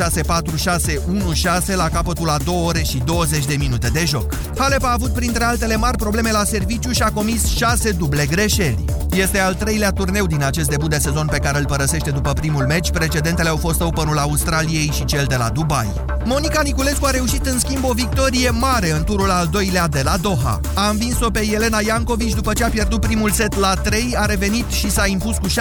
6-4-6-1-6 0.00 1.74
la 1.74 1.88
capătul 1.88 2.26
la 2.26 2.36
2 2.44 2.54
ore 2.66 2.82
și 2.82 3.02
20 3.04 3.44
de 3.46 3.54
minute 3.58 3.88
de 3.88 4.04
joc. 4.04 4.34
Halep 4.58 4.82
a 4.82 4.92
avut 4.92 5.12
printre 5.12 5.44
altele 5.44 5.76
mari 5.76 5.96
probleme 5.96 6.30
la 6.30 6.44
serviciu 6.44 6.92
și 6.92 7.02
a 7.02 7.10
comis 7.12 7.46
6 7.46 7.90
duble 7.90 8.26
greșeli. 8.26 8.84
Este 9.12 9.38
al 9.38 9.54
treilea 9.54 9.90
turneu 9.90 10.26
din 10.26 10.44
acest 10.44 10.68
debut 10.68 10.90
de 10.90 10.98
sezon 10.98 11.26
pe 11.26 11.38
care 11.38 11.58
îl 11.58 11.66
părăsește 11.66 12.10
după 12.10 12.32
primul 12.32 12.66
meci. 12.66 12.90
Precedentele 12.90 13.48
au 13.48 13.56
fost 13.56 13.80
Openul 13.80 14.18
Australiei 14.18 14.90
și 14.94 15.04
cel 15.04 15.24
de 15.28 15.36
la 15.36 15.48
Dubai. 15.48 15.92
Monica 16.24 16.60
Niculescu 16.62 17.04
a 17.04 17.10
reușit 17.10 17.46
în 17.46 17.58
schimb 17.58 17.84
o 17.84 17.92
victorie 17.92 18.50
mare 18.50 18.90
în 18.90 19.04
turul 19.04 19.30
al 19.30 19.46
doilea 19.46 19.88
de 19.88 20.00
la 20.04 20.16
Doha. 20.16 20.60
A 20.74 20.88
învins-o 20.88 21.30
pe 21.30 21.48
Elena 21.52 21.78
Iancovici 21.86 22.34
după 22.34 22.52
ce 22.52 22.64
a 22.64 22.68
pierdut 22.68 23.00
primul 23.00 23.30
set 23.30 23.56
la 23.56 23.74
3, 23.74 24.14
a 24.16 24.24
revenit 24.24 24.68
și 24.68 24.90
s-a 24.90 25.06
impus 25.06 25.36
cu 25.36 25.48
6-4-7-5. 25.48 25.52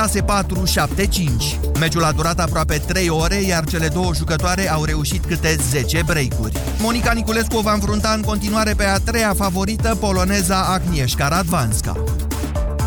Meciul 1.79 2.04
a 2.04 2.11
durat 2.11 2.39
aproape 2.39 2.81
3 2.88 3.09
ore, 3.09 3.41
iar 3.41 3.63
cele 3.63 3.88
două 3.88 4.13
jucătoare 4.13 4.71
au 4.71 4.84
reușit 4.84 5.25
câte 5.25 5.57
10 5.70 6.02
breakuri. 6.05 6.57
Monica 6.79 7.11
Niculescu 7.11 7.57
o 7.57 7.61
va 7.61 7.74
înfrunta 7.74 8.13
în 8.16 8.21
continuare 8.21 8.74
pe 8.74 8.86
a 8.86 8.97
treia 8.97 9.33
favorită, 9.38 9.96
poloneza 10.00 10.63
Agnieszka 10.63 11.27
Radwanska. 11.27 12.04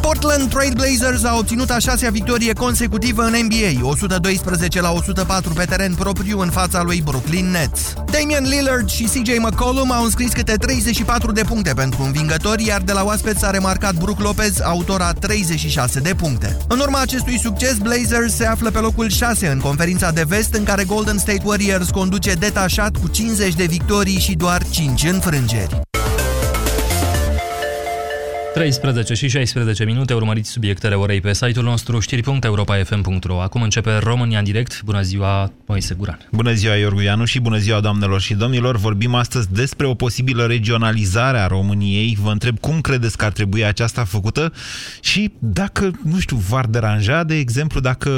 Portland 0.03 0.51
Trail 0.51 0.73
Blazers 0.73 1.25
a 1.25 1.37
obținut 1.37 1.71
a 1.71 1.79
șasea 1.79 2.11
victorie 2.11 2.53
consecutivă 2.53 3.23
în 3.23 3.35
NBA, 3.45 3.87
112 3.87 4.81
la 4.81 4.91
104 4.91 5.53
pe 5.53 5.65
teren 5.65 5.95
propriu 5.95 6.41
în 6.41 6.51
fața 6.51 6.83
lui 6.83 7.01
Brooklyn 7.05 7.51
Nets. 7.51 7.93
Damian 8.11 8.45
Lillard 8.45 8.89
și 8.89 9.05
CJ 9.05 9.39
McCollum 9.39 9.93
au 9.93 10.05
înscris 10.05 10.33
câte 10.33 10.55
34 10.55 11.33
de 11.33 11.43
puncte 11.43 11.73
pentru 11.75 12.03
învingători, 12.03 12.67
iar 12.67 12.81
de 12.81 12.93
la 12.93 13.05
oaspeți 13.05 13.39
s-a 13.39 13.51
remarcat 13.51 13.95
Brook 13.95 14.21
Lopez, 14.21 14.61
autora 14.61 15.13
36 15.13 16.01
de 16.01 16.15
puncte. 16.15 16.57
În 16.69 16.79
urma 16.79 17.01
acestui 17.01 17.39
succes, 17.39 17.77
Blazers 17.79 18.35
se 18.35 18.47
află 18.47 18.71
pe 18.71 18.79
locul 18.79 19.11
6 19.11 19.47
în 19.47 19.59
conferința 19.59 20.11
de 20.11 20.25
vest, 20.29 20.55
în 20.55 20.65
care 20.65 20.85
Golden 20.85 21.19
State 21.19 21.43
Warriors 21.45 21.91
conduce 21.91 22.33
detașat 22.33 22.97
cu 22.97 23.09
50 23.09 23.55
de 23.55 23.65
victorii 23.65 24.19
și 24.19 24.35
doar 24.35 24.63
5 24.71 25.05
înfrângeri. 25.05 25.81
13 28.55 29.15
și 29.15 29.29
16 29.29 29.85
minute, 29.85 30.15
urmăriți 30.15 30.51
subiectele 30.51 30.95
orei 30.95 31.21
pe 31.21 31.33
site-ul 31.33 31.65
nostru 31.65 31.99
știri.europa.fm.ro 32.01 33.41
Acum 33.41 33.63
începe 33.63 33.97
România 33.97 34.39
în 34.39 34.45
direct. 34.45 34.83
Bună 34.85 35.03
ziua, 35.03 35.53
Moise 35.67 35.95
Guran. 35.95 36.29
Bună 36.33 36.53
ziua, 36.53 36.75
Iorgu 36.75 37.01
Ianu 37.01 37.25
și 37.25 37.41
bună 37.41 37.59
ziua, 37.59 37.81
doamnelor 37.81 38.21
și 38.21 38.35
domnilor. 38.35 38.77
Vorbim 38.77 39.15
astăzi 39.15 39.53
despre 39.53 39.87
o 39.87 39.95
posibilă 39.95 40.47
regionalizare 40.47 41.39
a 41.39 41.47
României. 41.47 42.19
Vă 42.21 42.31
întreb 42.31 42.59
cum 42.59 42.81
credeți 42.81 43.17
că 43.17 43.25
ar 43.25 43.33
trebui 43.33 43.65
aceasta 43.65 44.05
făcută 44.05 44.53
și 45.01 45.33
dacă, 45.39 45.91
nu 46.05 46.19
știu, 46.19 46.37
v-ar 46.37 46.67
deranja, 46.67 47.25
de 47.25 47.35
exemplu, 47.35 47.81
dacă 47.81 48.11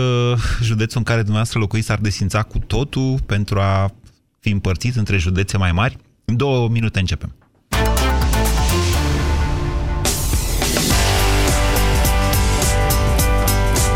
județul 0.63 0.99
în 0.99 1.05
care 1.05 1.19
dumneavoastră 1.19 1.59
locuiți 1.59 1.93
ar 1.93 1.99
desința 1.99 2.43
cu 2.43 2.59
totul 2.59 3.19
pentru 3.27 3.61
a 3.61 3.95
fi 4.41 4.51
împărțit 4.51 4.97
între 4.97 5.17
județe 5.17 5.57
mai 5.57 5.73
mari. 5.73 5.97
În 6.25 6.37
două 6.37 6.69
minute 6.69 6.99
începem. 6.99 7.35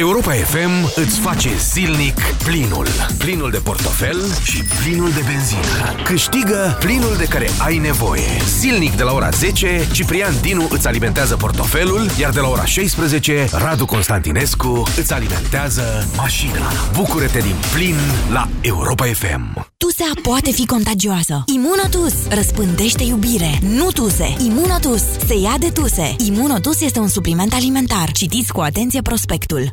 Europa 0.00 0.32
FM 0.32 0.92
îți 0.94 1.18
face 1.18 1.50
zilnic 1.72 2.20
plinul. 2.44 2.86
Plinul 3.18 3.50
de 3.50 3.58
portofel 3.58 4.16
și 4.42 4.62
plinul 4.82 5.10
de 5.10 5.22
benzină. 5.26 6.02
Câștigă 6.04 6.76
plinul 6.78 7.14
de 7.18 7.24
care 7.24 7.50
ai 7.58 7.78
nevoie. 7.78 8.28
Zilnic 8.58 8.96
de 8.96 9.02
la 9.02 9.12
ora 9.12 9.30
10, 9.30 9.88
Ciprian 9.92 10.34
Dinu 10.40 10.66
îți 10.70 10.86
alimentează 10.86 11.36
portofelul, 11.36 12.10
iar 12.20 12.30
de 12.32 12.40
la 12.40 12.48
ora 12.48 12.64
16, 12.64 13.48
Radu 13.52 13.86
Constantinescu 13.86 14.82
îți 14.96 15.12
alimentează 15.12 16.08
mașina. 16.16 16.72
Bucură-te 16.92 17.38
din 17.38 17.56
plin 17.74 17.96
la 18.32 18.48
Europa 18.60 19.04
FM. 19.04 19.68
Tusea 19.76 20.10
poate 20.22 20.50
fi 20.50 20.66
contagioasă. 20.66 21.44
Imunotus 21.54 22.14
răspândește 22.28 23.02
iubire. 23.02 23.58
Nu 23.62 23.90
tuse. 23.90 24.36
Imunotus 24.46 25.02
se 25.26 25.34
ia 25.34 25.54
de 25.58 25.68
tuse. 25.68 26.14
Imunotus 26.26 26.80
este 26.80 26.98
un 26.98 27.08
supliment 27.08 27.52
alimentar. 27.52 28.10
Citiți 28.12 28.52
cu 28.52 28.60
atenție 28.60 29.02
prospectul. 29.02 29.70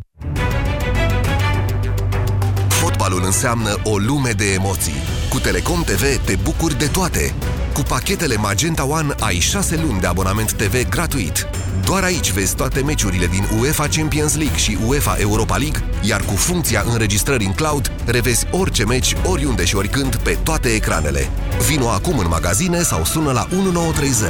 Fotbalul 2.69 3.21
înseamnă 3.25 3.75
o 3.83 3.97
lume 3.97 4.31
de 4.31 4.53
emoții. 4.53 4.95
Cu 5.29 5.39
Telecom 5.39 5.83
TV 5.83 6.25
te 6.25 6.35
bucuri 6.43 6.77
de 6.77 6.87
toate. 6.87 7.33
Cu 7.73 7.81
pachetele 7.81 8.35
Magenta 8.35 8.85
One 8.85 9.15
ai 9.19 9.39
6 9.39 9.81
luni 9.85 9.99
de 9.99 10.07
abonament 10.07 10.51
TV 10.51 10.89
gratuit. 10.89 11.47
Doar 11.85 12.03
aici 12.03 12.31
vezi 12.31 12.55
toate 12.55 12.81
meciurile 12.81 13.25
din 13.25 13.47
UEFA 13.59 13.87
Champions 13.87 14.35
League 14.35 14.57
și 14.57 14.77
UEFA 14.87 15.15
Europa 15.19 15.57
League, 15.57 15.83
iar 16.01 16.21
cu 16.21 16.33
funcția 16.35 16.83
înregistrări 16.91 17.45
în 17.45 17.53
cloud, 17.53 17.91
revezi 18.05 18.47
orice 18.51 18.85
meci, 18.85 19.15
oriunde 19.25 19.65
și 19.65 19.75
oricând, 19.75 20.15
pe 20.15 20.37
toate 20.43 20.69
ecranele. 20.69 21.29
Vino 21.67 21.89
acum 21.89 22.17
în 22.17 22.27
magazine 22.27 22.81
sau 22.81 23.03
sună 23.03 23.31
la 23.31 23.47
1930. 23.51 24.29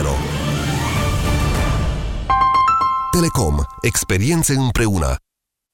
Telecom. 3.11 3.55
Experiențe 3.81 4.53
împreună. 4.53 5.15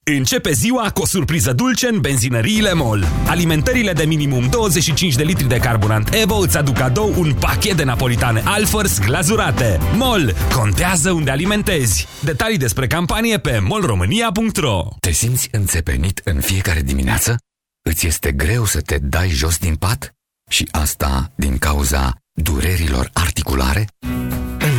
Începe 0.06 0.52
ziua 0.52 0.90
cu 0.90 1.02
o 1.02 1.06
surpriză 1.06 1.52
dulce 1.52 1.88
în 1.88 2.00
benzinăriile 2.00 2.72
MOL. 2.72 3.04
Alimentările 3.26 3.92
de 3.92 4.04
minimum 4.04 4.48
25 4.48 5.14
de 5.14 5.22
litri 5.22 5.48
de 5.48 5.56
carburant 5.56 6.14
Evo 6.22 6.34
îți 6.34 6.56
aduc 6.56 6.74
cadou 6.74 7.14
un 7.18 7.34
pachet 7.34 7.76
de 7.76 7.84
napolitane 7.84 8.42
Alfors 8.44 9.00
glazurate. 9.00 9.78
MOL. 9.94 10.34
Contează 10.54 11.10
unde 11.10 11.30
alimentezi. 11.30 12.06
Detalii 12.20 12.58
despre 12.58 12.86
campanie 12.86 13.38
pe 13.38 13.58
molromânia.ro 13.58 14.88
Te 15.00 15.10
simți 15.10 15.48
înțepenit 15.52 16.20
în 16.24 16.40
fiecare 16.40 16.80
dimineață? 16.80 17.36
Îți 17.82 18.06
este 18.06 18.32
greu 18.32 18.64
să 18.64 18.80
te 18.80 18.98
dai 18.98 19.28
jos 19.28 19.58
din 19.58 19.74
pat? 19.74 20.14
Și 20.50 20.68
asta 20.70 21.32
din 21.36 21.58
cauza 21.58 22.16
durerilor 22.32 23.10
articulare? 23.12 23.86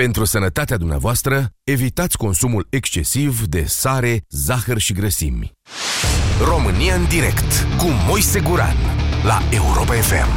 Pentru 0.00 0.24
sănătatea 0.24 0.76
dumneavoastră, 0.76 1.48
evitați 1.64 2.16
consumul 2.16 2.66
excesiv 2.70 3.46
de 3.46 3.64
sare, 3.66 4.24
zahăr 4.28 4.78
și 4.78 4.92
grăsimi. 4.92 5.52
România 6.44 6.94
în 6.94 7.04
direct 7.08 7.66
cu 7.78 7.86
Moise 8.06 8.40
Guran 8.40 8.76
la 9.24 9.42
Europa 9.50 9.92
FM. 9.92 10.28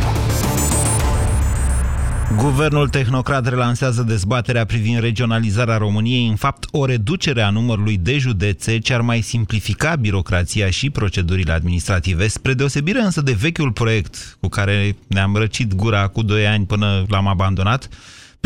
Guvernul 2.36 2.90
tehnocrat 2.90 3.50
relansează 3.50 4.02
dezbaterea 4.02 4.66
privind 4.66 5.00
regionalizarea 5.00 5.78
României, 5.78 6.28
în 6.28 6.36
fapt 6.36 6.66
o 6.72 6.86
reducere 6.86 7.42
a 7.42 7.50
numărului 7.50 7.98
de 7.98 8.18
județe 8.18 8.80
ce 8.80 8.94
ar 8.94 9.02
mai 9.02 9.22
simplifica 9.22 9.96
birocrația 9.96 10.70
și 10.70 10.90
procedurile 10.90 11.52
administrative, 11.52 12.28
spre 12.28 12.54
deosebire 12.54 13.00
însă 13.00 13.22
de 13.22 13.32
vechiul 13.32 13.72
proiect 13.72 14.38
cu 14.40 14.48
care 14.48 14.96
ne-am 15.08 15.36
răcit 15.36 15.74
gura 15.74 16.08
cu 16.08 16.22
2 16.22 16.48
ani 16.48 16.66
până 16.66 17.06
l-am 17.08 17.28
abandonat, 17.28 17.90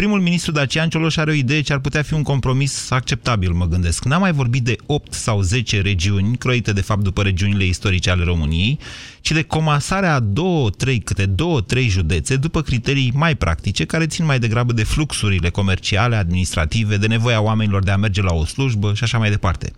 Primul 0.02 0.22
ministru 0.22 0.52
Dacian 0.52 0.90
Cioloș 0.90 1.18
are 1.18 1.31
o 1.31 1.34
idee 1.34 1.62
ce 1.62 1.74
ar 1.74 1.80
putea 1.80 2.02
fi 2.02 2.13
un 2.13 2.24
compromis 2.24 2.91
acceptabil, 2.91 3.52
mă 3.52 3.66
gândesc. 3.68 4.06
N-am 4.06 4.22
mai 4.22 4.31
vorbit 4.31 4.63
de 4.63 4.75
8 4.85 5.13
sau 5.13 5.41
10 5.41 5.81
regiuni, 5.81 6.38
croite 6.38 6.74
de 6.74 6.81
fapt 6.81 7.04
după 7.04 7.21
regiunile 7.21 7.66
istorice 7.66 8.10
ale 8.10 8.24
României, 8.24 8.80
ci 9.21 9.31
de 9.31 9.42
comasarea 9.42 10.16
a 10.16 10.21
2-3, 10.21 10.98
câte 11.04 11.25
2-3 11.25 11.88
județe, 11.88 12.36
după 12.36 12.62
criterii 12.62 13.12
mai 13.16 13.36
practice, 13.36 13.86
care 13.86 14.07
țin 14.07 14.25
mai 14.25 14.39
degrabă 14.39 14.74
de 14.74 14.83
fluxurile 14.83 15.50
comerciale, 15.50 16.16
administrative, 16.16 16.98
de 16.98 17.07
nevoia 17.07 17.42
oamenilor 17.42 17.83
de 17.83 17.92
a 17.92 17.98
merge 17.98 18.21
la 18.21 18.33
o 18.33 18.45
slujbă 18.45 18.94
și 18.94 19.04
așa 19.04 19.18
mai 19.18 19.30
departe. 19.30 19.71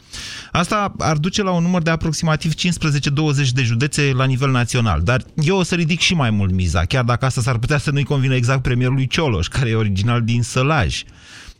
Asta 0.51 0.93
ar 0.97 1.17
duce 1.17 1.43
la 1.43 1.51
un 1.51 1.63
număr 1.63 1.81
de 1.81 1.89
aproximativ 1.89 2.53
15-20 2.53 2.55
de 3.53 3.63
județe 3.63 4.11
la 4.15 4.25
nivel 4.25 4.51
național, 4.51 5.01
dar 5.03 5.21
eu 5.43 5.57
o 5.57 5.63
să 5.63 5.75
ridic 5.75 5.99
și 5.99 6.13
mai 6.13 6.29
mult 6.29 6.51
miza, 6.51 6.85
chiar 6.85 7.03
dacă 7.03 7.25
asta 7.25 7.41
s-ar 7.41 7.57
putea 7.57 7.77
să 7.77 7.91
nu-i 7.91 8.03
convine 8.03 8.35
exact 8.35 8.61
premierului 8.61 9.07
Cioloș, 9.07 9.47
care 9.47 9.69
e 9.69 9.75
original 9.75 10.07
din 10.17 10.41
Sălaj. 10.41 11.03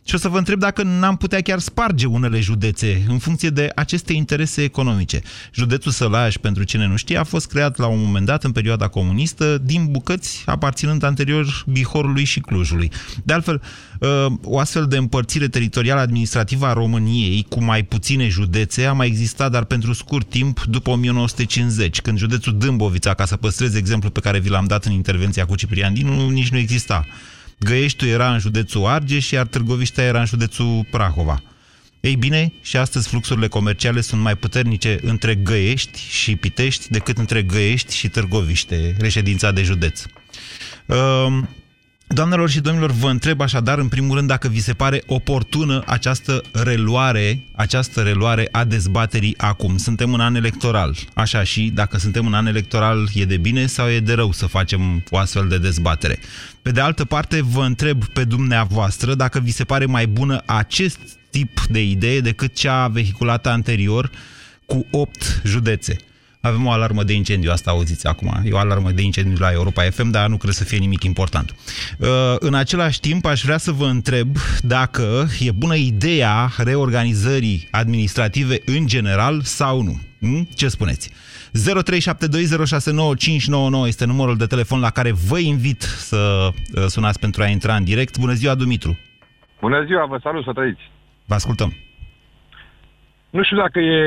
Și 0.04 0.14
o 0.14 0.18
să 0.18 0.28
vă 0.28 0.38
întreb 0.38 0.58
dacă 0.58 0.82
n-am 0.82 1.16
putea 1.16 1.40
chiar 1.40 1.58
sparge 1.58 2.06
unele 2.06 2.40
județe 2.40 3.04
în 3.08 3.18
funcție 3.18 3.48
de 3.48 3.72
aceste 3.74 4.12
interese 4.12 4.62
economice. 4.62 5.20
Județul 5.54 5.92
Sălaj, 5.92 6.36
pentru 6.36 6.62
cine 6.62 6.86
nu 6.86 6.96
știe, 6.96 7.18
a 7.18 7.24
fost 7.24 7.46
creat 7.48 7.78
la 7.78 7.86
un 7.86 8.02
moment 8.02 8.26
dat, 8.26 8.44
în 8.44 8.52
perioada 8.52 8.88
comunistă, 8.88 9.58
din 9.58 9.86
bucăți 9.90 10.42
aparținând 10.46 11.02
anterior 11.02 11.64
Bihorului 11.66 12.24
și 12.24 12.40
Clujului. 12.40 12.90
De 13.24 13.32
altfel, 13.32 13.62
uh, 13.98 14.26
o 14.42 14.58
astfel 14.58 14.86
de 14.86 14.96
împărțire 14.96 15.48
teritorială 15.48 16.00
administrativă 16.00 16.66
a 16.66 16.72
României, 16.72 17.46
cu 17.48 17.62
mai 17.62 17.82
puține 17.82 18.28
județe, 18.28 18.84
a 18.84 18.92
mai 18.92 19.06
existat, 19.06 19.50
dar 19.50 19.64
pentru 19.64 19.92
scurt 19.92 20.28
timp, 20.28 20.64
după 20.64 20.90
1950, 20.90 22.00
când 22.00 22.18
județul 22.18 22.58
Dâmbovița, 22.58 23.14
ca 23.14 23.24
să 23.24 23.36
păstrez 23.36 23.74
exemplul 23.74 24.12
pe 24.12 24.20
care 24.20 24.38
vi 24.38 24.48
l-am 24.48 24.66
dat 24.66 24.84
în 24.84 24.92
intervenția 24.92 25.46
cu 25.46 25.54
Ciprian 25.54 25.94
Dinu, 25.94 26.28
nici 26.28 26.50
nu 26.50 26.58
exista. 26.58 27.06
Găieștiul 27.64 28.10
era 28.10 28.32
în 28.32 28.38
județul 28.38 28.86
Argeș, 28.86 29.30
iar 29.30 29.46
Târgoviștea 29.46 30.04
era 30.04 30.20
în 30.20 30.26
județul 30.26 30.86
Prahova. 30.90 31.42
Ei 32.00 32.16
bine, 32.16 32.52
și 32.62 32.76
astăzi 32.76 33.08
fluxurile 33.08 33.48
comerciale 33.48 34.00
sunt 34.00 34.20
mai 34.20 34.36
puternice 34.36 34.98
între 35.02 35.34
Găiești 35.34 36.00
și 36.08 36.36
Pitești 36.36 36.90
decât 36.90 37.18
între 37.18 37.42
Găiești 37.42 37.94
și 37.94 38.08
Târgoviște, 38.08 38.96
reședința 38.98 39.52
de 39.52 39.62
județ. 39.62 40.02
Ehm, 40.86 41.48
Doamnelor 42.12 42.50
și 42.50 42.60
domnilor, 42.60 42.90
vă 42.90 43.08
întreb 43.08 43.40
așadar, 43.40 43.78
în 43.78 43.88
primul 43.88 44.16
rând, 44.16 44.28
dacă 44.28 44.48
vi 44.48 44.60
se 44.60 44.72
pare 44.72 45.02
oportună 45.06 45.82
această 45.86 46.42
reluare, 46.52 47.44
această 47.52 48.00
reluare 48.00 48.48
a 48.50 48.64
dezbaterii 48.64 49.34
acum. 49.36 49.76
Suntem 49.76 50.14
în 50.14 50.20
an 50.20 50.34
electoral, 50.34 50.96
așa 51.14 51.42
și 51.42 51.70
dacă 51.74 51.98
suntem 51.98 52.26
în 52.26 52.34
an 52.34 52.46
electoral, 52.46 53.08
e 53.14 53.24
de 53.24 53.36
bine 53.36 53.66
sau 53.66 53.88
e 53.88 54.00
de 54.00 54.12
rău 54.12 54.32
să 54.32 54.46
facem 54.46 55.04
o 55.10 55.16
astfel 55.16 55.48
de 55.48 55.58
dezbatere? 55.58 56.18
Pe 56.62 56.70
de 56.70 56.80
altă 56.80 57.04
parte, 57.04 57.40
vă 57.42 57.64
întreb 57.64 58.04
pe 58.04 58.24
dumneavoastră 58.24 59.14
dacă 59.14 59.40
vi 59.40 59.50
se 59.50 59.64
pare 59.64 59.84
mai 59.84 60.06
bună 60.06 60.42
acest 60.46 60.98
tip 61.30 61.60
de 61.68 61.82
idee 61.82 62.20
decât 62.20 62.54
cea 62.54 62.88
vehiculată 62.88 63.48
anterior 63.48 64.10
cu 64.66 64.86
8 64.90 65.42
județe. 65.44 65.96
Avem 66.40 66.66
o 66.66 66.70
alarmă 66.70 67.04
de 67.04 67.12
incendiu, 67.12 67.50
asta 67.50 67.70
auziți 67.70 68.06
acum. 68.06 68.42
E 68.44 68.52
o 68.52 68.58
alarmă 68.58 68.90
de 68.90 69.02
incendiu 69.02 69.36
la 69.38 69.50
Europa 69.50 69.82
FM, 69.82 70.10
dar 70.10 70.28
nu 70.28 70.36
cred 70.36 70.54
să 70.54 70.64
fie 70.64 70.78
nimic 70.78 71.02
important. 71.02 71.54
Uh, 71.98 72.08
în 72.38 72.54
același 72.54 73.00
timp, 73.00 73.24
aș 73.24 73.42
vrea 73.42 73.58
să 73.58 73.72
vă 73.72 73.86
întreb 73.86 74.36
dacă 74.62 75.28
e 75.40 75.50
bună 75.50 75.74
ideea 75.74 76.52
reorganizării 76.56 77.68
administrative 77.70 78.60
în 78.64 78.86
general 78.86 79.42
sau 79.42 79.82
nu. 79.82 80.00
Hm? 80.20 80.48
Ce 80.56 80.68
spuneți? 80.68 81.12
0372069599 83.82 83.86
este 83.86 84.06
numărul 84.06 84.36
de 84.36 84.46
telefon 84.46 84.80
la 84.80 84.90
care 84.90 85.12
vă 85.28 85.38
invit 85.38 85.80
să 85.80 86.48
uh, 86.48 86.82
sunați 86.86 87.18
pentru 87.18 87.42
a 87.42 87.46
intra 87.46 87.74
în 87.74 87.84
direct. 87.84 88.18
Bună 88.18 88.32
ziua, 88.32 88.54
Dumitru! 88.54 88.98
Bună 89.60 89.84
ziua, 89.84 90.06
vă 90.06 90.18
salut, 90.22 90.44
să 90.44 90.52
trăiți! 90.52 90.90
Vă 91.26 91.34
ascultăm! 91.34 91.72
Nu 93.30 93.42
știu 93.42 93.56
dacă 93.56 93.78
e 93.78 93.98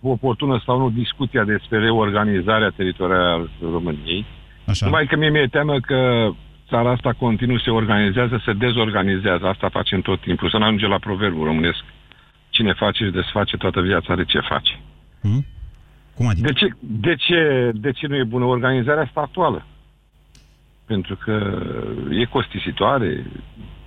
oportună 0.00 0.62
sau 0.64 0.78
nu 0.78 0.90
discuția 0.90 1.44
despre 1.44 1.78
reorganizarea 1.78 2.72
teritorială 2.76 3.24
a 3.24 3.48
României. 3.60 4.26
Așa. 4.66 4.86
Numai 4.86 5.06
că 5.06 5.16
mie 5.16 5.30
mi-e 5.30 5.46
teamă 5.46 5.80
că 5.80 6.30
țara 6.68 6.90
asta 6.90 7.12
continuu 7.12 7.58
se 7.58 7.70
organizează, 7.70 8.42
se 8.44 8.52
dezorganizează. 8.52 9.46
Asta 9.46 9.68
facem 9.68 10.00
tot 10.00 10.20
timpul. 10.20 10.50
Să 10.50 10.58
nu 10.58 10.64
ajunge 10.64 10.86
la 10.86 10.98
proverbul 10.98 11.44
românesc. 11.44 11.84
Cine 12.50 12.72
face 12.72 13.04
și 13.04 13.10
desface 13.10 13.56
toată 13.56 13.80
viața 13.80 14.14
de 14.14 14.24
ce 14.24 14.38
face. 14.48 14.80
Hmm? 15.22 15.44
Cum 16.14 16.26
adică? 16.26 16.46
De 16.46 16.52
ce, 16.52 16.68
de, 16.80 17.14
ce, 17.14 17.70
de 17.74 17.92
ce 17.92 18.06
nu 18.06 18.16
e 18.16 18.24
bună 18.24 18.44
organizarea 18.44 19.02
asta 19.02 19.20
actuală? 19.20 19.66
Pentru 20.86 21.16
că 21.16 21.62
e 22.10 22.24
costisitoare, 22.24 23.26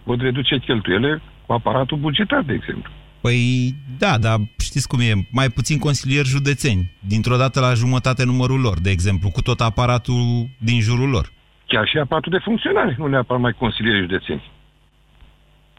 pot 0.04 0.20
reduce 0.20 0.60
cheltuiele 0.60 1.22
cu 1.46 1.54
aparatul 1.54 1.98
bugetar, 1.98 2.42
de 2.42 2.54
exemplu. 2.54 2.92
Păi 3.22 3.74
da, 3.98 4.18
dar 4.18 4.38
știți 4.58 4.88
cum 4.88 5.00
e, 5.00 5.28
mai 5.32 5.50
puțin 5.50 5.80
consilieri 5.80 6.28
județeni, 6.28 6.92
dintr-o 7.08 7.38
dată 7.38 7.60
la 7.60 7.74
jumătate 7.74 8.26
numărul 8.26 8.60
lor, 8.60 8.80
de 8.80 8.90
exemplu, 8.90 9.30
cu 9.30 9.42
tot 9.42 9.60
aparatul 9.60 10.50
din 10.60 10.80
jurul 10.82 11.10
lor. 11.10 11.32
Chiar 11.68 11.88
și 11.88 11.98
aparatul 11.98 12.32
de 12.32 12.44
funcționare, 12.44 12.96
nu 12.98 13.08
neapărat 13.08 13.42
mai 13.42 13.52
consilieri 13.52 14.00
județeni. 14.00 14.52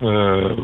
Uh, 0.01 0.57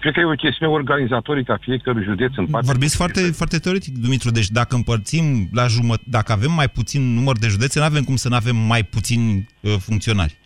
cred 0.00 0.12
că 0.12 0.20
e 0.20 0.24
o 0.24 0.30
chestiune 0.30 0.72
organizatorică 0.72 1.52
a 1.52 1.56
fiecărui 1.60 2.02
județ 2.02 2.32
în 2.36 2.46
parte. 2.46 2.66
Vorbiți 2.66 2.96
foarte, 2.96 3.20
foarte 3.20 3.58
teoretic, 3.58 3.98
Dumitru, 3.98 4.30
deci 4.30 4.48
dacă 4.48 4.74
împărțim 4.74 5.48
la 5.52 5.66
jumătate, 5.66 6.08
dacă 6.10 6.32
avem 6.32 6.52
mai 6.52 6.68
puțin 6.68 7.14
număr 7.14 7.38
de 7.38 7.46
județe, 7.46 7.78
nu 7.78 7.84
avem 7.84 8.02
cum 8.02 8.16
să 8.16 8.28
nu 8.28 8.34
avem 8.34 8.56
mai 8.56 8.82
puțini 8.82 9.48
uh, 9.60 9.74
funcționari. 9.78 10.38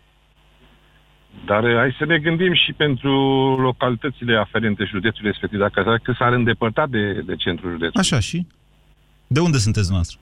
Dar 1.45 1.63
uh, 1.65 1.77
hai 1.77 1.95
să 1.99 2.05
ne 2.05 2.19
gândim 2.19 2.55
și 2.55 2.73
pentru 2.73 3.13
localitățile 3.61 4.37
aferente 4.37 4.85
județului 4.85 5.31
respectiv, 5.31 5.59
dacă 5.59 5.99
că 6.03 6.15
s-ar 6.19 6.33
îndepărta 6.33 6.87
de, 6.87 7.13
de 7.13 7.37
centrul 7.37 7.71
județului. 7.71 8.01
Așa 8.01 8.21
și? 8.21 8.47
De 9.27 9.41
unde 9.41 9.59
sunteți 9.59 9.91
noastră? 9.91 10.19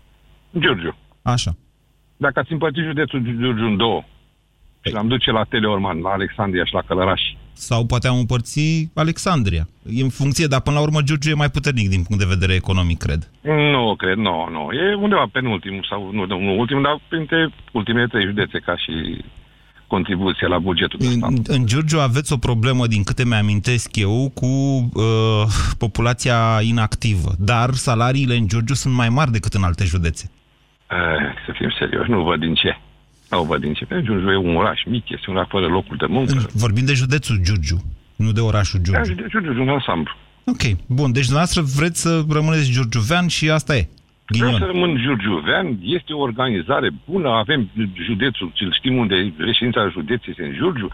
Giurgiu. 0.58 0.96
Așa. 1.22 1.56
Dacă 2.16 2.38
ați 2.38 2.52
împărțit 2.52 2.84
județul 2.84 3.20
Giurgiu 3.20 3.66
în 3.66 3.76
două 3.76 4.04
și 4.80 4.92
l-am 4.92 5.08
duce 5.08 5.30
la 5.30 5.44
Teleorman, 5.44 6.00
la 6.00 6.10
Alexandria 6.10 6.64
și 6.64 6.74
la 6.74 6.82
Călărași. 6.82 7.36
Sau 7.54 7.86
poate 7.86 8.08
am 8.08 8.18
împărți 8.18 8.90
Alexandria. 8.94 9.68
E 9.98 10.02
în 10.02 10.08
funcție, 10.08 10.46
dar 10.46 10.60
până 10.60 10.76
la 10.76 10.82
urmă 10.82 11.00
Giurgiu 11.00 11.30
e 11.30 11.34
mai 11.34 11.50
puternic 11.50 11.88
din 11.88 12.02
punct 12.02 12.22
de 12.22 12.34
vedere 12.34 12.54
economic, 12.54 12.98
cred. 12.98 13.30
Nu, 13.42 13.94
cred, 13.96 14.16
nu, 14.16 14.48
nu. 14.50 14.72
E 14.72 14.94
undeva 14.94 15.26
penultimul 15.32 15.86
sau, 15.90 16.10
nu, 16.12 16.26
nu 16.26 16.58
ultimul, 16.58 16.82
dar 16.82 17.00
printre 17.08 17.50
ultimele 17.72 18.06
trei 18.06 18.24
județe 18.24 18.58
ca 18.58 18.76
și 18.76 19.24
contribuție 19.86 20.46
la 20.46 20.58
bugetul 20.58 20.98
de 20.98 21.06
stat. 21.06 21.30
În, 21.30 21.36
în 21.46 21.66
Giurgiu 21.66 22.00
aveți 22.00 22.32
o 22.32 22.36
problemă, 22.36 22.86
din 22.86 23.02
câte 23.02 23.24
mi-amintesc 23.24 23.96
eu, 23.96 24.30
cu 24.34 24.46
uh, 24.46 25.44
populația 25.78 26.38
inactivă, 26.62 27.30
dar 27.38 27.68
salariile 27.70 28.34
în 28.34 28.46
Giurgiu 28.46 28.74
sunt 28.74 28.94
mai 28.94 29.08
mari 29.08 29.30
decât 29.30 29.52
în 29.52 29.62
alte 29.62 29.84
județe. 29.84 30.30
Eh, 30.90 30.96
să 31.46 31.52
fim 31.58 31.70
serioși, 31.78 32.10
nu 32.10 32.22
văd 32.22 32.40
din 32.40 32.54
ce. 32.54 32.78
Nu 33.34 33.42
văd 33.42 33.60
din 33.60 33.72
ce. 33.72 33.84
Pentru 33.84 34.12
Giurgiu 34.12 34.30
e 34.30 34.36
un 34.36 34.56
oraș 34.56 34.80
mic, 34.86 35.10
este 35.10 35.30
un 35.30 35.36
oraș 35.36 35.48
fără 35.48 35.66
locuri 35.66 35.98
de 35.98 36.06
muncă. 36.08 36.46
Vorbim 36.52 36.84
de 36.84 36.92
județul 36.92 37.36
Giurgiu, 37.42 37.78
nu 38.16 38.32
de 38.32 38.40
orașul 38.40 38.80
Da, 38.82 38.84
Giurgiu. 38.92 39.10
județul 39.12 39.40
Giurgiu, 39.42 39.62
un 39.62 39.68
ansamblu. 39.68 40.12
Ok, 40.44 40.62
bun, 40.86 41.12
deci 41.12 41.28
dumneavoastră 41.30 41.62
vreți 41.78 42.00
să 42.00 42.22
rămâneți 42.30 42.70
giurgiuvean 42.70 43.26
și 43.26 43.50
asta 43.50 43.76
e. 43.76 43.88
Vreau 44.26 44.50
să 44.52 44.58
Ghinion. 44.58 44.72
rămân 44.72 45.00
Giurgiuvean, 45.02 45.78
este 45.82 46.12
o 46.12 46.18
organizare 46.18 46.90
bună, 47.10 47.28
avem 47.28 47.70
județul, 48.04 48.52
îl 48.58 48.72
știm 48.78 48.96
unde 48.96 49.14
e 49.14 49.32
reședința 49.38 49.88
județului, 49.88 50.34
este 50.36 50.42
în 50.42 50.52
Giurgiu. 50.52 50.88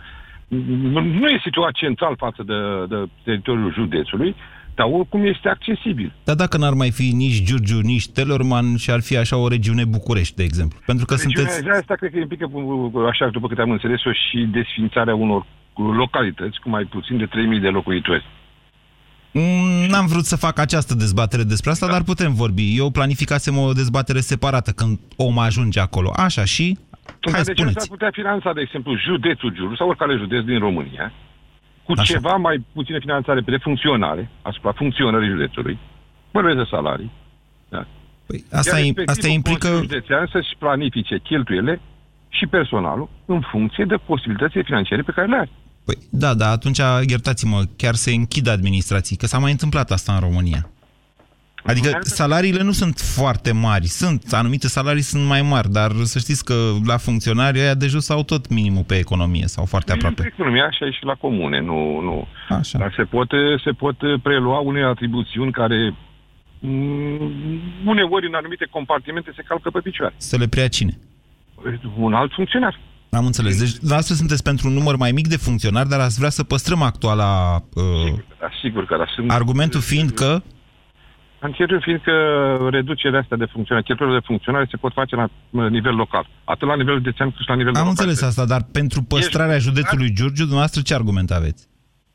Nu 1.21 1.29
e 1.29 1.41
situat 1.43 1.73
central 1.73 2.15
față 2.17 2.43
de, 2.47 2.55
de 2.89 3.09
teritoriul 3.23 3.73
județului, 3.73 4.35
dar 4.75 4.87
oricum 4.93 5.27
este 5.27 5.49
accesibil. 5.49 6.13
Dar 6.25 6.35
dacă 6.37 6.57
n-ar 6.57 6.73
mai 6.75 6.91
fi 6.91 7.11
nici 7.13 7.43
Giurgiu, 7.43 7.81
nici 7.81 8.09
Telorman 8.11 8.77
și 8.77 8.91
ar 8.91 9.01
fi 9.01 9.17
așa 9.17 9.37
o 9.37 9.49
regiune 9.49 9.85
București, 9.85 10.37
de 10.37 10.43
exemplu. 10.43 10.79
Pentru 10.87 11.05
că 11.07 11.15
sunteți... 11.15 11.55
Regiunea 11.57 11.79
asta 11.79 11.95
cred 11.95 12.11
că 12.11 12.19
implică, 12.19 12.51
așa 13.09 13.29
după 13.29 13.47
câte 13.49 13.61
am 13.61 13.71
înțeles-o, 13.71 14.13
și 14.13 14.49
desfințarea 14.53 15.15
unor 15.15 15.47
localități 15.77 16.61
cu 16.61 16.69
mai 16.69 16.85
puțin 16.85 17.17
de 17.19 17.27
3.000 17.27 17.61
de 17.61 17.69
locuitori. 17.69 18.25
Mm, 19.33 19.89
N-am 19.89 20.07
vrut 20.07 20.25
să 20.25 20.37
fac 20.37 20.59
această 20.59 20.95
dezbatere 20.95 21.43
despre 21.43 21.71
asta, 21.71 21.87
da. 21.87 21.93
dar 21.93 22.03
putem 22.03 22.35
vorbi. 22.35 22.77
Eu 22.77 22.91
planificasem 22.91 23.59
o 23.59 23.73
dezbatere 23.73 24.21
separată 24.21 24.71
când 24.71 24.99
om 25.17 25.39
ajunge 25.39 25.81
acolo. 25.81 26.13
Așa 26.17 26.45
și... 26.45 26.79
Hai, 27.21 27.33
Dar 27.33 27.43
de 27.43 27.53
ce 27.53 27.63
s-ar 27.63 27.71
spuneți. 27.71 27.89
putea 27.89 28.11
finanța, 28.13 28.53
de 28.53 28.61
exemplu, 28.61 28.97
județul 28.97 29.53
Giurgiu 29.55 29.77
sau 29.77 29.89
oricare 29.89 30.17
județ 30.17 30.45
din 30.45 30.59
România 30.59 31.13
cu 31.95 32.01
Așa. 32.01 32.13
ceva 32.13 32.35
mai 32.37 32.65
puțină 32.73 32.99
finanțare 32.99 33.41
de 33.41 33.57
funcționare, 33.57 34.31
asupra 34.43 34.73
funcționării 34.73 35.29
județului, 35.29 35.79
vorbesc 36.31 36.57
de 36.57 36.67
salarii, 36.71 37.11
da. 37.69 37.87
Păi, 38.27 38.45
asta, 38.53 38.77
Iar 38.77 38.85
e, 38.85 38.85
respectiv 38.85 39.09
asta 39.09 39.27
un 39.27 39.33
implică... 39.33 39.69
Consiliu 39.69 39.89
Județean 39.89 40.29
să-și 40.33 40.57
planifice 40.59 41.19
cheltuiele 41.19 41.81
și 42.29 42.47
personalul 42.47 43.09
în 43.25 43.41
funcție 43.51 43.85
de 43.85 43.97
posibilitățile 43.97 44.63
financiare 44.63 45.03
pe 45.03 45.13
care 45.13 45.27
le 45.27 45.37
are. 45.37 45.51
Păi, 45.85 45.97
da, 46.11 46.35
da, 46.35 46.51
atunci, 46.51 46.81
iertați-mă, 47.07 47.63
chiar 47.77 47.95
se 47.95 48.11
închid 48.13 48.47
administrații, 48.49 49.17
că 49.17 49.27
s-a 49.27 49.39
mai 49.39 49.51
întâmplat 49.51 49.91
asta 49.91 50.13
în 50.13 50.21
România. 50.21 50.71
Adică 51.65 51.99
salariile 52.01 52.63
nu 52.63 52.73
sunt 52.73 52.99
foarte 52.99 53.53
mari. 53.53 53.87
Sunt, 53.87 54.33
anumite 54.33 54.69
salarii 54.69 55.03
sunt 55.03 55.27
mai 55.27 55.43
mari, 55.43 55.71
dar 55.71 55.91
să 56.03 56.19
știți 56.19 56.45
că 56.45 56.55
la 56.87 56.97
funcționari 56.97 57.61
aia 57.61 57.75
de 57.75 57.87
jos 57.87 58.09
au 58.11 58.23
tot 58.23 58.49
minimul 58.49 58.83
pe 58.83 58.97
economie 58.97 59.47
sau 59.47 59.65
foarte 59.65 59.93
Pe 59.93 59.97
aproape. 59.97 60.31
economia 60.35 60.65
așa 60.65 60.91
și 60.91 61.05
la 61.05 61.15
comune, 61.15 61.61
nu, 61.61 62.01
nu. 62.01 62.27
Așa. 62.49 62.79
Dar 62.79 62.93
se 62.97 63.03
pot, 63.03 63.31
se 63.65 63.71
pot 63.71 63.97
prelua 64.23 64.59
unele 64.59 64.85
atribuțiuni 64.87 65.53
care 65.53 65.95
mm, 66.59 67.61
uneori 67.87 68.27
în 68.27 68.35
anumite 68.35 68.67
compartimente 68.71 69.33
se 69.37 69.43
calcă 69.49 69.71
pe 69.71 69.81
picioare. 69.81 70.15
Să 70.17 70.37
le 70.37 70.47
preia 70.49 70.69
cine? 70.69 70.99
Un 71.97 72.15
alt 72.15 72.33
funcționar. 72.33 72.79
Am 73.11 73.27
înțeles. 73.27 73.59
Deci, 73.59 73.73
dumneavoastră 73.73 74.15
sunteți 74.15 74.43
pentru 74.43 74.69
un 74.69 74.75
număr 74.75 74.97
mai 74.97 75.13
mic 75.13 75.29
de 75.29 75.37
funcționari, 75.37 75.89
dar 75.89 76.01
ați 76.01 76.19
vrea 76.19 76.31
să 76.31 76.43
păstrăm 76.43 76.83
actuala... 76.83 77.55
Uh, 77.75 77.83
Da, 78.41 78.49
sigur 78.63 78.87
că 78.87 78.97
da. 78.97 79.05
Sunt, 79.15 79.31
argumentul 79.31 79.81
fiind 79.81 80.11
că... 80.11 80.43
Anchetul 81.41 81.81
fiind 81.83 82.01
că 82.03 82.13
reducerea 82.71 83.21
asta 83.21 83.37
de 83.37 83.45
funcționare, 83.45 83.85
cheltuielile 83.87 84.21
de 84.21 84.27
funcționare 84.27 84.67
se 84.71 84.77
pot 84.77 84.93
face 84.93 85.17
la 85.17 85.29
uh, 85.51 85.69
nivel 85.71 85.95
local. 85.95 86.27
Atât 86.45 86.69
la 86.69 86.77
nivel 86.77 86.95
județean 86.95 87.31
cât 87.31 87.41
și 87.41 87.49
la 87.49 87.55
nivel 87.55 87.75
Am 87.75 87.79
local. 87.87 87.91
înțeles 87.91 88.23
asta, 88.23 88.45
dar 88.47 88.63
pentru 88.73 89.03
păstrarea 89.03 89.55
Ești- 89.57 89.69
județului 89.69 90.13
Giurgiu, 90.13 90.41
dumneavoastră 90.43 90.81
ce 90.83 90.95
argument 90.95 91.31
aveți? 91.31 91.69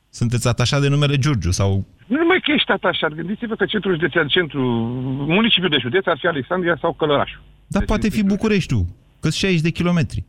Sunteți 0.09 0.47
atașat 0.47 0.81
de 0.81 0.87
numele 0.89 1.17
Giurgiu 1.17 1.51
sau... 1.51 1.85
Nu 2.07 2.17
numai 2.17 2.39
că 2.43 2.51
ești 2.51 2.71
atașat, 2.71 3.13
gândiți-vă 3.13 3.55
că 3.55 3.65
centrul 3.65 3.93
județean, 3.93 4.27
centru, 4.27 4.61
municipiul 5.27 5.69
de 5.69 5.77
județ 5.81 6.05
ar 6.05 6.17
fi 6.19 6.27
Alexandria 6.27 6.77
sau 6.81 6.93
Călărașul. 6.93 7.41
Dar 7.67 7.81
Deci, 7.81 7.89
poate 7.89 8.09
fi 8.09 8.23
Bucureștiul, 8.23 8.85
că 9.19 9.29
60 9.29 9.61
de 9.61 9.69
kilometri. 9.69 10.23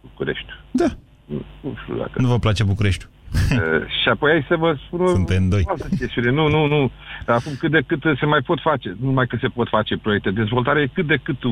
București. 0.00 0.46
Da. 0.70 0.86
Nu, 1.24 1.44
nu 1.60 1.74
știu 1.82 1.96
dacă... 1.96 2.20
Nu 2.20 2.28
vă 2.28 2.38
place 2.38 2.64
Bucureștiul. 2.64 3.10
Uh, 3.52 3.58
și 4.02 4.08
apoi 4.08 4.30
hai 4.30 4.44
să 4.48 4.56
vă 4.56 4.76
spun 4.86 5.00
o 5.00 5.06
Suntem 5.06 5.48
doi. 5.48 5.62
altă 5.66 5.88
chestiune. 5.98 6.30
Nu, 6.30 6.48
nu, 6.48 6.66
nu. 6.66 6.90
Acum 7.26 7.52
cât 7.58 7.70
de 7.70 7.80
cât 7.86 8.02
se 8.18 8.26
mai 8.26 8.40
pot 8.40 8.60
face, 8.60 8.88
nu 9.00 9.06
numai 9.06 9.26
că 9.26 9.36
se 9.40 9.48
pot 9.48 9.68
face 9.68 9.96
proiecte, 9.96 10.30
dezvoltarea 10.30 10.82
e 10.82 10.86
cât 10.92 11.06
de 11.06 11.18
cât 11.22 11.42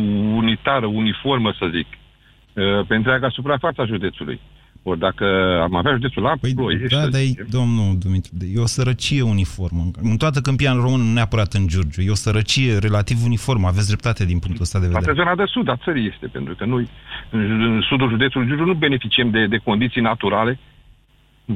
unitară, 0.40 0.86
uniformă, 0.86 1.54
să 1.58 1.70
zic, 1.74 1.86
uh, 1.86 2.86
pe 2.86 2.94
întreaga 2.94 3.28
suprafața 3.28 3.84
județului. 3.84 4.40
Ori 4.82 4.98
dacă 4.98 5.24
am 5.62 5.74
avea 5.74 5.92
județul 5.92 6.22
la 6.22 6.32
Păi, 6.40 6.54
Ploiești, 6.54 6.94
da, 6.96 7.02
să 7.02 7.08
dar 7.08 7.20
e, 7.20 7.24
zicem, 7.24 7.46
domnul 7.50 7.98
Dumitru, 7.98 8.30
e 8.54 8.60
o 8.60 8.66
sărăcie 8.66 9.22
uniformă. 9.22 9.82
În 10.02 10.16
toată 10.16 10.40
câmpia 10.40 10.70
în 10.70 10.80
român, 10.80 11.00
nu 11.00 11.12
neapărat 11.12 11.52
în 11.52 11.66
Giurgiu. 11.66 12.02
E 12.02 12.10
o 12.10 12.14
sărăcie 12.14 12.78
relativ 12.78 13.16
uniformă. 13.24 13.66
Aveți 13.66 13.86
dreptate 13.86 14.24
din 14.24 14.38
punctul 14.38 14.62
ăsta 14.62 14.78
de 14.78 14.86
Poate 14.86 15.04
vedere. 15.06 15.22
zona 15.24 15.44
de 15.44 15.50
sud 15.52 15.68
a 15.68 15.76
țării 15.84 16.06
este, 16.12 16.26
pentru 16.26 16.54
că 16.54 16.64
noi, 16.64 16.88
în, 17.30 17.62
în 17.62 17.80
sudul 17.88 18.08
județului 18.08 18.46
Giurgiu, 18.46 18.64
nu 18.64 18.74
beneficiem 18.74 19.30
de, 19.30 19.46
de 19.46 19.56
condiții 19.56 20.00
naturale, 20.00 20.58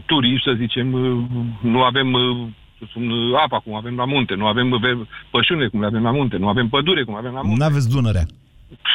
turiști, 0.07 0.49
să 0.49 0.55
zicem, 0.57 0.93
uh, 0.93 1.25
nu 1.61 1.83
avem 1.83 2.13
uh, 2.13 2.47
uh, 2.95 3.43
apa 3.45 3.59
cum 3.59 3.75
avem 3.75 3.97
la 3.97 4.05
munte, 4.05 4.35
nu 4.35 4.47
avem 4.47 4.71
uh, 4.71 4.81
pășune 5.31 5.67
cum 5.67 5.81
le 5.81 5.87
avem 5.87 6.03
la 6.03 6.11
munte, 6.11 6.37
nu 6.37 6.49
avem 6.49 6.69
pădure 6.69 7.03
cum 7.05 7.15
avem 7.15 7.33
la 7.33 7.43
munte. 7.43 7.59
Nu 7.59 7.65
aveți 7.65 7.91
Dunărea. 7.91 8.27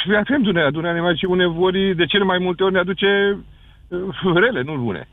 Păi 0.05 0.17
avem 0.17 0.41
Dunărea, 0.41 0.71
Dunărea 0.71 0.93
ne 0.93 1.01
mai 1.01 1.17
și 1.17 1.25
uneori, 1.25 1.95
de 1.95 2.05
cele 2.05 2.23
mai 2.23 2.37
multe 2.37 2.63
ori 2.63 2.73
ne 2.73 2.79
aduce 2.79 3.37
uh, 3.87 4.33
rele, 4.33 4.61
nu 4.61 4.75
bune. 4.75 5.07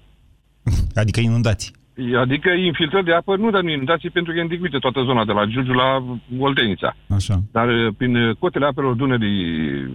Adică 1.03 1.21
inundații. 1.21 1.75
Adică 2.19 2.51
infiltrări 2.51 3.05
de 3.05 3.13
apă, 3.13 3.37
nu 3.37 3.51
dar 3.51 3.63
nu 3.63 3.71
inundații, 3.71 4.11
pentru 4.11 4.33
că 4.33 4.39
e 4.39 4.43
îndicuită 4.43 4.79
toată 4.79 5.03
zona, 5.03 5.25
de 5.25 5.33
la 5.33 5.45
Giurgiu 5.45 5.73
la 5.73 6.05
Oltenița. 6.39 6.97
Așa. 7.09 7.41
Dar 7.53 7.69
uh, 7.69 7.95
prin 7.97 8.17
uh, 8.17 8.37
cotele 8.39 8.67
apelor 8.67 8.95
Dunării 8.95 9.91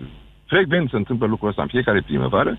frecvent 0.45 0.89
se 0.89 0.95
întâmplă 0.95 1.27
lucrul 1.27 1.50
ăsta 1.50 1.62
în 1.62 1.67
fiecare 1.67 2.01
primăvară, 2.01 2.57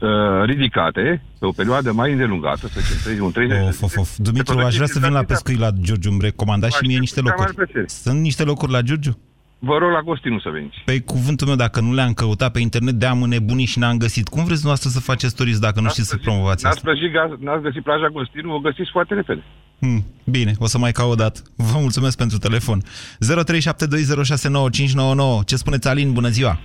uh, 0.00 0.08
ridicate 0.44 1.22
pe 1.38 1.46
o 1.46 1.50
perioadă 1.50 1.92
mai 1.92 2.10
îndelungată, 2.12 2.68
să 2.68 2.80
zicem, 2.80 3.24
un 3.24 3.30
30 3.32 3.58
Of, 3.68 3.82
of, 3.82 3.96
of. 3.96 4.16
Dumitru, 4.16 4.58
aș 4.58 4.74
vrea 4.74 4.86
să 4.86 4.98
vin 4.98 5.12
la 5.12 5.22
pescuit 5.22 5.58
la 5.58 5.70
Giurgiu. 5.80 6.10
Îmi 6.10 6.18
recomandați 6.22 6.76
și 6.76 6.86
mie 6.86 6.98
niște 6.98 7.18
Aștept 7.20 7.36
cu 7.36 7.42
locuri. 7.42 7.56
mare 7.56 7.70
plăcere. 7.72 7.88
Sunt 8.02 8.20
niște 8.20 8.44
locuri 8.44 8.72
la 8.72 8.80
Giurgiu? 8.80 9.18
Vă 9.62 9.76
rog 9.78 9.90
la 9.90 10.00
Gostinu 10.00 10.38
să 10.40 10.48
veniți. 10.52 10.76
Pe 10.84 11.00
cuvântul 11.00 11.46
meu, 11.46 11.56
dacă 11.56 11.80
nu 11.80 11.92
le-am 11.94 12.12
căutat 12.12 12.52
pe 12.52 12.60
internet, 12.60 12.94
de-am 12.94 13.22
înnebunit 13.22 13.68
și 13.68 13.78
n-am 13.78 13.96
găsit. 13.96 14.28
Cum 14.28 14.44
vreți 14.44 14.60
dumneavoastră 14.62 14.88
să 14.90 15.00
faceți 15.00 15.34
turism 15.34 15.60
dacă 15.60 15.80
nu 15.80 15.88
știți 15.88 16.08
să 16.08 16.16
promovați 16.16 16.64
N-ați, 16.64 16.76
asta? 16.76 16.90
plăjit, 16.90 17.10
gaz- 17.10 17.38
n-ați 17.40 17.62
găsit 17.62 17.82
plaja 17.82 18.08
Gostinu, 18.12 18.54
o 18.54 18.58
găsiți 18.58 18.90
foarte 18.92 19.14
repede. 19.14 19.42
Hmm, 19.80 20.04
bine, 20.24 20.52
o 20.58 20.66
să 20.66 20.78
mai 20.78 20.92
caut 20.92 21.12
o 21.12 21.14
dată. 21.14 21.40
Vă 21.56 21.78
mulțumesc 21.78 22.16
pentru 22.16 22.38
telefon. 22.38 22.82
0372069599. 23.18 25.44
Ce 25.44 25.56
spuneți, 25.56 25.88
Alin? 25.88 26.12
Bună 26.12 26.28
ziua! 26.28 26.58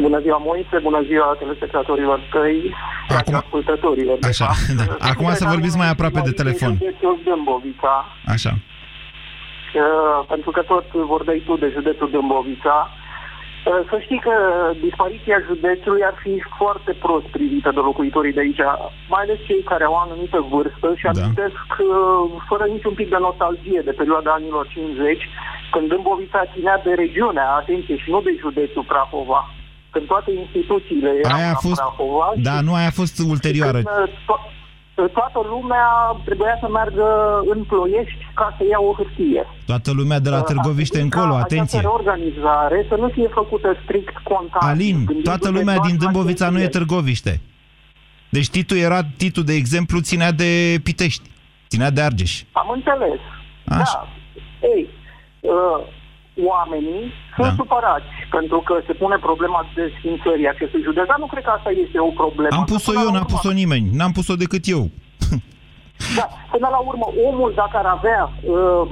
Bună 0.00 0.18
ziua, 0.20 0.36
Moise, 0.44 0.78
bună 0.82 1.02
ziua 1.02 1.36
telespectatorilor 1.38 2.20
tăi, 2.32 2.74
Acum- 3.18 3.34
ascultătorilor. 3.34 4.18
de 4.18 4.26
Așa, 4.26 4.44
fapt. 4.44 4.68
da. 4.80 5.08
Acum 5.10 5.28
să 5.32 5.44
vorbiți 5.54 5.76
mai 5.76 5.88
aproape 5.90 6.20
de 6.24 6.30
telefon. 6.40 6.72
Județul 6.72 7.18
Dâmbovița, 7.24 7.94
Așa. 8.34 8.52
uh, 8.54 10.24
pentru 10.28 10.50
că 10.50 10.60
tot 10.62 10.86
vorbeai 11.14 11.42
tu 11.46 11.56
de 11.56 11.68
județul 11.76 12.10
Dâmbovița. 12.10 12.76
Uh, 13.70 13.80
Să 13.90 13.96
știi 14.06 14.20
că 14.26 14.34
dispariția 14.86 15.38
județului 15.50 16.02
ar 16.10 16.14
fi 16.22 16.32
foarte 16.60 16.92
prost 17.04 17.26
privită 17.36 17.70
de 17.76 17.80
locuitorii 17.88 18.32
de 18.36 18.40
aici, 18.40 18.62
mai 19.12 19.22
ales 19.24 19.38
cei 19.48 19.62
care 19.70 19.84
au 19.84 19.92
o 19.92 20.02
anumită 20.06 20.38
vârstă 20.54 20.88
și 21.00 21.04
Da. 21.04 21.10
amintesc 21.22 21.62
uh, 21.78 22.42
fără 22.48 22.64
niciun 22.74 22.94
pic 23.00 23.08
de 23.10 23.16
nostalgie 23.20 23.80
de 23.84 23.92
perioada 24.00 24.30
anilor 24.38 24.64
50, 24.68 25.28
când 25.72 25.88
Dâmbovița 25.88 26.50
ținea 26.54 26.76
de 26.86 26.92
regiunea, 27.02 27.48
atenție, 27.60 27.96
și 28.02 28.10
nu 28.10 28.20
de 28.20 28.32
județul 28.44 28.84
Prahova, 28.92 29.40
când 29.92 30.06
toate 30.06 30.30
instituțiile 30.44 31.10
erau 31.24 31.36
Aia 31.38 31.46
a 31.46 31.56
la 31.58 31.62
fost, 31.66 31.80
Prahova 31.80 32.26
și 32.36 32.42
da, 32.48 32.60
nu, 32.66 32.74
aia 32.74 32.86
a 32.92 32.98
fost 33.00 33.14
ulterioară. 33.34 33.80
când, 33.82 33.88
uh, 34.06 34.12
to- 34.28 34.50
toată 35.18 35.40
lumea 35.52 35.86
trebuia 36.24 36.56
să 36.60 36.68
meargă 36.68 37.06
în 37.52 37.60
Ploiești 37.64 38.22
ca 38.34 38.54
să 38.58 38.62
ia 38.70 38.80
o 38.88 38.92
hârtie. 38.98 39.42
Toată 39.66 39.90
lumea 40.00 40.18
de 40.26 40.28
la 40.28 40.38
Uh, 40.38 40.44
Târgoviște 40.50 40.98
ar 40.98 41.02
trebui 41.02 41.18
încolo, 41.18 41.34
ca 41.38 41.44
atenție. 41.46 41.78
Această 41.78 41.88
reorganizare 42.04 42.86
să 42.88 42.94
nu 43.02 43.08
fie 43.08 43.28
făcută 43.40 43.68
strict 43.84 44.16
contabil. 44.30 44.68
Alin, 44.68 44.94
gândindu-se 44.96 45.22
toată 45.30 45.48
lumea 45.56 45.74
doar 45.74 45.86
din 45.86 45.96
la 45.98 46.02
Dâmbovița 46.04 46.48
nu 46.50 46.58
e 46.58 46.60
cheltuieli. 46.60 46.86
Târgoviște. 46.86 47.40
Deci 48.36 48.48
Titu 48.50 48.74
era, 48.76 48.98
Titu, 49.16 49.42
de 49.42 49.54
exemplu, 49.54 50.00
ținea 50.00 50.32
de 50.32 50.80
Pitești. 50.82 51.30
Ținea 51.68 51.90
de 51.90 52.00
Argeș. 52.00 52.42
Am 52.52 52.68
înțeles. 52.74 53.20
Așa. 53.66 53.82
Da. 53.92 54.08
Ei, 54.74 54.88
uh, 55.40 55.78
oamenii 56.52 57.04
sunt 57.36 57.46
Da. 57.46 57.54
supărați 57.60 58.12
pentru 58.30 58.58
că 58.66 58.74
se 58.86 58.92
pune 58.92 59.16
problema 59.28 59.60
de 59.74 59.84
sfințării 59.98 60.48
acestui 60.48 60.82
județ, 60.82 61.06
dar 61.06 61.18
nu 61.18 61.26
cred 61.32 61.44
că 61.44 61.52
asta 61.56 61.70
este 61.84 61.98
o 61.98 62.10
problemă. 62.22 62.56
Am 62.56 62.64
pus-o 62.64 62.90
Până 62.92 63.02
eu, 63.04 63.08
la 63.10 63.12
n-a 63.12 63.24
urmă- 63.24 63.32
pus-o 63.34 63.52
nimeni. 63.60 63.86
N-am 63.98 64.12
pus-o 64.18 64.34
decât 64.44 64.64
eu. 64.76 64.82
Da, 66.18 66.26
până 66.52 66.68
la 66.70 66.80
urmă, 66.90 67.06
omul 67.28 67.52
dacă 67.62 67.76
ar 67.82 67.86
avea 67.98 68.22
uh, 68.32 68.82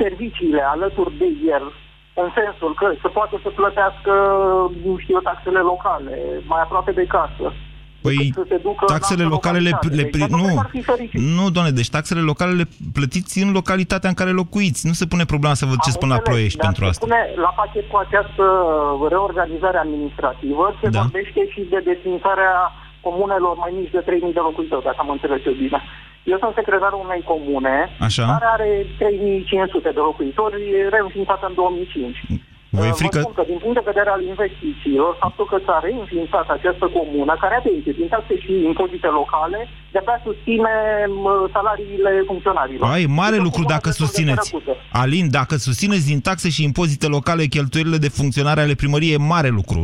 serviciile 0.00 0.62
alături 0.74 1.18
de 1.18 1.28
el, 1.56 1.64
în 2.22 2.28
sensul 2.40 2.72
că 2.80 2.86
se 3.02 3.08
poate 3.08 3.36
să 3.42 3.48
plătească, 3.60 4.12
nu 4.84 4.92
știu, 4.98 5.14
eu, 5.14 5.20
taxele 5.20 5.58
locale, 5.72 6.14
mai 6.52 6.60
aproape 6.62 6.92
de 7.00 7.04
casă. 7.16 7.46
Păi, 8.02 8.16
decât 8.16 8.34
să 8.42 8.44
se 8.48 8.58
ducă 8.66 8.84
taxele 8.94 9.22
în 9.22 9.30
altă 9.30 9.34
locale 9.36 9.58
le, 9.66 9.70
localitate. 9.70 9.96
le 9.98 10.02
Deci, 10.02 10.12
pri... 10.14 10.20
nu 10.20 10.36
cred 10.36 10.48
Nu, 10.48 10.54
că 10.54 10.64
ar 10.66 10.70
fi 10.76 10.82
fericit. 10.90 11.20
nu, 11.38 11.44
doamne, 11.54 11.72
deci 11.80 11.90
taxele 11.96 12.20
locale 12.30 12.52
le 12.60 12.66
plătiți 12.98 13.34
în 13.44 13.50
localitatea 13.58 14.08
în 14.12 14.18
care 14.20 14.30
locuiți. 14.42 14.80
Nu 14.90 14.94
se 15.00 15.06
pune 15.12 15.24
problema 15.32 15.54
să 15.60 15.64
vă 15.70 15.74
duceți 15.78 15.98
Am 15.98 16.02
până 16.02 16.12
la 16.12 16.18
înțeles, 16.18 16.34
Ploiești 16.36 16.58
dar 16.58 16.66
pentru 16.66 16.82
se 16.84 16.90
asta. 16.90 17.04
Pune 17.06 17.20
la 17.46 17.52
pachet 17.60 17.84
cu 17.92 17.96
această 18.04 18.44
reorganizare 19.14 19.78
administrativă 19.86 20.64
se 20.80 20.88
Da. 20.88 21.00
vorbește 21.00 21.40
și 21.52 21.60
de 21.72 21.78
desfințarea 21.90 22.54
comunelor 23.06 23.54
mai 23.64 23.72
mici 23.78 23.94
de 23.96 24.02
3.000 24.08 24.36
de 24.38 24.42
locuitori, 24.48 24.84
dacă 24.88 25.00
am 25.04 25.10
înțeles 25.16 25.40
eu 25.48 25.56
bine. 25.64 25.80
Eu 26.32 26.38
sunt 26.42 26.54
secretarul 26.60 27.00
unei 27.08 27.22
comune 27.32 27.76
Așa. 28.08 28.24
care 28.32 28.46
are 28.56 28.70
3.500 28.98 29.96
de 29.98 30.02
locuitori, 30.08 30.60
reînființată 30.94 31.44
în 31.50 31.54
2005. 31.54 32.22
Vă 32.76 32.84
e 32.86 32.88
Uh, 32.94 33.00
frică? 33.02 33.18
Vă 33.18 33.24
spun 33.24 33.38
că 33.40 33.44
din 33.52 33.58
punct 33.62 33.76
de 33.80 33.88
vedere 33.92 34.10
al 34.16 34.22
investițiilor, 34.32 35.10
faptul 35.24 35.46
că 35.50 35.56
s-a 35.66 35.76
reînființat 35.86 36.46
această 36.56 36.86
comună, 36.98 37.32
care 37.42 37.54
atenție, 37.54 37.92
din 38.00 38.08
taxe 38.14 38.34
și 38.44 38.52
impozite 38.70 39.08
locale, 39.20 39.58
de-abia 39.92 40.18
susține 40.26 40.74
mă, 41.24 41.32
salariile 41.56 42.12
funcționarilor. 42.30 42.84
Ai, 42.94 43.04
mare 43.20 43.36
Este 43.36 43.44
o 43.44 43.48
lucru 43.48 43.62
comună 43.62 43.74
dacă 43.76 43.88
destul 43.88 44.06
de 44.06 44.10
susțineți. 44.12 44.48
sărăcută. 44.48 44.72
Alin, 45.02 45.26
dacă 45.38 45.54
susțineți 45.68 46.06
din 46.12 46.20
taxe 46.28 46.48
și 46.56 46.62
impozite 46.70 47.06
locale 47.16 47.44
cheltuielile 47.54 47.98
de 48.06 48.14
funcționare 48.18 48.60
ale 48.60 48.80
primăriei, 48.82 49.16
e 49.18 49.30
mare 49.34 49.50
lucru. 49.58 49.78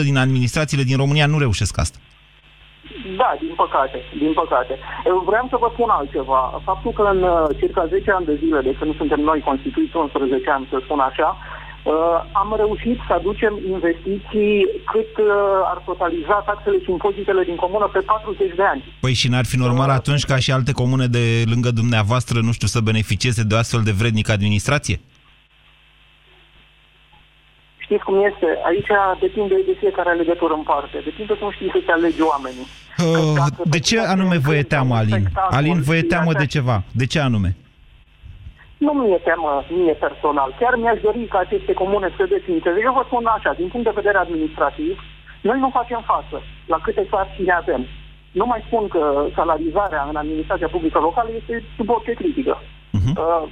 90% 0.00 0.08
din 0.08 0.16
administrațiile 0.24 0.88
din 0.90 0.96
România 1.02 1.26
nu 1.32 1.38
reușesc 1.38 1.74
asta. 1.84 1.98
Da, 3.20 3.30
din 3.44 3.54
păcate, 3.62 3.98
din 4.22 4.32
păcate. 4.42 4.74
Eu 5.10 5.16
vreau 5.30 5.46
să 5.52 5.56
vă 5.62 5.68
spun 5.74 5.88
altceva. 5.98 6.40
Faptul 6.68 6.92
că 6.98 7.02
în 7.14 7.22
uh, 7.22 7.46
circa 7.60 7.82
10 7.86 8.10
ani 8.10 8.28
de 8.30 8.34
zile 8.42 8.60
de 8.68 8.72
când 8.78 8.96
suntem 9.00 9.20
noi 9.20 9.40
constituiți, 9.48 9.96
11 9.96 10.50
ani, 10.50 10.66
să 10.70 10.78
spun 10.84 11.00
așa, 11.10 11.28
uh, 11.36 11.61
am 12.32 12.54
reușit 12.56 12.98
să 13.06 13.12
aducem 13.12 13.58
investiții 13.68 14.66
cât 14.92 15.12
uh, 15.18 15.26
ar 15.72 15.82
totaliza 15.84 16.42
taxele 16.46 16.78
și 16.84 16.90
impozitele 16.90 17.42
din 17.44 17.56
comună 17.56 17.90
pe 17.92 17.98
40 18.00 18.54
de 18.56 18.62
ani. 18.62 18.82
Păi 19.00 19.12
și 19.12 19.28
n-ar 19.28 19.44
fi 19.44 19.56
normal 19.56 19.90
atunci 19.90 20.24
ca 20.24 20.36
și 20.36 20.52
alte 20.52 20.72
comune 20.72 21.06
de 21.06 21.42
lângă 21.52 21.70
dumneavoastră, 21.70 22.40
nu 22.40 22.52
știu, 22.52 22.66
să 22.66 22.80
beneficieze 22.80 23.42
de 23.42 23.54
o 23.54 23.58
astfel 23.58 23.82
de 23.82 23.90
vrednică 23.90 24.32
administrație? 24.32 25.00
Știți 27.78 28.04
cum 28.04 28.16
este? 28.30 28.46
Aici 28.68 28.90
depinde 29.20 29.54
de 29.54 29.76
fiecare 29.78 30.08
alegător 30.10 30.50
în 30.50 30.62
parte. 30.62 30.96
Depinde 31.04 31.32
cum 31.34 31.50
știi 31.50 31.70
să-ți 31.74 31.90
alegi 31.90 32.22
oamenii. 32.22 32.66
Uh, 32.98 33.34
Dacă 33.36 33.62
de 33.64 33.68
pe 33.70 33.78
ce 33.78 33.94
tine 33.94 34.06
anume 34.06 34.34
te 34.34 34.38
vă 34.46 34.54
e 34.54 34.56
încântă 34.56 34.68
teamă, 34.74 34.92
un 34.94 34.98
Alin? 35.00 35.10
spectacol 35.20 35.56
Alin, 35.58 35.82
vă 35.82 35.94
e 35.94 35.98
și 35.98 36.02
teamă 36.04 36.30
așa- 36.30 36.38
de 36.38 36.46
ceva. 36.46 36.82
De 36.90 37.06
ce 37.06 37.18
anume? 37.20 37.56
Nu 38.84 38.92
mi-e 38.92 39.26
teamă 39.28 39.64
mie 39.78 39.94
personal. 40.04 40.50
Chiar 40.60 40.74
mi-aș 40.76 41.00
dori 41.00 41.22
ca 41.32 41.38
aceste 41.38 41.72
comune 41.72 42.08
să 42.16 42.32
desfințeze. 42.34 42.78
Eu 42.82 42.92
vă 42.98 43.02
spun 43.06 43.24
așa, 43.36 43.52
din 43.60 43.68
punct 43.68 43.86
de 43.86 43.98
vedere 44.00 44.18
administrativ, 44.18 44.94
noi 45.48 45.58
nu 45.58 45.68
facem 45.78 46.00
față 46.12 46.36
la 46.72 46.78
câte 46.84 47.06
sarcini 47.10 47.52
avem. 47.62 47.82
Nu 48.40 48.44
mai 48.46 48.64
spun 48.66 48.88
că 48.88 49.02
salarizarea 49.38 50.06
în 50.10 50.16
administrația 50.16 50.68
publică 50.74 50.98
locală 50.98 51.30
este 51.40 51.64
sub 51.76 51.88
orice 51.90 52.12
critică. 52.12 52.54
Mhm. 52.98 53.12
Uh, 53.16 53.44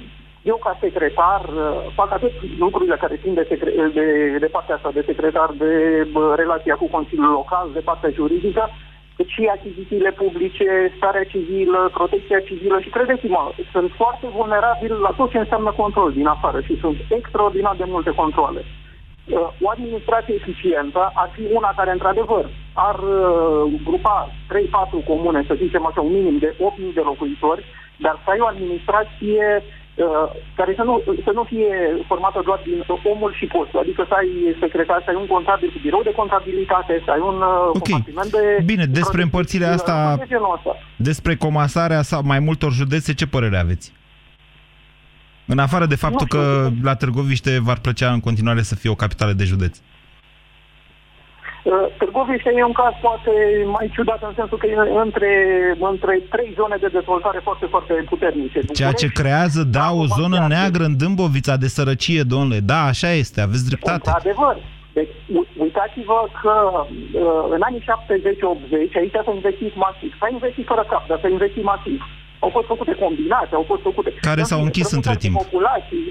Eu, 0.51 0.57
ca 0.65 0.77
secretar, 0.79 1.41
uh, 1.41 1.91
fac 1.99 2.09
atât 2.13 2.31
lucrurile 2.57 2.95
care 2.95 3.19
țin 3.23 3.33
de, 3.33 3.45
secre- 3.49 3.91
de, 3.93 4.05
de 4.39 4.45
partea 4.55 4.75
asta 4.75 4.91
de 4.93 5.03
secretar, 5.05 5.49
de 5.63 5.71
bă, 6.11 6.33
relația 6.37 6.75
cu 6.75 6.87
Consiliul 6.97 7.31
Local, 7.39 7.69
de 7.73 7.79
partea 7.79 8.09
juridică, 8.09 8.69
cât 9.15 9.27
și 9.27 9.51
achizițiile 9.55 10.11
publice, 10.11 10.93
starea 10.97 11.23
civilă, 11.23 11.89
protecția 11.93 12.39
civilă 12.39 12.79
și 12.79 12.89
credeți-mă, 12.89 13.51
sunt 13.71 13.91
foarte 13.91 14.27
vulnerabil 14.37 14.93
la 15.05 15.11
tot 15.17 15.29
ce 15.31 15.37
înseamnă 15.37 15.71
control 15.71 16.11
din 16.11 16.27
afară 16.27 16.61
și 16.61 16.79
sunt 16.79 16.97
extraordinar 17.09 17.75
de 17.77 17.83
multe 17.87 18.11
controle. 18.21 18.61
Uh, 18.63 19.47
o 19.61 19.69
administrație 19.69 20.33
eficientă 20.33 21.11
ar 21.13 21.29
fi 21.35 21.43
una 21.51 21.73
care, 21.75 21.91
într-adevăr, 21.91 22.49
ar 22.73 22.99
uh, 22.99 23.71
grupa 23.83 24.29
3-4 25.01 25.05
comune, 25.05 25.43
să 25.47 25.53
zicem 25.63 25.85
așa, 25.85 26.01
un 26.01 26.11
minim 26.11 26.37
de 26.37 26.55
8.000 26.55 26.93
de 26.93 27.01
locuitori, 27.03 27.63
dar 27.97 28.15
să 28.23 28.29
ai 28.29 28.39
o 28.39 28.45
administrație 28.45 29.45
uh, 29.57 29.80
care 30.55 30.73
să 30.79 30.83
nu, 30.83 31.03
să 31.25 31.31
nu 31.33 31.43
fie 31.43 31.75
formată 32.07 32.41
doar 32.45 32.59
din 32.65 32.83
omul 33.13 33.33
și 33.39 33.45
postul, 33.45 33.79
adică 33.79 34.05
să 34.07 34.13
ai 34.13 34.29
secretar, 34.59 35.01
să 35.05 35.09
ai 35.09 35.15
un 35.23 35.27
contabil 35.27 35.69
cu 35.69 35.79
birou 35.81 36.01
de 36.03 36.11
contabilitate, 36.11 37.01
să 37.05 37.11
ai 37.11 37.19
un 37.19 37.35
uh, 37.35 37.67
Ok. 37.67 37.89
compartiment 37.89 38.31
de... 38.31 38.43
Bine, 38.65 38.85
despre 38.85 39.21
împărțirea 39.21 39.71
asta, 39.73 40.15
de 40.17 40.25
genul 40.27 40.53
ăsta. 40.57 40.73
despre 40.95 41.35
comasarea 41.35 42.01
sau 42.01 42.21
mai 42.23 42.39
multor 42.39 42.71
județe, 42.71 43.13
ce 43.13 43.27
părere 43.27 43.57
aveți? 43.57 43.93
În 45.45 45.59
afară 45.59 45.85
de 45.85 45.95
faptul 45.95 46.27
Nu 46.31 46.37
știu. 46.39 46.39
că 46.39 46.69
la 46.83 46.95
Târgoviște 46.95 47.59
v-ar 47.61 47.79
plăcea 47.79 48.11
în 48.11 48.19
continuare 48.19 48.61
să 48.61 48.75
fie 48.75 48.89
o 48.89 48.95
capitală 48.95 49.31
de 49.33 49.43
județ. 49.43 49.77
Uh, 49.77 49.83
Târgoviște 51.97 52.51
e 52.57 52.63
un 52.63 52.71
caz 52.81 52.93
poate 53.01 53.31
mai 53.75 53.89
ciudat 53.93 54.21
în 54.23 54.33
sensul 54.35 54.57
că 54.57 54.67
e 54.67 54.75
între, 55.05 55.31
între 55.79 56.13
trei 56.29 56.51
zone 56.59 56.77
de 56.79 56.87
dezvoltare 56.97 57.39
foarte, 57.43 57.65
foarte 57.65 57.93
puternice. 58.13 58.59
Ceea 58.59 58.91
ce 59.01 59.05
București, 59.05 59.21
creează, 59.21 59.61
da, 59.63 59.87
o 59.99 60.03
Acum, 60.03 60.15
zonă 60.19 60.35
iată. 60.35 60.47
neagră 60.53 60.83
în 60.83 60.97
Dâmbovița 60.97 61.55
de 61.63 61.67
sărăcie, 61.77 62.21
domnule. 62.33 62.59
Da, 62.59 62.79
așa 62.91 63.09
este, 63.23 63.41
aveți 63.41 63.65
dreptate. 63.69 64.01
Într-adevăr. 64.09 64.55
Deci, 64.97 65.13
u- 65.37 65.47
uitați-vă 65.65 66.19
că 66.41 66.53
uh, 66.75 67.43
în 67.55 67.61
anii 67.67 67.83
70-80 67.87 68.95
aici 69.01 69.15
s-a 69.25 69.33
investit 69.39 69.73
masiv. 69.85 70.11
S-a 70.19 70.27
investit 70.37 70.65
fără 70.71 70.83
cap, 70.91 71.03
dar 71.07 71.17
s-a 71.21 71.27
investit 71.37 71.63
masiv. 71.73 71.99
Au 72.45 72.49
fost 72.55 72.67
făcute 72.73 72.93
combinate, 73.05 73.51
au 73.55 73.65
fost 73.71 73.81
făcute... 73.81 74.09
Care 74.29 74.41
s-au 74.49 74.59
În 74.61 74.63
fine, 74.63 74.75
închis 74.75 74.89
între 74.97 75.11
prăbușiri 75.11 75.33
timp. 75.33 75.35
Populații. 75.43 76.05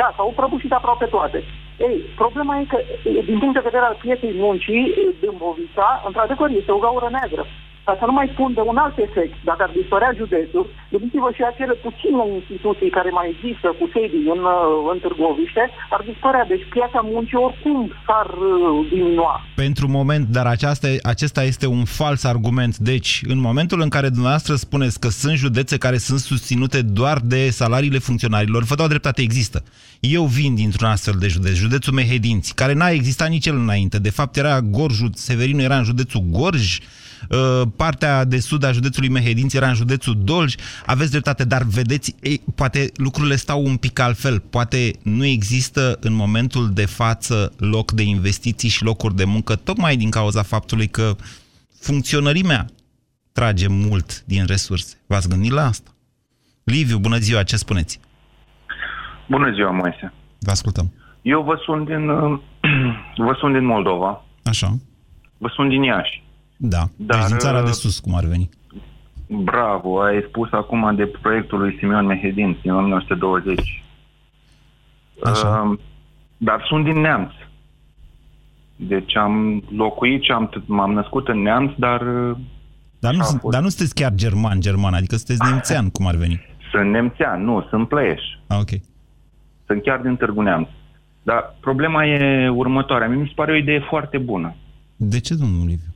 Da, 0.00 0.08
s-au 0.16 0.32
prăbușit 0.38 0.72
aproape 0.72 1.06
toate. 1.16 1.38
Ei, 1.78 1.96
problema 2.16 2.58
e 2.60 2.64
că, 2.64 2.78
din 3.24 3.38
punct 3.38 3.54
de 3.54 3.68
vedere 3.68 3.84
al 3.84 3.96
pieței 4.00 4.34
muncii, 4.34 4.94
Dâmbovița, 5.20 6.02
într-adevăr, 6.06 6.50
este 6.50 6.72
o 6.72 6.78
gaură 6.78 7.08
neagră. 7.10 7.46
Ca 7.86 7.94
să 8.00 8.04
nu 8.06 8.14
mai 8.18 8.28
spun 8.34 8.50
de 8.58 8.62
un 8.70 8.76
alt 8.84 8.96
efect, 9.06 9.36
dacă 9.50 9.62
ar 9.62 9.72
dispărea 9.80 10.12
județul, 10.20 10.64
gândiți-vă 10.90 11.30
și 11.36 11.42
acele 11.50 11.74
puține 11.86 12.22
instituții 12.40 12.90
care 12.98 13.10
mai 13.18 13.26
există 13.32 13.66
cu 13.78 13.84
sedii 13.94 14.26
în, 14.34 14.42
uh, 14.56 14.90
în 14.92 14.98
Târgoviște, 15.02 15.64
ar 15.94 16.02
dispărea. 16.10 16.44
Deci 16.52 16.64
piața 16.76 17.00
muncii 17.14 17.42
oricum 17.46 17.78
s-ar 18.06 18.28
uh, 18.30 18.88
diminua. 18.92 19.34
Pentru 19.64 19.86
moment, 19.98 20.26
dar 20.36 20.46
aceasta, 20.46 20.88
acesta 21.02 21.42
este 21.42 21.66
un 21.66 21.84
fals 21.84 22.22
argument. 22.24 22.74
Deci, 22.76 23.12
în 23.32 23.38
momentul 23.48 23.80
în 23.80 23.88
care 23.88 24.08
dumneavoastră 24.08 24.54
spuneți 24.54 25.00
că 25.00 25.08
sunt 25.08 25.36
județe 25.36 25.76
care 25.78 25.98
sunt 26.08 26.18
susținute 26.18 26.82
doar 26.82 27.18
de 27.34 27.50
salariile 27.50 27.98
funcționarilor, 27.98 28.62
vă 28.62 28.74
dau 28.74 28.86
dreptate, 28.86 29.22
există. 29.22 29.58
Eu 30.00 30.24
vin 30.24 30.54
dintr-un 30.54 30.88
astfel 30.88 31.16
de 31.18 31.28
județ, 31.28 31.54
județul 31.54 31.92
Mehedinți, 31.92 32.54
care 32.54 32.72
n-a 32.72 32.88
existat 32.88 33.28
nici 33.28 33.46
el 33.46 33.56
înainte. 33.56 33.98
De 33.98 34.10
fapt, 34.10 34.36
era 34.36 34.60
Gorjul, 34.60 35.10
Severinu 35.14 35.62
era 35.62 35.76
în 35.76 35.84
județul 35.84 36.22
Gorj, 36.30 36.78
uh, 36.78 36.84
partea 37.76 38.24
de 38.24 38.38
sud 38.38 38.64
a 38.64 38.72
județului 38.72 39.08
Mehedinți 39.08 39.56
era 39.56 39.68
în 39.68 39.74
județul 39.74 40.14
Dolj. 40.18 40.54
Aveți 40.86 41.10
dreptate, 41.10 41.44
dar 41.44 41.62
vedeți, 41.62 42.14
ei, 42.22 42.40
poate 42.54 42.92
lucrurile 42.96 43.36
stau 43.36 43.64
un 43.64 43.76
pic 43.76 43.98
altfel. 43.98 44.40
Poate 44.40 44.90
nu 45.02 45.24
există 45.24 45.98
în 46.00 46.14
momentul 46.14 46.70
de 46.70 46.86
față 46.86 47.52
loc 47.58 47.92
de 47.92 48.02
investiții 48.02 48.68
și 48.68 48.84
locuri 48.84 49.16
de 49.16 49.24
muncă, 49.24 49.56
tocmai 49.56 49.96
din 49.96 50.10
cauza 50.10 50.42
faptului 50.42 50.86
că 50.86 51.16
funcționărimea 51.80 52.66
trage 53.32 53.68
mult 53.68 54.22
din 54.24 54.44
resurse. 54.46 54.96
V-ați 55.06 55.28
gândit 55.28 55.50
la 55.52 55.64
asta? 55.64 55.90
Liviu, 56.64 56.98
bună 56.98 57.16
ziua, 57.16 57.42
ce 57.42 57.56
spuneți? 57.56 58.00
Bună 59.28 59.52
ziua, 59.52 59.70
Moise. 59.70 60.12
Vă 60.38 60.50
ascultăm. 60.50 60.92
Eu 61.22 61.42
vă 61.42 61.60
sunt 61.64 61.86
din, 61.86 62.08
uh, 62.08 62.40
vă 63.26 63.36
sunt 63.38 63.52
din 63.52 63.64
Moldova, 63.64 64.24
Așa. 64.44 64.76
vă 65.38 65.48
sunt 65.54 65.68
din 65.68 65.82
Iași. 65.82 66.23
Da. 66.68 66.82
Dar, 66.96 67.18
deci 67.18 67.28
din 67.28 67.38
țara 67.38 67.58
uh, 67.58 67.64
de 67.64 67.70
sus, 67.70 67.98
cum 67.98 68.14
ar 68.14 68.24
veni. 68.24 68.48
Bravo, 69.26 70.00
ai 70.02 70.24
spus 70.28 70.48
acum 70.52 70.94
de 70.96 71.06
proiectul 71.06 71.58
lui 71.58 71.76
Simeon 71.78 72.06
Mehedin 72.06 72.58
din 72.62 72.72
1920. 72.72 73.82
Așa. 75.24 75.48
Uh, 75.70 75.78
dar 76.36 76.64
sunt 76.68 76.84
din 76.84 77.00
Neamț. 77.00 77.30
Deci 78.76 79.16
am 79.16 79.62
locuit 79.76 80.22
și 80.22 80.30
am, 80.30 80.50
m-am 80.66 80.92
născut 80.92 81.28
în 81.28 81.42
Neamț, 81.42 81.70
dar 81.78 82.00
uh, 82.00 82.36
Dar 82.98 83.14
nu, 83.14 83.20
a 83.20 83.24
sunt- 83.24 83.40
fost. 83.40 83.52
dar 83.54 83.62
nu 83.62 83.68
sunteți 83.68 83.94
chiar 83.94 84.14
german, 84.14 84.60
german, 84.60 84.94
adică 84.94 85.16
sunteți 85.16 85.50
nemțean, 85.50 85.90
cum 85.90 86.06
ar 86.06 86.14
veni. 86.14 86.40
sunt 86.72 86.90
nemțean, 86.90 87.44
nu, 87.44 87.66
sunt 87.70 87.88
plăieș. 87.88 88.20
Ah, 88.46 88.58
ok. 88.60 88.68
Sunt 89.66 89.82
chiar 89.82 89.98
din 90.00 90.16
Târgu 90.16 90.40
Neamț. 90.40 90.68
Dar 91.22 91.56
problema 91.60 92.04
e 92.06 92.48
următoarea. 92.48 93.08
Mie 93.08 93.20
mi 93.20 93.26
se 93.26 93.32
pare 93.34 93.52
o 93.52 93.56
idee 93.56 93.80
foarte 93.88 94.18
bună. 94.18 94.54
De 94.96 95.20
ce, 95.20 95.34
domnul 95.34 95.66
Liviu? 95.66 95.93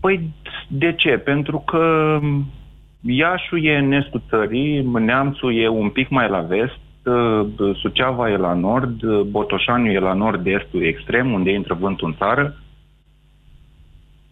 Păi, 0.00 0.34
de 0.68 0.92
ce? 0.92 1.10
Pentru 1.10 1.58
că 1.58 2.18
Iașul 3.00 3.64
e 3.64 3.76
în 3.76 3.92
estul 3.92 4.22
țării, 4.28 4.82
Neamțul 4.82 5.56
e 5.56 5.68
un 5.68 5.88
pic 5.88 6.08
mai 6.08 6.28
la 6.28 6.40
vest, 6.40 6.78
uh, 7.04 7.76
Suceava 7.76 8.30
e 8.30 8.36
la 8.36 8.52
nord, 8.52 9.02
uh, 9.02 9.20
Botoșaniu 9.20 9.90
e 9.90 9.98
la 9.98 10.12
nord-estul 10.12 10.82
extrem, 10.82 11.32
unde 11.32 11.50
intră 11.50 11.74
vântul 11.74 12.08
în 12.08 12.14
țară 12.18 12.56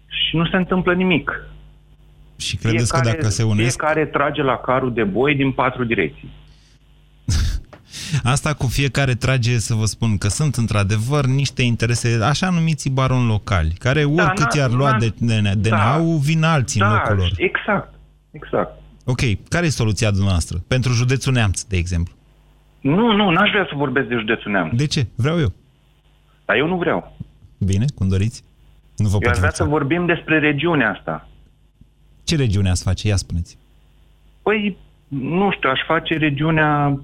și 0.06 0.36
nu 0.36 0.46
se 0.46 0.56
întâmplă 0.56 0.94
nimic. 0.94 1.46
Și 2.36 2.56
credeți 2.56 2.92
că 2.92 3.00
dacă 3.04 3.28
se 3.28 3.42
unesc... 3.42 3.78
Fiecare 3.78 4.06
trage 4.06 4.42
la 4.42 4.56
carul 4.56 4.92
de 4.92 5.04
boi 5.04 5.34
din 5.34 5.52
patru 5.52 5.84
direcții. 5.84 6.28
Asta 8.22 8.54
cu 8.54 8.66
fiecare 8.66 9.14
trage 9.14 9.58
să 9.58 9.74
vă 9.74 9.84
spun 9.84 10.18
că 10.18 10.28
sunt 10.28 10.54
într-adevăr 10.56 11.24
niște 11.26 11.62
interese, 11.62 12.18
așa 12.22 12.50
numiți 12.50 12.88
baroni 12.88 13.26
locali, 13.26 13.72
care 13.78 14.04
oricât 14.04 14.46
na- 14.54 14.56
i-ar 14.56 14.70
lua 14.70 14.94
na- 14.96 14.98
de 14.98 15.12
DNA, 15.18 15.54
da. 15.54 15.68
DNA-ul, 15.68 16.18
vin 16.18 16.42
alții 16.42 16.80
în 16.80 16.86
da, 16.88 16.92
locul 16.92 17.16
lor. 17.16 17.30
exact, 17.36 17.94
exact. 18.30 18.70
Ok, 19.04 19.20
care 19.48 19.66
e 19.66 19.68
soluția 19.68 20.10
dumneavoastră? 20.10 20.62
Pentru 20.68 20.92
județul 20.92 21.32
Neamț, 21.32 21.62
de 21.62 21.76
exemplu. 21.76 22.14
Nu, 22.80 23.12
nu, 23.12 23.30
n-aș 23.30 23.50
vrea 23.50 23.66
să 23.68 23.74
vorbesc 23.76 24.06
de 24.08 24.14
județul 24.14 24.50
Neamț. 24.52 24.76
De 24.76 24.86
ce? 24.86 25.06
Vreau 25.14 25.38
eu. 25.40 25.52
Dar 26.44 26.56
eu 26.56 26.66
nu 26.66 26.76
vreau. 26.76 27.16
Bine, 27.58 27.84
cum 27.94 28.08
doriți? 28.08 28.42
Nu 28.96 29.06
vă 29.08 29.12
Eu 29.14 29.18
pot 29.18 29.30
aș 29.30 29.36
vrea 29.36 29.48
forța. 29.48 29.64
să 29.64 29.70
vorbim 29.70 30.06
despre 30.06 30.38
regiunea 30.38 30.90
asta. 30.90 31.28
Ce 32.24 32.36
regiune 32.36 32.70
ați 32.70 32.82
face? 32.82 33.08
Ia 33.08 33.16
spuneți. 33.16 33.58
Păi, 34.42 34.76
nu 35.08 35.50
știu, 35.52 35.70
aș 35.70 35.80
face 35.86 36.16
regiunea... 36.16 37.00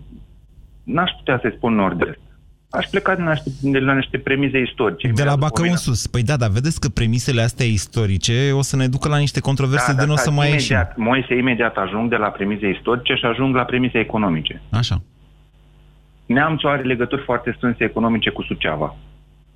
N-aș 0.85 1.11
putea 1.11 1.39
să-i 1.43 1.55
spun 1.57 1.75
nord-est. 1.75 2.19
Aș 2.71 2.87
pleca 2.87 3.15
de 3.15 3.23
la 3.23 3.31
niște, 3.33 3.51
de 3.61 3.79
la 3.79 3.95
niște 3.95 4.19
premize 4.19 4.59
istorice. 4.59 5.07
De 5.07 5.13
la 5.13 5.21
Imediat 5.21 5.39
Bacău 5.39 5.63
după 5.65 5.69
în 5.71 5.77
sus. 5.77 6.07
Păi 6.07 6.23
da, 6.23 6.37
dar 6.37 6.51
vedeți 6.51 6.81
că 6.81 6.89
premisele 6.89 7.43
astea 7.43 7.67
istorice 7.67 8.51
o 8.53 8.63
să 8.63 8.77
ne 8.77 8.87
ducă 8.89 9.09
la 9.09 9.19
niște 9.19 9.41
controverse 9.41 9.87
Da, 9.87 9.93
de 9.93 9.99
da, 9.99 10.05
nu 10.07 10.13
o 10.13 10.15
da, 10.15 10.21
să 10.21 10.31
mai 10.31 10.51
ieșim. 10.51 10.75
imediat, 10.75 10.97
Moise, 10.97 11.35
imediat 11.37 11.77
ajung 11.77 12.11
de 12.11 12.17
la 12.17 12.29
premize 12.29 12.69
istorice 12.69 13.15
și 13.15 13.25
ajung 13.25 13.55
la 13.55 13.63
premize 13.65 13.99
economice. 13.99 14.63
Așa, 14.71 15.03
Neamțul 16.27 16.69
are 16.69 16.83
legături 16.83 17.23
foarte 17.23 17.55
strânse 17.57 17.85
economice 17.85 18.31
cu 18.31 18.43
Suceava. 18.43 18.97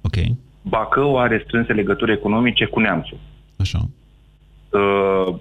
ok, 0.02 0.14
Bacău 0.62 1.18
are 1.18 1.42
strânse 1.46 1.72
legături 1.72 2.12
economice 2.12 2.64
cu 2.64 2.80
Neamțul. 2.80 3.18
așa. 3.56 3.78
Uh, 4.70 5.34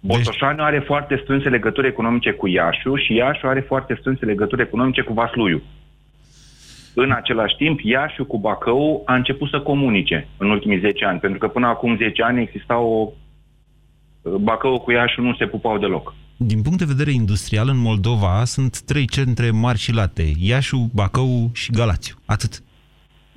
Deci- 0.00 0.16
Botoșaniu 0.16 0.62
are 0.62 0.78
foarte 0.86 1.20
strânse 1.22 1.48
legături 1.48 1.86
economice 1.86 2.30
cu 2.30 2.46
Iașu 2.46 2.96
și 2.96 3.14
Iașu 3.14 3.46
are 3.46 3.60
foarte 3.60 3.96
strânse 4.00 4.24
legături 4.24 4.62
economice 4.62 5.02
cu 5.02 5.12
Vasluiu. 5.12 5.62
În 6.94 7.12
același 7.12 7.56
timp, 7.56 7.80
Iașu 7.80 8.24
cu 8.24 8.38
Bacău 8.38 9.02
a 9.06 9.14
început 9.14 9.48
să 9.48 9.60
comunice 9.60 10.28
în 10.36 10.50
ultimii 10.50 10.78
10 10.78 11.04
ani, 11.04 11.18
pentru 11.18 11.38
că 11.38 11.48
până 11.48 11.66
acum 11.66 11.96
10 11.96 12.22
ani 12.22 12.42
exista 12.42 12.78
o... 12.78 13.10
Bacău 14.40 14.80
cu 14.80 14.90
Iașu 14.90 15.20
nu 15.20 15.34
se 15.34 15.46
pupau 15.46 15.78
deloc. 15.78 16.14
Din 16.36 16.62
punct 16.62 16.78
de 16.78 16.84
vedere 16.84 17.10
industrial, 17.10 17.68
în 17.68 17.78
Moldova 17.78 18.44
sunt 18.44 18.80
trei 18.80 19.06
centre 19.06 19.50
mari 19.50 19.78
și 19.78 19.92
late. 19.92 20.32
Iașu, 20.38 20.90
Bacău 20.94 21.50
și 21.54 21.70
Galațiu. 21.70 22.14
Atât. 22.24 22.62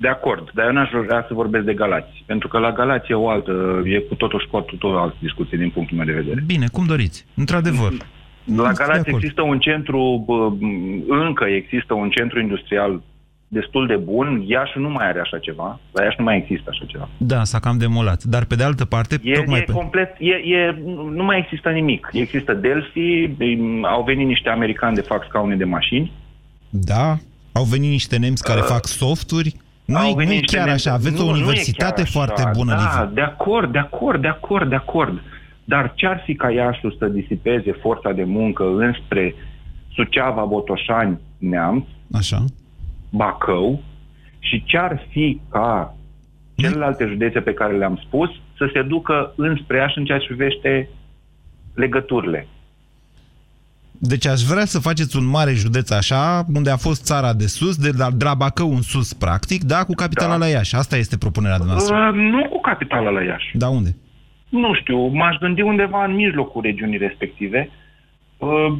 De 0.04 0.08
acord, 0.08 0.50
dar 0.54 0.66
eu 0.66 0.72
n-aș 0.72 0.90
vrea 1.06 1.24
să 1.28 1.34
vorbesc 1.34 1.64
de 1.64 1.74
Galați, 1.74 2.22
pentru 2.26 2.48
că 2.48 2.58
la 2.58 2.72
Galați 2.72 3.10
e 3.10 3.14
o 3.14 3.28
altă, 3.28 3.82
e 3.84 3.98
cu 3.98 4.14
totul 4.14 4.40
și 4.40 4.46
cu 4.50 4.60
totul 4.60 4.94
o 4.94 4.98
altă 4.98 5.16
discuție 5.18 5.58
din 5.58 5.70
punctul 5.70 5.96
meu 5.96 6.06
de 6.06 6.12
vedere. 6.12 6.42
Bine, 6.46 6.66
cum 6.72 6.84
doriți. 6.86 7.26
Într-adevăr. 7.34 7.92
La 7.92 7.96
Sunt 8.44 8.56
de 8.56 8.82
Galați 8.84 9.08
acord. 9.08 9.14
există 9.22 9.42
un 9.42 9.58
centru, 9.58 10.22
bă, 10.26 10.50
încă 11.26 11.44
există 11.44 11.94
un 11.94 12.10
centru 12.10 12.40
industrial 12.40 13.02
destul 13.48 13.86
de 13.86 13.96
bun. 13.96 14.44
Iași 14.46 14.78
nu 14.78 14.88
mai 14.88 15.06
are 15.08 15.20
așa 15.20 15.38
ceva. 15.38 15.80
La 15.92 16.02
Iași 16.04 16.16
nu 16.18 16.24
mai 16.24 16.36
există 16.36 16.68
așa 16.72 16.84
ceva. 16.86 17.08
Da, 17.16 17.44
s-a 17.44 17.58
cam 17.58 17.78
demolat. 17.78 18.22
Dar 18.24 18.44
pe 18.44 18.54
de 18.54 18.64
altă 18.64 18.84
parte, 18.84 19.18
E, 19.22 19.32
tocmai 19.34 19.58
e 19.58 19.62
pe... 19.62 19.72
complet, 19.72 20.16
e, 20.18 20.34
e, 20.56 20.82
nu 21.14 21.24
mai 21.24 21.38
există 21.38 21.68
nimic. 21.70 22.08
Există 22.12 22.52
Delphi, 22.54 23.30
em, 23.38 23.84
au 23.84 24.02
venit 24.02 24.26
niște 24.26 24.48
americani 24.48 24.94
de 24.94 25.00
fac 25.00 25.24
scaune 25.28 25.56
de 25.56 25.64
mașini. 25.64 26.12
Da, 26.70 27.16
au 27.52 27.64
venit 27.64 27.90
niște 27.90 28.16
nemți 28.16 28.42
care 28.44 28.60
fac 28.60 28.86
softuri. 28.86 29.56
Nu 29.92 29.98
Uh, 29.98 30.04
Au 30.04 30.10
e, 30.10 30.14
venit 30.14 30.28
nu 30.28 30.32
e 30.32 30.38
niște 30.38 30.56
chiar 30.56 30.66
nemți- 30.66 30.86
așa. 30.88 30.96
Aveți 30.96 31.14
nu, 31.16 31.28
o 31.28 31.30
nu 31.30 31.36
e 31.38 31.42
universitate 31.42 32.02
chiar 32.02 32.08
foarte 32.10 32.42
așa. 32.42 32.50
bună, 32.56 32.74
Da, 32.74 33.00
Liviu. 33.00 33.14
de 33.14 33.20
acord, 33.20 33.72
de 33.72 33.78
acord, 33.78 34.20
de 34.20 34.28
acord, 34.28 34.68
de 34.68 34.74
acord. 34.74 35.20
Dar 35.64 35.92
ce-ar 35.94 36.22
fi 36.24 36.34
ca 36.34 36.50
Iașul 36.50 36.96
să 36.98 37.06
disipeze 37.06 37.72
forța 37.72 38.12
de 38.12 38.24
muncă 38.24 38.64
înspre 38.76 39.34
Suceava, 39.94 40.44
Botoșani, 40.44 41.20
Neamț, 41.38 41.84
Așa. 42.12 42.44
Bacău 43.10 43.82
și 44.38 44.62
ce 44.64 44.78
ar 44.78 45.06
fi 45.10 45.40
ca 45.50 45.94
celelalte 46.56 47.04
județe 47.06 47.40
pe 47.40 47.52
care 47.54 47.76
le-am 47.76 48.00
spus 48.06 48.28
să 48.56 48.70
se 48.72 48.82
ducă 48.82 49.32
înspre 49.36 49.76
Iași 49.76 49.98
în 49.98 50.04
ceea 50.04 50.18
ce 50.18 50.26
privește 50.26 50.88
legăturile. 51.74 52.46
Deci 54.04 54.26
aș 54.26 54.40
vrea 54.40 54.64
să 54.64 54.80
faceți 54.80 55.16
un 55.16 55.26
mare 55.26 55.52
județ 55.52 55.90
așa, 55.90 56.44
unde 56.54 56.70
a 56.70 56.76
fost 56.76 57.04
țara 57.04 57.32
de 57.32 57.46
sus, 57.46 57.76
de 57.76 57.90
la, 57.98 58.10
de 58.10 58.24
la 58.24 58.34
Bacău 58.34 58.70
în 58.70 58.82
sus, 58.82 59.12
practic, 59.12 59.62
da, 59.62 59.84
cu 59.84 59.94
capitala 59.94 60.30
Da. 60.30 60.36
la 60.36 60.46
Iași. 60.46 60.76
Asta 60.76 60.96
este 60.96 61.16
propunerea 61.18 61.56
noastră. 61.66 61.96
Uh, 61.96 62.14
nu 62.14 62.48
cu 62.48 62.60
capitala 62.60 63.10
la 63.10 63.22
Iași. 63.22 63.56
Da, 63.56 63.68
unde? 63.68 63.96
Nu 64.48 64.74
știu, 64.74 65.06
m-aș 65.06 65.36
gândi 65.36 65.62
undeva 65.62 66.04
în 66.04 66.14
mijlocul 66.14 66.62
regiunii 66.62 66.98
respective. 66.98 67.70
Uh, 68.38 68.72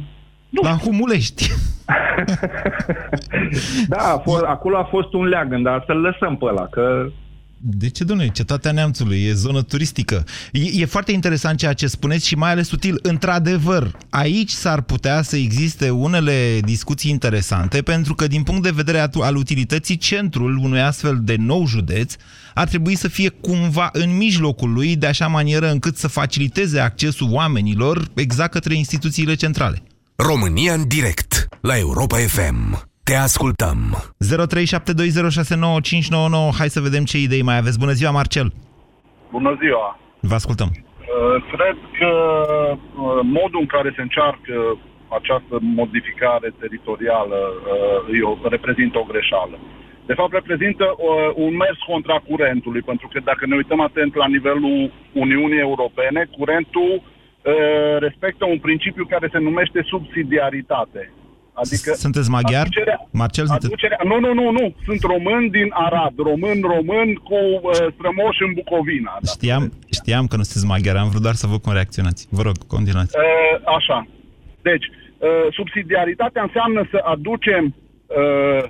La 0.61 0.69
Humulești. 0.69 1.49
da, 3.87 3.97
a 3.97 4.17
fost, 4.17 4.43
acolo 4.43 4.77
a 4.77 4.83
fost 4.83 5.13
un 5.13 5.25
leagăn, 5.25 5.63
dar 5.63 5.83
să-l 5.85 5.97
lăsăm 5.97 6.37
pe 6.37 6.45
ăla, 6.45 6.65
că 6.67 7.09
De 7.65 7.89
ce, 7.89 8.03
domnule? 8.03 8.29
Cetatea 8.29 8.71
Neamțului 8.71 9.23
e 9.23 9.33
zonă 9.33 9.61
turistică. 9.61 10.25
E, 10.51 10.81
e 10.81 10.85
foarte 10.85 11.11
interesant 11.11 11.57
ceea 11.57 11.73
ce 11.73 11.87
spuneți 11.87 12.27
și 12.27 12.35
mai 12.35 12.51
ales 12.51 12.71
util. 12.71 12.99
Într-adevăr, 13.01 13.97
aici 14.09 14.49
s-ar 14.49 14.81
putea 14.81 15.21
să 15.21 15.35
existe 15.35 15.89
unele 15.89 16.59
discuții 16.59 17.11
interesante, 17.11 17.81
pentru 17.81 18.15
că 18.15 18.27
din 18.27 18.43
punct 18.43 18.63
de 18.63 18.69
vedere 18.69 18.99
atu- 18.99 19.21
al 19.21 19.35
utilității, 19.35 19.97
centrul 19.97 20.57
unui 20.57 20.81
astfel 20.81 21.19
de 21.21 21.35
nou 21.35 21.67
județ 21.67 22.13
ar 22.53 22.67
trebui 22.67 22.95
să 22.95 23.07
fie 23.07 23.29
cumva 23.29 23.89
în 23.91 24.17
mijlocul 24.17 24.73
lui, 24.73 24.95
de 24.95 25.05
așa 25.05 25.27
manieră 25.27 25.71
încât 25.71 25.97
să 25.97 26.07
faciliteze 26.07 26.79
accesul 26.79 27.31
oamenilor 27.31 28.07
exact 28.13 28.51
către 28.51 28.75
instituțiile 28.75 29.35
centrale. 29.35 29.83
România 30.15 30.73
în 30.73 30.87
direct 30.87 31.47
la 31.61 31.77
Europa 31.77 32.17
FM. 32.17 32.91
Te 33.13 33.19
ascultăm. 33.31 33.77
0372069599. 36.49 36.57
Hai 36.59 36.69
să 36.75 36.85
vedem 36.87 37.03
ce 37.11 37.17
idei 37.27 37.43
mai 37.49 37.57
aveți. 37.61 37.81
Bună 37.83 37.95
ziua, 37.99 38.11
Marcel! 38.19 38.47
Bună 39.35 39.51
ziua! 39.61 39.87
Vă 40.29 40.35
ascultăm. 40.41 40.69
Uh, 40.71 40.77
Cred 41.55 41.77
că 41.99 42.11
uh, 42.49 43.19
modul 43.39 43.59
în 43.65 43.69
care 43.75 43.89
se 43.95 44.01
încearcă 44.07 44.55
această 45.19 45.55
modificare 45.79 46.49
teritorială 46.61 47.39
uh, 47.51 48.17
e 48.17 48.21
o- 48.31 48.37
reprezintă 48.55 48.95
o 48.99 49.09
greșeală. 49.11 49.55
De 50.09 50.13
fapt, 50.19 50.33
reprezintă 50.39 50.85
uh, 50.93 51.01
un 51.45 51.53
mers 51.63 51.79
contra 51.91 52.17
curentului, 52.29 52.83
pentru 52.91 53.07
că 53.11 53.17
dacă 53.29 53.43
ne 53.45 53.55
uităm 53.61 53.79
atent 53.89 54.11
la 54.21 54.27
nivelul 54.35 54.91
Uniunii 55.23 55.65
Europene, 55.69 56.21
curentul 56.37 56.91
uh, 57.01 57.03
respectă 58.05 58.43
un 58.53 58.59
principiu 58.67 59.05
care 59.13 59.27
se 59.31 59.39
numește 59.47 59.79
subsidiaritate. 59.91 61.03
Adică 61.53 61.93
Sunteți 61.93 62.29
maghiar? 62.29 62.61
aducerea- 62.61 63.07
Marcel, 63.11 63.45
sunteți... 63.45 63.65
Aducerea, 63.71 63.99
nu, 64.03 64.19
nu, 64.19 64.33
nu, 64.33 64.51
nu. 64.51 64.75
Sunt 64.85 65.01
român 65.01 65.49
din 65.49 65.67
Arad. 65.85 66.13
Român, 66.17 66.57
român 66.75 67.13
cu 67.13 67.39
uh, 67.61 67.71
strămoși 67.95 68.41
în 68.47 68.51
Bucovina. 68.53 69.17
Da. 69.21 69.29
Știam, 69.35 69.63
știam 69.91 70.27
că 70.27 70.35
nu 70.35 70.43
sunteți 70.43 70.65
maghiar, 70.73 70.95
am 70.95 71.09
vrut 71.09 71.21
doar 71.21 71.33
să 71.41 71.47
văd 71.47 71.61
cum 71.61 71.73
reacționați. 71.73 72.27
Vă 72.37 72.41
rog, 72.41 72.55
continuați. 72.67 73.13
Uh, 73.17 73.75
așa. 73.77 74.07
Deci, 74.61 74.85
uh, 74.89 75.27
subsidiaritatea 75.51 76.41
înseamnă 76.43 76.87
să 76.91 76.97
aducem 77.13 77.63
uh, 78.07 78.63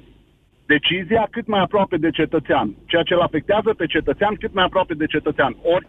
decizia 0.65 1.27
cât 1.31 1.47
mai 1.47 1.61
aproape 1.61 1.97
de 1.97 2.09
cetățean, 2.09 2.75
ceea 2.85 3.03
ce 3.03 3.13
îl 3.13 3.19
afectează 3.21 3.73
pe 3.77 3.85
cetățean 3.85 4.33
cât 4.39 4.53
mai 4.53 4.63
aproape 4.63 4.93
de 4.93 5.05
cetățean. 5.05 5.55
Ori, 5.75 5.87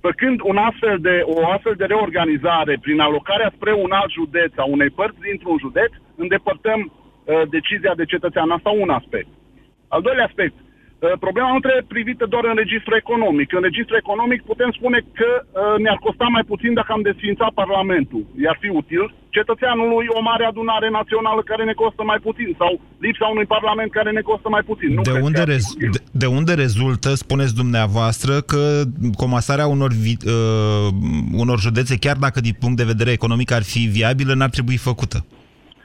făcând 0.00 0.40
un 0.42 0.56
astfel 0.56 0.98
de, 1.00 1.22
o 1.24 1.48
astfel 1.50 1.74
de 1.76 1.84
reorganizare 1.84 2.78
prin 2.80 3.00
alocarea 3.00 3.52
spre 3.54 3.72
un 3.72 3.90
alt 3.90 4.10
județ 4.10 4.52
a 4.56 4.64
unei 4.64 4.90
părți 4.90 5.20
dintr-un 5.20 5.58
județ, 5.58 5.92
îndepărtăm 6.16 6.80
uh, 6.92 7.42
decizia 7.50 7.94
de 7.94 8.04
cetățean. 8.04 8.50
Asta 8.50 8.70
un 8.70 8.90
aspect. 8.90 9.28
Al 9.88 10.02
doilea 10.02 10.24
aspect, 10.24 10.54
uh, 10.58 10.69
problema 11.26 11.50
nu 11.52 11.60
trebuie 11.64 11.92
privită 11.94 12.24
doar 12.34 12.44
în 12.50 12.56
registru 12.62 12.92
economic. 13.02 13.48
În 13.58 13.62
registru 13.68 13.96
economic 14.02 14.40
putem 14.50 14.70
spune 14.78 14.98
că 15.18 15.30
uh, 15.42 15.76
ne-ar 15.82 15.98
costa 16.06 16.26
mai 16.36 16.44
puțin 16.52 16.72
dacă 16.78 16.90
am 16.92 17.02
desfințat 17.10 17.50
Parlamentul. 17.62 18.22
I-ar 18.42 18.56
fi 18.62 18.68
util 18.80 19.04
cetățeanului 19.36 20.06
o 20.18 20.20
mare 20.30 20.44
adunare 20.44 20.88
națională 20.98 21.40
care 21.50 21.62
ne 21.64 21.72
costă 21.82 22.02
mai 22.10 22.20
puțin 22.26 22.50
sau 22.60 22.72
lipsa 23.06 23.26
unui 23.34 23.46
Parlament 23.54 23.90
care 23.98 24.10
ne 24.10 24.20
costă 24.30 24.48
mai 24.56 24.64
puțin. 24.70 24.90
Nu 24.94 25.02
De 25.02 25.10
cred 25.10 25.22
unde, 25.28 25.36
că 25.38 25.44
ar 25.44 25.48
fi 25.50 25.54
rez- 25.54 25.70
util. 25.74 25.90
de, 25.96 26.00
de 26.22 26.26
unde 26.38 26.52
rezultă, 26.64 27.08
spuneți 27.24 27.54
dumneavoastră, 27.62 28.32
că 28.50 28.62
comasarea 29.22 29.66
unor, 29.76 29.90
vi- 30.04 30.24
uh, 30.26 30.88
unor 31.42 31.58
județe, 31.66 31.94
chiar 32.04 32.16
dacă 32.26 32.38
din 32.40 32.56
punct 32.62 32.76
de 32.76 32.90
vedere 32.92 33.10
economic 33.18 33.50
ar 33.58 33.62
fi 33.72 33.78
viabilă, 33.98 34.32
n-ar 34.34 34.50
trebui 34.56 34.76
făcută? 34.76 35.18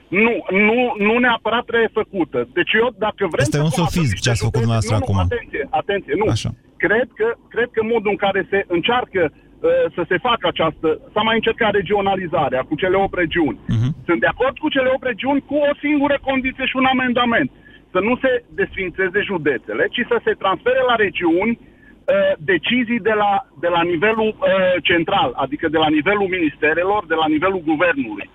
Nu, 0.07 0.33
nu, 0.67 0.77
nu 1.07 1.13
neapărat 1.17 1.65
trebuie 1.65 1.89
făcută. 2.01 2.47
Deci 2.53 2.73
eu, 2.81 2.87
dacă 3.05 3.21
vrem 3.33 3.45
Asta 3.45 3.57
e 3.57 3.59
să 3.59 3.67
un 3.69 3.75
sofism 3.81 4.11
comasăm 4.11 4.23
ce 4.25 4.29
ați 4.33 4.43
făcut 4.47 4.59
niște 4.61 4.63
dumneavoastră 4.63 4.95
județe- 4.95 5.11
nu, 5.11 5.17
acum. 5.17 5.17
Nu, 5.21 5.27
atenție, 5.35 5.63
atenție, 5.81 6.13
nu. 6.21 6.25
Așa. 6.35 6.49
Cred 6.85 7.07
că, 7.19 7.27
cred 7.53 7.69
că 7.75 7.81
modul 7.93 8.11
în 8.15 8.19
care 8.25 8.41
se 8.51 8.59
încearcă 8.75 9.21
uh, 9.31 9.85
să 9.95 10.01
se 10.09 10.17
facă 10.27 10.45
această, 10.53 10.87
s-a 11.13 11.23
mai 11.27 11.35
încercat 11.39 11.71
regionalizarea 11.79 12.61
cu 12.69 12.73
cele 12.81 12.95
8 12.97 13.13
regiuni. 13.23 13.57
Mhm. 13.75 13.89
Sunt 14.07 14.19
de 14.25 14.29
acord 14.33 14.55
cu 14.63 14.69
cele 14.75 14.89
8 14.95 15.03
regiuni 15.11 15.41
cu 15.49 15.55
o 15.69 15.71
singură 15.83 16.15
condiție 16.29 16.65
și 16.69 16.75
un 16.81 16.87
amendament. 16.95 17.49
Să 17.93 17.99
nu 18.07 18.13
se 18.23 18.31
desfințeze 18.61 19.19
județele, 19.31 19.83
ci 19.95 20.01
să 20.11 20.17
se 20.25 20.33
transfere 20.43 20.81
la 20.89 20.95
regiuni 21.05 21.53
uh, 21.59 22.31
decizii 22.51 23.01
de 23.09 23.15
la, 23.23 23.31
de 23.63 23.69
la 23.75 23.81
nivelul 23.93 24.31
uh, 24.37 24.45
central, 24.89 25.29
adică 25.43 25.65
de 25.75 25.77
la 25.83 25.89
nivelul 25.97 26.27
ministerelor, 26.37 27.01
de 27.11 27.17
la 27.21 27.27
nivelul 27.35 27.61
guvernului. 27.71 28.27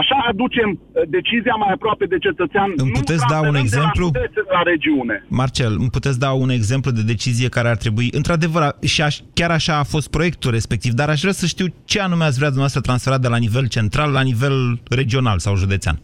Așa 0.00 0.16
aducem 0.28 0.68
uh, 0.70 1.02
decizia 1.16 1.54
mai 1.62 1.70
aproape 1.72 2.04
de 2.06 2.18
cetățean. 2.18 2.68
Îmi 2.76 2.90
nu 2.90 2.98
puteți 3.00 3.24
da 3.34 3.38
un 3.38 3.54
transferăm 3.54 3.64
exemplu? 3.64 4.04
De 4.10 4.18
la 4.18 4.24
județe 4.24 4.40
la 4.56 4.62
regiune. 4.72 5.16
Marcel, 5.28 5.72
îmi 5.82 5.90
puteți 5.96 6.18
da 6.18 6.30
un 6.44 6.50
exemplu 6.58 6.90
de 6.90 7.02
decizie 7.12 7.48
care 7.48 7.68
ar 7.68 7.78
trebui... 7.84 8.08
Într-adevăr, 8.12 8.62
a- 8.62 8.76
și 8.92 9.02
aș, 9.02 9.14
chiar 9.38 9.50
așa 9.50 9.74
a 9.78 9.90
fost 9.94 10.08
proiectul 10.10 10.50
respectiv, 10.50 10.92
dar 11.00 11.08
aș 11.08 11.20
vrea 11.20 11.32
să 11.42 11.46
știu 11.46 11.66
ce 11.84 11.98
anume 12.00 12.24
ați 12.24 12.38
vrea 12.40 12.52
dumneavoastră 12.54 12.80
transferat 12.88 13.20
de 13.20 13.28
la 13.34 13.42
nivel 13.46 13.66
central 13.76 14.10
la 14.18 14.22
nivel 14.30 14.56
regional 15.00 15.38
sau 15.38 15.54
județean. 15.64 15.96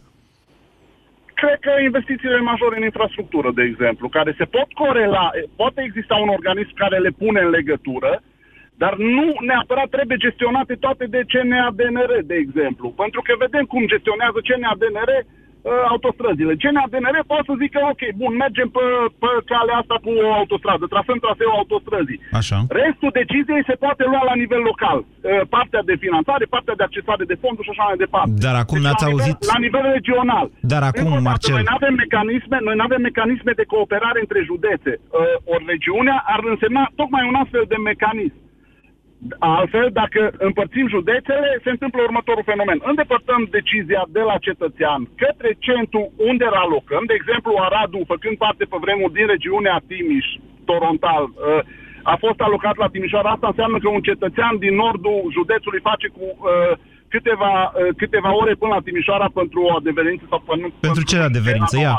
Cred 1.41 1.59
că 1.67 1.73
investițiile 1.89 2.39
majore 2.51 2.75
în 2.77 2.83
infrastructură, 2.91 3.49
de 3.59 3.63
exemplu, 3.71 4.05
care 4.17 4.31
se 4.39 4.45
pot 4.55 4.69
corela, 4.81 5.25
poate 5.55 5.79
exista 5.85 6.15
un 6.25 6.31
organism 6.37 6.73
care 6.83 6.97
le 7.05 7.11
pune 7.21 7.39
în 7.45 7.49
legătură, 7.49 8.11
dar 8.81 8.93
nu 9.15 9.25
neapărat 9.49 9.89
trebuie 9.95 10.17
gestionate 10.25 10.73
toate 10.85 11.05
de 11.15 11.21
CNADNR, 11.31 12.11
de 12.31 12.35
exemplu. 12.45 12.87
Pentru 13.03 13.21
că 13.25 13.31
vedem 13.45 13.65
cum 13.73 13.83
gestionează 13.93 14.39
CNADNR 14.47 15.11
uh, 15.19 15.71
autostrăzile. 15.93 16.53
CNADNR 16.63 17.17
poate 17.31 17.47
să 17.49 17.53
zică, 17.63 17.79
ok, 17.93 18.01
bun, 18.21 18.33
mergem 18.43 18.69
pe, 18.77 18.85
pe 19.21 19.29
calea 19.51 19.77
asta 19.81 19.95
cu 20.05 20.11
o 20.25 20.27
autostradă, 20.39 20.83
trasăm 20.95 21.17
traseul 21.25 21.57
autostrăzii. 21.61 22.19
Așa. 22.41 22.57
Restul 22.83 23.11
deciziei 23.21 23.67
se 23.69 23.75
poate 23.83 24.03
lua 24.11 24.23
la 24.31 24.35
nivel 24.43 24.61
local. 24.71 24.99
Uh, 25.01 25.41
Partea 25.55 25.81
de 25.89 25.95
finanțare, 26.05 26.45
partea 26.55 26.75
de 26.79 26.85
accesare 26.87 27.23
de 27.31 27.39
fonduri 27.43 27.67
și 27.67 27.73
așa 27.73 27.85
mai 27.89 28.01
departe. 28.05 28.33
Dar 28.45 28.55
acum 28.63 28.77
Deci, 28.79 28.85
n-ați 28.87 29.03
la 29.03 29.09
nivel, 29.11 29.23
auzit... 29.25 29.37
La 29.53 29.59
nivel 29.65 29.85
regional. 29.97 30.45
Dar 30.73 30.83
acum, 30.89 31.07
Încă 31.07 31.17
o 31.17 31.21
dată, 31.21 31.29
Marcel- 31.29 31.57
Noi 31.57 31.67
nu 31.69 31.75
avem 31.79 31.93
mecanisme, 32.03 32.57
noi 32.67 32.75
nu 32.79 32.85
avem 32.87 33.01
mecanisme 33.09 33.51
de 33.59 33.65
cooperare 33.73 34.19
între 34.25 34.39
județe. 34.49 34.91
Uh, 35.01 35.53
ori 35.53 35.65
regiunea 35.73 36.17
ar 36.33 36.39
însemna 36.53 36.83
tocmai 36.99 37.23
un 37.31 37.35
astfel 37.43 37.65
de 37.73 37.79
mecanism. 37.91 38.37
Altfel, 39.39 39.89
dacă 40.01 40.31
împărțim 40.37 40.87
județele, 40.87 41.59
se 41.63 41.69
întâmplă 41.69 42.01
următorul 42.01 42.49
fenomen. 42.51 42.79
Îndepărtăm 42.91 43.47
decizia 43.57 44.03
de 44.09 44.19
la 44.19 44.37
cetățean 44.47 45.01
către 45.23 45.55
centru 45.59 46.11
unde 46.29 46.45
îl 46.45 46.57
alocăm. 46.65 47.03
De 47.07 47.15
exemplu, 47.17 47.51
Aradul, 47.57 48.09
făcând 48.13 48.37
parte 48.37 48.63
pe 48.65 48.77
vremuri 48.85 49.13
din 49.13 49.27
regiunea 49.27 49.81
Timiș, 49.87 50.27
Torontal, 50.65 51.23
uh, 51.23 51.59
a 52.13 52.15
fost 52.25 52.39
alocat 52.41 52.75
la 52.77 52.87
Timișoara. 52.87 53.29
Asta 53.29 53.47
înseamnă 53.47 53.77
că 53.79 53.89
un 53.89 54.01
cetățean 54.09 54.57
din 54.57 54.75
nordul 54.75 55.19
județului 55.37 55.85
face 55.89 56.07
cu 56.17 56.25
uh, 56.31 56.73
câteva, 57.15 57.53
uh, 57.65 57.71
câteva 58.01 58.29
ore 58.41 58.53
până 58.61 58.71
la 58.77 58.81
Timișoara 58.87 59.27
pentru 59.39 59.59
o 59.67 59.71
adeverință 59.79 60.23
sau 60.31 60.39
pentru... 60.49 60.67
Pentru 60.87 61.03
ce 61.09 61.17
adeverință? 61.31 61.75
Ia, 61.85 61.93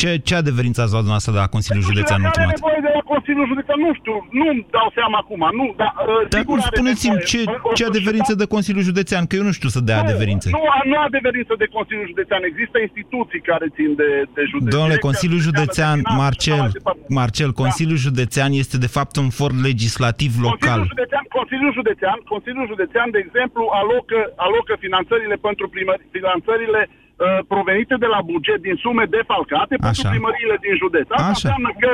ce, 0.00 0.10
ce 0.28 0.34
adeverință 0.42 0.78
ați 0.80 0.92
luat 0.94 1.04
dumneavoastră 1.06 1.32
de 1.36 1.40
la 1.44 1.50
Consiliul 1.56 1.86
Județean 1.90 2.20
Are 2.20 2.28
ultimat? 2.28 2.54
nevoie 2.58 2.80
de 2.86 2.92
la 2.98 3.02
Consiliul 3.12 3.46
Județean, 3.52 3.78
nu 3.86 3.92
știu, 4.00 4.14
nu-mi 4.40 4.62
dau 4.76 4.88
seama 4.98 5.16
acum, 5.24 5.42
nu, 5.60 5.66
dar... 5.80 5.90
Uh, 5.96 6.28
Dar 6.32 6.40
sigur 6.40 6.58
are 6.60 6.70
spuneți-mi 6.72 7.18
nevoie. 7.20 7.30
ce, 7.30 7.40
O 7.68 7.72
ce 7.78 7.84
adeverință 7.92 8.32
de 8.40 8.46
Consiliul 8.54 8.84
Județean, 8.90 9.22
că 9.28 9.34
eu 9.40 9.44
nu 9.48 9.54
știu 9.58 9.70
să 9.76 9.80
dea 9.88 9.98
adeverințe. 10.04 10.46
Nu, 10.58 10.62
nu 10.90 10.96
adeverință 11.08 11.52
de 11.62 11.66
Consiliul 11.76 12.08
Județean. 12.12 12.42
Există 12.52 12.76
instituții 12.86 13.40
care 13.50 13.66
țin 13.76 13.90
de, 14.00 14.08
de 14.36 14.42
județ. 14.52 14.68
Domnule, 14.74 14.96
Direcția 14.96 15.08
Consiliul 15.08 15.42
Județean, 15.48 15.96
de 15.96 16.02
Finanțe 16.02 16.10
și 16.10 16.16
așa 16.16 16.22
Marcel, 16.24 16.60
mai 16.66 16.76
departe. 16.78 17.04
Marcel, 17.20 17.50
Consiliul 17.64 18.00
Județean 18.06 18.50
este 18.62 18.76
de 18.86 18.90
fapt 18.96 19.14
un 19.22 19.28
for 19.38 19.50
legislativ 19.68 20.32
local. 20.48 20.78
Consiliul 20.80 20.92
Județean, 20.94 21.24
Consiliul 21.38 21.72
Județean, 21.78 22.18
Consiliul 22.34 22.66
Județean, 22.72 23.08
de 23.16 23.20
exemplu, 23.26 23.62
alocă, 23.80 24.18
alocă 24.36 24.54
finanțările 24.86 25.36
pentru 25.48 25.66
primări, 25.74 26.02
finanțările 26.16 26.80
uh, 26.88 27.38
provenite 27.52 27.94
de 28.04 28.08
la 28.14 28.20
buget 28.32 28.60
din 28.66 28.76
sume 28.84 29.04
defalcate 29.18 29.74
pentru 29.84 30.02
Așa. 30.04 30.12
primăriile 30.14 30.56
din 30.64 30.74
județ. 30.82 31.06
Asta 31.10 31.22
Așa. 31.22 31.32
înseamnă 31.34 31.70
că 31.84 31.92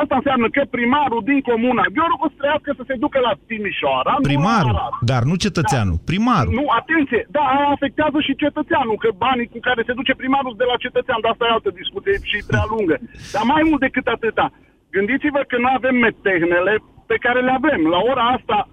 Asta 0.00 0.14
înseamnă 0.20 0.48
că 0.56 0.62
primarul 0.76 1.22
din 1.30 1.40
comuna 1.50 1.84
Gheorghe 1.94 2.24
o 2.26 2.28
să 2.32 2.36
trăiască 2.40 2.70
să 2.78 2.82
se 2.88 2.94
ducă 3.04 3.18
la 3.28 3.32
Timișoara. 3.48 4.12
nu 4.14 4.20
la 4.22 4.28
Primarul, 4.30 4.76
Arad. 4.78 4.92
dar 5.12 5.22
nu 5.30 5.34
cetățeanul, 5.46 5.98
primarul. 6.10 6.52
Nu, 6.58 6.64
atenție, 6.80 7.22
da, 7.36 7.42
aia 7.54 7.68
afectează 7.76 8.18
și 8.26 8.40
cetățeanul, 8.44 8.96
că 9.02 9.08
banii 9.26 9.52
cu 9.54 9.58
care 9.68 9.80
se 9.88 9.96
duce 10.00 10.14
primarul 10.22 10.54
de 10.60 10.66
la 10.70 10.76
cetățean, 10.84 11.18
dar 11.22 11.30
asta 11.32 11.44
e 11.46 11.56
altă 11.56 11.70
discuție 11.82 12.14
și 12.30 12.38
prea 12.50 12.64
lungă. 12.72 12.96
Dar 13.34 13.44
mai 13.52 13.62
mult 13.68 13.80
decât 13.86 14.06
atâta, 14.16 14.46
gândiți-vă 14.94 15.40
că 15.50 15.56
noi 15.64 15.74
avem 15.78 15.96
metehnele 16.06 16.74
pe 17.10 17.16
care 17.24 17.40
le 17.46 17.52
avem. 17.60 17.80
La 17.94 18.00
ora 18.10 18.24
asta, 18.36 18.56
ă, 18.68 18.70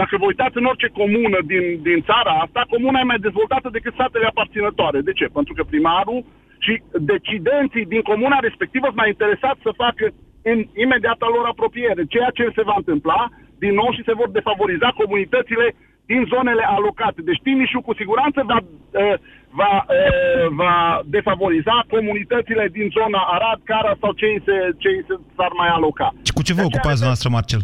dacă 0.00 0.14
vă 0.20 0.24
uitați 0.26 0.58
în 0.60 0.64
orice 0.72 0.88
comună 1.00 1.38
din, 1.50 1.64
din 1.88 2.00
țara 2.08 2.32
asta, 2.44 2.70
comuna 2.74 3.00
e 3.00 3.10
mai 3.12 3.24
dezvoltată 3.26 3.68
decât 3.72 3.92
statele 3.94 4.26
aparținătoare. 4.26 5.00
De 5.08 5.12
ce? 5.18 5.26
Pentru 5.38 5.52
că 5.54 5.62
primarul 5.62 6.20
și 6.64 6.82
decidenții 7.12 7.84
din 7.94 8.02
comuna 8.10 8.38
respectivă 8.48 8.86
sunt 8.86 9.00
mai 9.02 9.12
interesați 9.14 9.64
să 9.66 9.80
facă 9.84 10.04
în 10.52 10.58
imediata 10.84 11.26
lor 11.34 11.44
apropiere, 11.48 12.02
ceea 12.14 12.30
ce 12.38 12.44
se 12.56 12.66
va 12.70 12.76
întâmpla 12.76 13.20
din 13.64 13.74
nou 13.80 13.90
și 13.96 14.06
se 14.08 14.18
vor 14.20 14.28
defavoriza 14.38 14.88
comunitățile 15.00 15.66
din 16.10 16.22
zonele 16.32 16.64
alocate. 16.76 17.20
Deci 17.28 17.44
Timișul 17.46 17.86
cu 17.86 17.94
siguranță 18.00 18.38
va, 18.50 18.58
uh, 18.60 19.16
va, 19.60 19.72
uh, 19.98 20.46
va 20.60 20.74
defavoriza 21.16 21.76
comunitățile 21.94 22.64
din 22.76 22.86
zona 22.98 23.20
Arad, 23.34 23.60
Cara 23.70 23.94
sau 24.00 24.12
cei 24.12 24.36
se, 24.46 24.56
cei 24.82 24.98
se 25.06 25.14
s-ar 25.36 25.52
mai 25.60 25.68
aloca. 25.68 26.08
Și 26.26 26.32
cu 26.32 26.42
ce 26.42 26.54
vă 26.54 26.62
ocupați 26.70 27.04
noastră, 27.06 27.28
Marcel? 27.36 27.62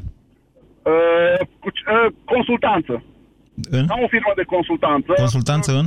Uh, 0.82 1.46
cu, 1.60 1.70
ce- 1.70 1.84
uh, 1.90 2.12
consultanță. 2.24 3.02
În? 3.70 3.86
Am 3.88 4.02
o 4.02 4.08
firmă 4.08 4.32
de 4.36 4.42
consultanță. 4.42 5.12
Consultanță 5.16 5.72
în? 5.72 5.86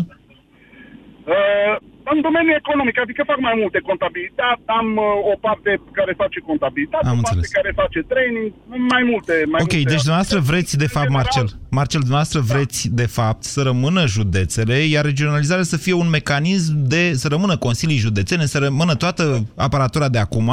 Uh, 1.25 1.75
în 2.13 2.19
domeniul 2.27 2.57
economic, 2.63 2.95
adică 3.05 3.21
fac 3.31 3.39
mai 3.47 3.55
multe 3.61 3.79
contabilitate, 3.89 4.61
am 4.79 4.87
uh, 4.97 5.31
o 5.31 5.33
parte 5.47 5.71
care 5.99 6.13
face 6.21 6.39
contabilitate, 6.49 7.05
Am 7.07 7.17
o 7.19 7.21
parte 7.21 7.37
înțeles. 7.41 7.55
care 7.57 7.71
face 7.81 7.99
training, 8.13 8.47
mai 8.93 9.03
multe. 9.11 9.33
Mai 9.51 9.59
Ok, 9.65 9.73
multe 9.75 9.89
deci 9.91 10.03
dumneavoastră 10.07 10.39
vreți, 10.51 10.73
de 10.83 10.89
fapt, 10.95 11.09
Marcel, 11.19 11.47
Marcel, 11.79 12.01
dumneavoastră 12.07 12.39
vreți, 12.51 12.79
de 13.01 13.07
fapt, 13.17 13.43
să 13.55 13.59
rămână 13.69 14.01
județele, 14.17 14.75
iar 14.95 15.03
regionalizarea 15.11 15.63
să 15.73 15.77
fie 15.85 15.95
un 16.03 16.09
mecanism 16.17 16.73
de, 16.93 17.01
să 17.21 17.27
rămână 17.27 17.55
consilii 17.57 18.05
județene, 18.07 18.45
să 18.45 18.57
rămână 18.67 18.93
toată 18.95 19.23
aparatura 19.67 20.07
de 20.09 20.17
acum, 20.17 20.49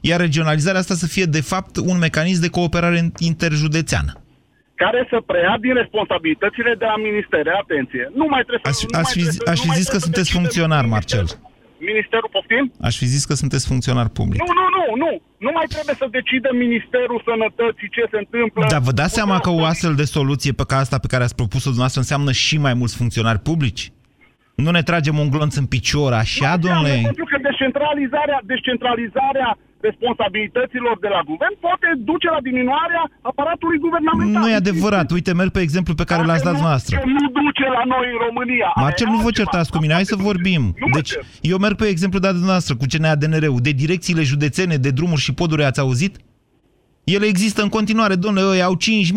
iar 0.00 0.18
regionalizarea 0.20 0.80
asta 0.80 0.94
să 0.94 1.06
fie, 1.06 1.24
de 1.24 1.40
fapt, 1.40 1.76
un 1.76 1.98
mecanism 1.98 2.40
de 2.40 2.48
cooperare 2.48 3.12
interjudețeană. 3.18 4.12
Care 4.82 5.00
să 5.10 5.18
preia 5.30 5.56
din 5.64 5.74
responsabilitățile 5.82 6.72
de 6.80 6.86
la 6.92 6.96
ministere. 7.08 7.50
Atenție, 7.62 8.04
nu 8.20 8.26
mai 8.32 8.42
trebuie 8.48 8.70
Aș, 8.70 8.76
să... 8.80 8.86
nu 8.90 8.98
aș, 9.02 9.04
mai 9.08 9.14
fi, 9.18 9.24
trebuie, 9.28 9.52
aș 9.52 9.58
nu 9.58 9.64
fi 9.64 9.70
mai 9.70 9.78
zis 9.80 9.86
că 9.86 9.96
trebuie 9.96 10.04
să 10.04 10.08
sunteți 10.08 10.28
decidem 10.28 10.40
funcționar, 10.40 10.84
Marcel. 10.94 11.26
Ministerul, 11.92 12.30
poftim? 12.36 12.64
Aș 12.88 12.94
fi 13.00 13.06
zis 13.14 13.22
că 13.28 13.34
sunteți 13.42 13.64
funcționar 13.72 14.08
public. 14.18 14.40
Nu, 14.42 14.52
nu, 14.60 14.66
nu, 14.76 14.84
nu. 15.04 15.12
Nu 15.46 15.50
mai 15.58 15.66
trebuie 15.74 15.96
să 16.02 16.06
decidă 16.18 16.48
Ministerul 16.64 17.18
Sănătății 17.28 17.88
ce 17.96 18.04
se 18.12 18.18
întâmplă. 18.24 18.62
Dar 18.74 18.82
vă 18.88 18.92
dați 19.00 19.14
seama 19.18 19.36
că 19.44 19.50
o 19.58 19.64
astfel 19.72 19.94
de 20.00 20.06
soluție 20.16 20.52
pe 20.52 20.64
ca 20.70 20.76
asta 20.84 20.96
pe 21.04 21.10
care 21.12 21.22
ați 21.26 21.38
propus-o 21.40 21.70
dumneavoastră 21.74 22.00
înseamnă 22.04 22.32
și 22.44 22.56
mai 22.66 22.74
mulți 22.80 22.96
funcționari 23.00 23.44
publici? 23.50 23.84
Nu 24.64 24.70
ne 24.70 24.82
tragem 24.82 25.16
un 25.18 25.28
glonț 25.34 25.54
în 25.62 25.66
picior, 25.66 26.12
așa, 26.12 26.50
domnule? 26.56 27.00
Pentru 27.10 27.24
că 27.30 27.36
descentralizarea, 27.48 28.38
descentralizarea 28.52 29.58
responsabilităților 29.88 30.94
de 31.04 31.10
la 31.16 31.20
guvern 31.30 31.54
poate 31.66 31.88
duce 32.10 32.28
la 32.36 32.40
diminuarea 32.48 33.02
aparatului 33.30 33.78
guvernamental. 33.86 34.40
Nu 34.42 34.50
e 34.52 34.62
adevărat. 34.64 35.06
Uite, 35.16 35.30
merg 35.40 35.50
pe 35.56 35.62
exemplu 35.66 35.92
pe 36.00 36.08
care 36.10 36.22
l-ați 36.28 36.44
dat 36.48 36.56
dumneavoastră. 36.58 36.92
Că 36.96 37.06
nu 37.18 37.26
duce 37.40 37.66
la 37.76 37.84
noi 37.92 38.06
în 38.14 38.18
România. 38.26 38.68
Marcel, 38.86 39.08
nu 39.14 39.20
vă 39.26 39.30
certați 39.40 39.70
cu 39.72 39.78
mine, 39.82 39.92
hai 39.98 40.12
să 40.12 40.16
vorbim. 40.30 40.62
Deci, 40.96 41.12
eu 41.52 41.58
merg 41.64 41.76
pe 41.82 41.86
exemplu 41.94 42.18
dat 42.26 42.34
dumneavoastră 42.38 42.72
cu 42.80 42.84
CNADNR-ul. 42.92 43.60
De 43.68 43.72
direcțiile 43.82 44.22
județene, 44.32 44.76
de 44.86 44.90
drumuri 44.98 45.24
și 45.26 45.32
poduri 45.40 45.64
ați 45.64 45.80
auzit? 45.80 46.14
Ele 47.04 47.26
există 47.26 47.62
în 47.62 47.68
continuare, 47.68 48.14
domnule, 48.14 48.56
ei 48.56 48.62
au 48.62 48.76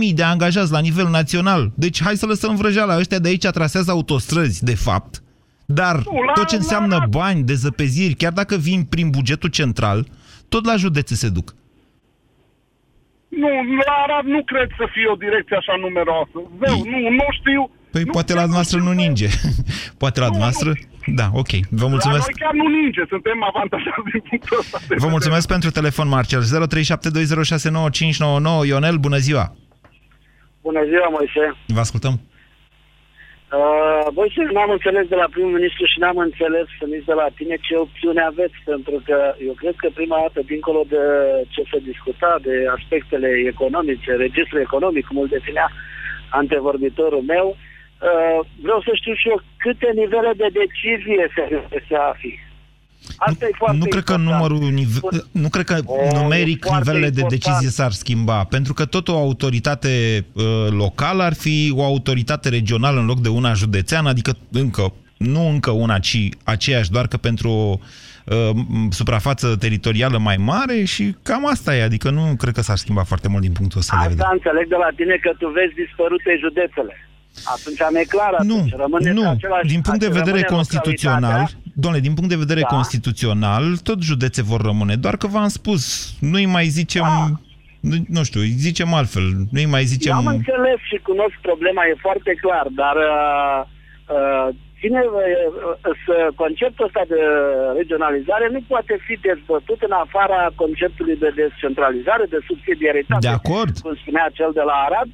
5.000 0.09 0.13
de 0.13 0.23
angajați 0.23 0.71
la 0.71 0.79
nivel 0.79 1.07
național. 1.09 1.71
Deci 1.75 2.03
hai 2.03 2.15
să 2.15 2.25
lăsăm 2.25 2.55
vrăjeala. 2.55 2.97
Ăștia 2.97 3.19
de 3.19 3.27
aici 3.27 3.45
trasează 3.45 3.91
autostrăzi, 3.91 4.63
de 4.63 4.75
fapt. 4.75 5.21
Dar 5.65 6.03
tot 6.33 6.47
ce 6.47 6.55
înseamnă 6.55 7.05
bani, 7.09 7.43
dezăpeziri, 7.43 8.13
chiar 8.13 8.31
dacă 8.31 8.55
vin 8.55 8.83
prin 8.83 9.09
bugetul 9.09 9.49
central, 9.49 10.07
tot 10.49 10.65
la 10.65 10.75
județe 10.75 11.15
se 11.15 11.29
duc. 11.29 11.55
Nu, 13.27 13.47
la 13.87 13.93
Arad 14.05 14.25
nu 14.25 14.43
cred 14.43 14.69
să 14.77 14.85
fie 14.93 15.07
o 15.13 15.15
direcție 15.15 15.55
așa 15.57 15.75
numeroasă. 15.85 16.37
Zău, 16.65 16.77
nu, 16.91 16.99
nu 17.19 17.25
știu. 17.39 17.61
Păi 17.91 18.05
poate 18.15 18.31
la 18.33 18.39
dumneavoastră 18.47 18.79
nu 18.79 18.91
ninge. 18.91 19.27
poate 19.97 20.19
la 20.19 20.29
dumneavostră... 20.29 20.71
Da, 21.15 21.27
ok. 21.33 21.51
Vă 21.69 21.83
La 21.83 21.87
mulțumesc. 21.93 22.25
noi 22.29 22.39
chiar 22.43 22.53
nu 22.53 22.67
ninge, 22.67 23.01
suntem 23.09 23.43
avantajați 23.51 24.07
din 24.11 24.21
punctul 24.29 24.57
ăsta. 24.59 24.77
de 24.87 24.95
Vă 24.97 25.07
mulțumesc 25.07 25.47
pentru 25.47 25.69
telefon, 25.69 26.07
Marcel. 26.07 26.41
0372069599. 26.43 28.65
Ionel, 28.67 28.97
bună 28.97 29.17
ziua! 29.17 29.55
Bună 30.61 30.79
ziua, 30.89 31.07
Moise. 31.09 31.57
Vă 31.67 31.79
ascultăm. 31.79 32.19
Uh, 33.51 34.07
Moise, 34.13 34.41
n-am 34.51 34.69
înțeles 34.69 35.07
de 35.07 35.15
la 35.15 35.27
primul 35.31 35.51
ministru 35.51 35.85
și 35.85 35.99
n-am 35.99 36.17
înțeles 36.17 36.67
nici 36.85 37.05
de 37.05 37.13
la 37.13 37.27
tine 37.35 37.55
ce 37.61 37.75
opțiune 37.75 38.21
aveți, 38.21 38.57
pentru 38.65 39.01
că 39.05 39.33
eu 39.47 39.53
cred 39.53 39.75
că 39.77 39.89
prima 39.93 40.17
dată, 40.21 40.39
dincolo 40.45 40.81
de 40.87 41.03
ce 41.49 41.61
se 41.71 41.79
discuta, 41.79 42.39
de 42.41 42.65
aspectele 42.77 43.29
economice, 43.53 44.11
registrul 44.11 44.59
economic, 44.59 45.05
cum 45.05 45.17
îl 45.17 45.27
definea 45.27 45.71
antevorbitorul 46.29 47.21
meu, 47.21 47.47
uh, 47.49 48.39
vreau 48.61 48.81
să 48.81 48.91
știu 48.93 49.13
și 49.13 49.29
eu 49.29 49.39
câte 49.57 49.89
nivele 49.95 50.31
de 50.35 50.47
decizie 50.61 51.31
se 51.35 51.43
se 51.87 51.95
fi. 52.21 52.46
Asta 53.17 53.45
e 53.45 53.49
foarte 53.57 53.77
Nu 53.77 53.85
cred 53.85 54.03
că 54.03 54.15
numărul, 54.15 54.69
nive- 54.71 54.99
nu 55.31 55.49
cred 55.49 55.65
că 55.65 55.79
numeric 56.13 56.65
foarte 56.65 56.83
nivelele 56.83 57.09
de 57.11 57.19
important. 57.19 57.43
decizie 57.43 57.69
s-ar 57.69 57.91
schimba, 57.91 58.43
pentru 58.43 58.73
că 58.73 58.85
tot 58.85 59.07
o 59.07 59.17
autoritate 59.17 60.25
uh, 60.33 60.43
locală 60.69 61.23
ar 61.23 61.33
fi 61.33 61.71
o 61.75 61.83
autoritate 61.83 62.49
regională 62.49 62.99
în 62.99 63.05
loc 63.05 63.19
de 63.21 63.29
una 63.29 63.53
județeană, 63.53 64.09
adică 64.09 64.37
încă, 64.51 64.93
nu 65.17 65.47
încă 65.49 65.71
una, 65.71 65.99
ci 65.99 66.29
aceeași, 66.43 66.91
doar 66.91 67.07
că 67.07 67.17
pentru 67.17 67.49
o 67.49 67.77
uh, 68.25 68.49
m- 68.53 68.89
suprafață 68.89 69.55
teritorială 69.55 70.17
mai 70.17 70.37
mare 70.37 70.83
și 70.83 71.15
cam 71.23 71.47
asta 71.47 71.75
e, 71.75 71.83
adică 71.83 72.09
nu 72.09 72.35
cred 72.37 72.53
că 72.53 72.61
s-ar 72.61 72.77
schimba 72.77 73.03
foarte 73.03 73.27
mult 73.27 73.41
din 73.41 73.51
punctul 73.51 73.79
ăsta 73.79 73.97
de 74.01 74.07
vedere. 74.07 74.21
Asta 74.23 74.33
înțeleg 74.33 74.67
de 74.69 74.75
la 74.79 74.89
tine 74.95 75.15
că 75.21 75.31
tu 75.39 75.47
vezi 75.49 75.73
dispărute 75.73 76.37
județele. 76.39 76.93
Atunci 77.43 77.81
am 77.81 77.95
e 77.95 78.03
clar, 78.03 78.33
atunci 78.33 78.73
rămâne 78.83 79.11
Nu, 79.11 79.29
același, 79.29 79.67
din 79.73 79.81
punct 79.81 79.99
de 79.99 80.05
rămâne 80.05 80.23
vedere 80.23 80.45
localitatea. 80.49 80.55
constituțional, 80.55 81.43
domnule, 81.83 82.03
din 82.07 82.13
punct 82.17 82.29
de 82.29 82.43
vedere 82.45 82.61
Da. 82.61 82.67
constituțional, 82.75 83.63
tot 83.89 83.99
județe 84.11 84.41
vor 84.51 84.61
rămâne, 84.69 84.95
doar 85.05 85.15
că 85.21 85.27
v-am 85.35 85.47
spus, 85.59 85.81
nu-i 86.31 86.45
mai 86.57 86.65
zicem, 86.77 87.05
nu, 87.89 87.95
nu 88.17 88.21
știu, 88.27 88.39
îi 88.45 88.55
zicem 88.67 88.89
altfel, 88.99 89.27
nu-i 89.53 89.65
mai 89.75 89.83
zicem... 89.93 90.11
Eu 90.13 90.17
am 90.23 90.35
înțeles 90.37 90.79
și 90.89 90.97
cunosc 91.09 91.35
problema, 91.49 91.81
e 91.85 92.05
foarte 92.07 92.31
clar, 92.43 92.67
dar 92.81 92.95
uh, 93.13 93.59
uh, 94.15 94.47
ține, 94.79 95.01
uh, 95.05 95.15
uh, 95.19 95.95
să- 96.05 96.29
conceptul 96.43 96.85
ăsta 96.89 97.03
de 97.13 97.21
regionalizare 97.79 98.45
nu 98.55 98.61
poate 98.73 98.93
fi 99.05 99.13
dezbătut 99.29 99.79
în 99.87 99.93
afara 100.03 100.41
conceptului 100.61 101.17
de 101.23 101.29
descentralizare, 101.41 102.25
de 102.33 102.39
subsidiaritate, 102.49 103.25
De 103.29 103.37
acord. 103.41 103.73
cum 103.83 103.93
spunea 104.03 104.25
cel 104.39 104.51
de 104.59 104.63
la 104.69 104.75
Arad, 104.87 105.09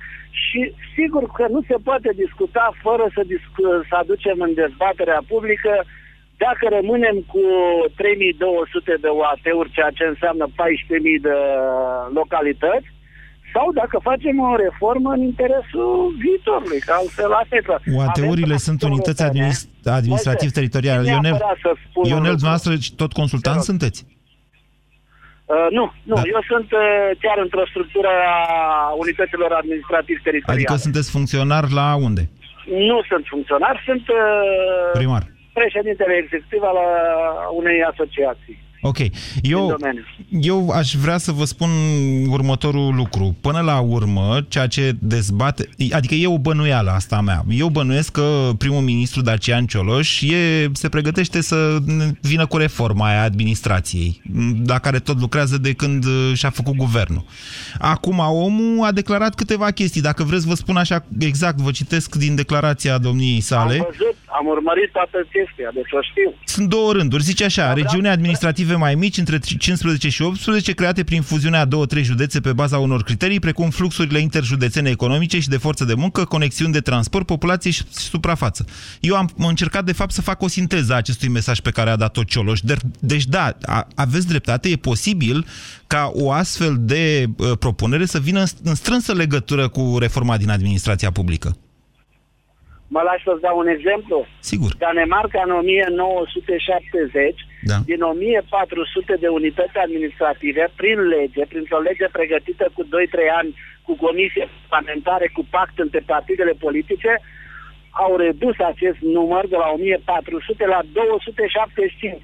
și 0.46 0.62
sigur 0.98 1.24
că 1.38 1.46
nu 1.56 1.60
se 1.70 1.78
poate 1.88 2.10
discuta 2.24 2.66
fără 2.86 3.06
să, 3.16 3.22
discu- 3.34 3.76
să 3.90 3.96
aducem 4.04 4.38
în 4.48 4.52
dezbaterea 4.64 5.22
publică 5.34 5.74
dacă 6.38 6.64
rămânem 6.78 7.18
cu 7.34 7.44
3200 7.96 8.98
de 9.02 9.10
UAT-uri, 9.20 9.72
ceea 9.76 9.92
ce 9.98 10.04
înseamnă 10.14 10.46
14.000 10.48 11.22
de 11.28 11.36
localități, 12.20 12.88
sau 13.54 13.72
dacă 13.82 13.96
facem 14.10 14.36
o 14.50 14.56
reformă 14.66 15.10
în 15.18 15.22
interesul 15.32 16.16
viitorului, 16.24 16.80
că 16.86 16.92
altfel 17.02 17.32
asta 17.42 17.56
e 17.56 17.68
clar. 17.68 17.82
UAT-urile 17.98 18.54
Avem 18.54 18.66
sunt 18.68 18.82
unități 18.92 19.22
europene. 19.22 19.46
administ- 19.46 19.70
administrativ-teritoriale. 20.00 20.98
Moise, 21.02 21.12
Ionel, 21.16 21.30
neapărat 21.32 21.58
să 21.66 21.72
spun 21.86 22.04
un 22.04 22.10
Ionel, 22.14 22.32
lucru. 22.32 22.40
dumneavoastră 22.42 22.72
tot 23.02 23.12
consultant 23.22 23.62
sunteți? 23.72 24.00
Uh, 25.46 25.68
nu, 25.78 25.86
nu, 26.10 26.16
Da. 26.16 26.22
eu 26.36 26.42
sunt 26.52 26.70
uh, 26.72 26.82
chiar 27.24 27.38
într-o 27.46 27.66
structură 27.72 28.12
a 28.36 28.38
unităților 29.04 29.52
administrativ-teritoriale. 29.62 30.60
Adică 30.62 30.76
sunteți 30.86 31.10
funcționar 31.12 31.64
la 31.80 31.88
unde? 32.08 32.30
Nu 32.90 32.98
sunt 33.10 33.24
funcționar, 33.34 33.76
sunt 33.86 34.06
uh, 34.08 34.92
Primar. 34.94 35.24
Președintele 35.54 36.14
executiv 36.14 36.62
al 36.72 36.76
uh, 36.76 37.58
unei 37.60 37.84
asociații. 37.92 38.58
Ok. 38.86 38.98
Eu, 39.42 39.76
domeniu. 39.80 40.04
eu 40.30 40.70
aș 40.70 40.94
vrea 40.94 41.18
să 41.18 41.32
vă 41.32 41.46
spun 41.46 41.70
următorul 42.30 42.96
lucru. 42.96 43.36
Până 43.42 43.60
la 43.60 43.80
urmă, 43.80 44.46
ceea 44.48 44.68
ce 44.68 44.92
dezbate... 45.00 45.70
Adică 45.92 46.14
e 46.14 46.28
o 46.28 46.38
bănuială 46.38 46.92
asta 46.92 47.16
a 47.16 47.22
mea. 47.22 47.44
Eu 47.50 47.68
bănuiesc 47.68 48.12
că 48.12 48.50
primul 48.58 48.82
ministru 48.82 49.22
Dacian 49.22 49.66
Cioloș 49.66 50.22
e, 50.22 50.70
se 50.74 50.90
pregătește 50.90 51.42
să 51.42 51.78
vină 52.22 52.46
cu 52.46 52.58
reforma 52.58 53.08
aia 53.08 53.24
administrației, 53.24 54.22
la 54.66 54.80
care 54.80 55.00
tot 55.00 55.20
lucrează 55.20 55.58
de 55.58 55.74
când 55.74 56.06
uh, 56.06 56.32
și-a 56.34 56.50
făcut 56.50 56.76
guvernul. 56.76 57.26
Acum, 57.80 58.20
omul 58.20 58.86
a 58.86 58.92
declarat 58.92 59.36
câteva 59.36 59.72
chestii. 59.72 60.02
Dacă 60.02 60.24
vreți, 60.24 60.48
vă 60.48 60.54
spun 60.54 60.76
așa 60.76 61.06
exact, 61.20 61.58
vă 61.58 61.72
citesc 61.72 62.16
din 62.16 62.36
declarația 62.36 62.98
domniei 62.98 63.40
sale. 63.40 63.74
Am 63.74 63.88
văzut, 63.90 64.16
am 64.38 64.46
urmărit 64.48 64.92
toată 64.92 65.18
chestia, 65.36 65.70
deci 65.74 65.92
o 65.92 66.02
știu. 66.10 66.30
Sunt 66.46 66.70
două 66.70 66.92
rânduri. 66.94 67.24
Zice 67.24 67.44
așa, 67.44 67.66
da, 67.66 67.74
regiuni 67.74 68.08
administrative 68.08 68.76
mai 68.76 68.96
mici, 68.96 69.18
între 69.18 69.38
15 69.40 70.10
și 70.10 70.22
18, 70.22 70.74
create 70.74 71.04
prin 71.04 71.22
fuziunea 71.22 71.60
a 71.60 71.66
două-trei 71.66 72.04
județe 72.04 72.40
pe 72.40 72.54
baza 72.54 72.78
unor 72.78 73.04
criterii, 73.04 73.40
precum 73.40 73.70
fluxurile 73.70 74.20
interjudețene 74.20 74.90
economice 74.90 75.40
și 75.40 75.50
de 75.50 75.58
forță 75.58 75.84
de 75.86 75.94
muncă, 75.94 76.24
conexiuni 76.24 76.74
de 76.74 76.80
transport, 76.80 77.26
populație 77.26 77.72
și 77.72 77.84
suprafață. 77.90 78.66
Eu 79.00 79.16
am 79.16 79.30
încercat, 79.38 79.84
de 79.86 79.94
fapt, 79.94 80.12
să 80.12 80.22
fac 80.22 80.42
o 80.42 80.48
sinteză 80.48 80.94
a 80.94 80.96
acestui 80.96 81.28
mesaj 81.28 81.60
pe 81.60 81.72
care 81.72 81.90
a 81.90 81.96
dat-o 81.96 82.24
Cioloș. 82.24 82.60
Deci, 83.00 83.26
da, 83.26 83.58
aveți 83.96 84.28
dreptate, 84.28 84.70
e 84.70 84.76
posibil 84.76 85.46
ca 85.88 86.12
o 86.14 86.32
astfel 86.32 86.76
de 86.80 87.26
uh, 87.38 87.52
propunere 87.60 88.06
să 88.06 88.20
vină 88.20 88.44
în 88.64 88.76
strânsă 88.76 89.14
legătură 89.14 89.68
cu 89.68 89.98
reforma 90.00 90.38
din 90.38 90.50
administrația 90.50 91.12
publică. 91.12 91.58
Mă 92.96 93.02
lași 93.10 93.26
să-ți 93.28 93.46
dau 93.48 93.58
un 93.64 93.70
exemplu? 93.76 94.18
Sigur. 94.52 94.70
Danemarca 94.86 95.42
în 95.46 95.52
1970, 95.52 97.36
da. 97.72 97.78
din 97.92 98.02
1400 98.02 99.16
de 99.24 99.30
unități 99.40 99.78
administrative, 99.86 100.64
prin 100.80 101.00
lege, 101.16 101.44
printr-o 101.52 101.86
lege 101.88 102.08
pregătită 102.18 102.66
cu 102.76 102.82
2-3 102.84 102.88
ani, 103.40 103.52
cu 103.88 103.94
comisie 104.06 104.46
parlamentare, 104.74 105.28
cu 105.36 105.44
pact 105.56 105.76
între 105.86 106.02
partidele 106.14 106.54
politice, 106.66 107.12
au 108.04 108.12
redus 108.26 108.56
acest 108.72 109.00
număr 109.16 109.44
de 109.54 109.58
la 109.64 109.70
1400 109.76 110.66
la 110.76 110.80
275. 110.92 112.22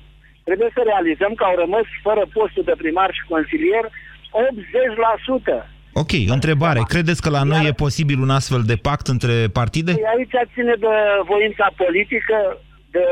Trebuie 0.47 0.69
să 0.73 0.81
realizăm 0.85 1.33
că 1.33 1.43
au 1.43 1.55
rămas 1.63 1.87
fără 2.07 2.23
postul 2.37 2.63
de 2.69 2.75
primar 2.81 3.09
și 3.17 3.29
consilier 3.33 3.83
80%. 5.53 5.78
Ok, 6.03 6.13
întrebare. 6.37 6.81
Credeți 6.93 7.21
că 7.23 7.29
la 7.37 7.43
noi 7.51 7.61
e 7.67 7.81
posibil 7.85 8.19
un 8.25 8.31
astfel 8.39 8.61
de 8.71 8.77
pact 8.87 9.05
între 9.15 9.35
partide? 9.59 9.91
Păi 9.93 10.11
aici 10.15 10.37
ține 10.55 10.75
de 10.85 10.93
voința 11.31 11.67
politică, 11.83 12.35
de, 12.95 13.03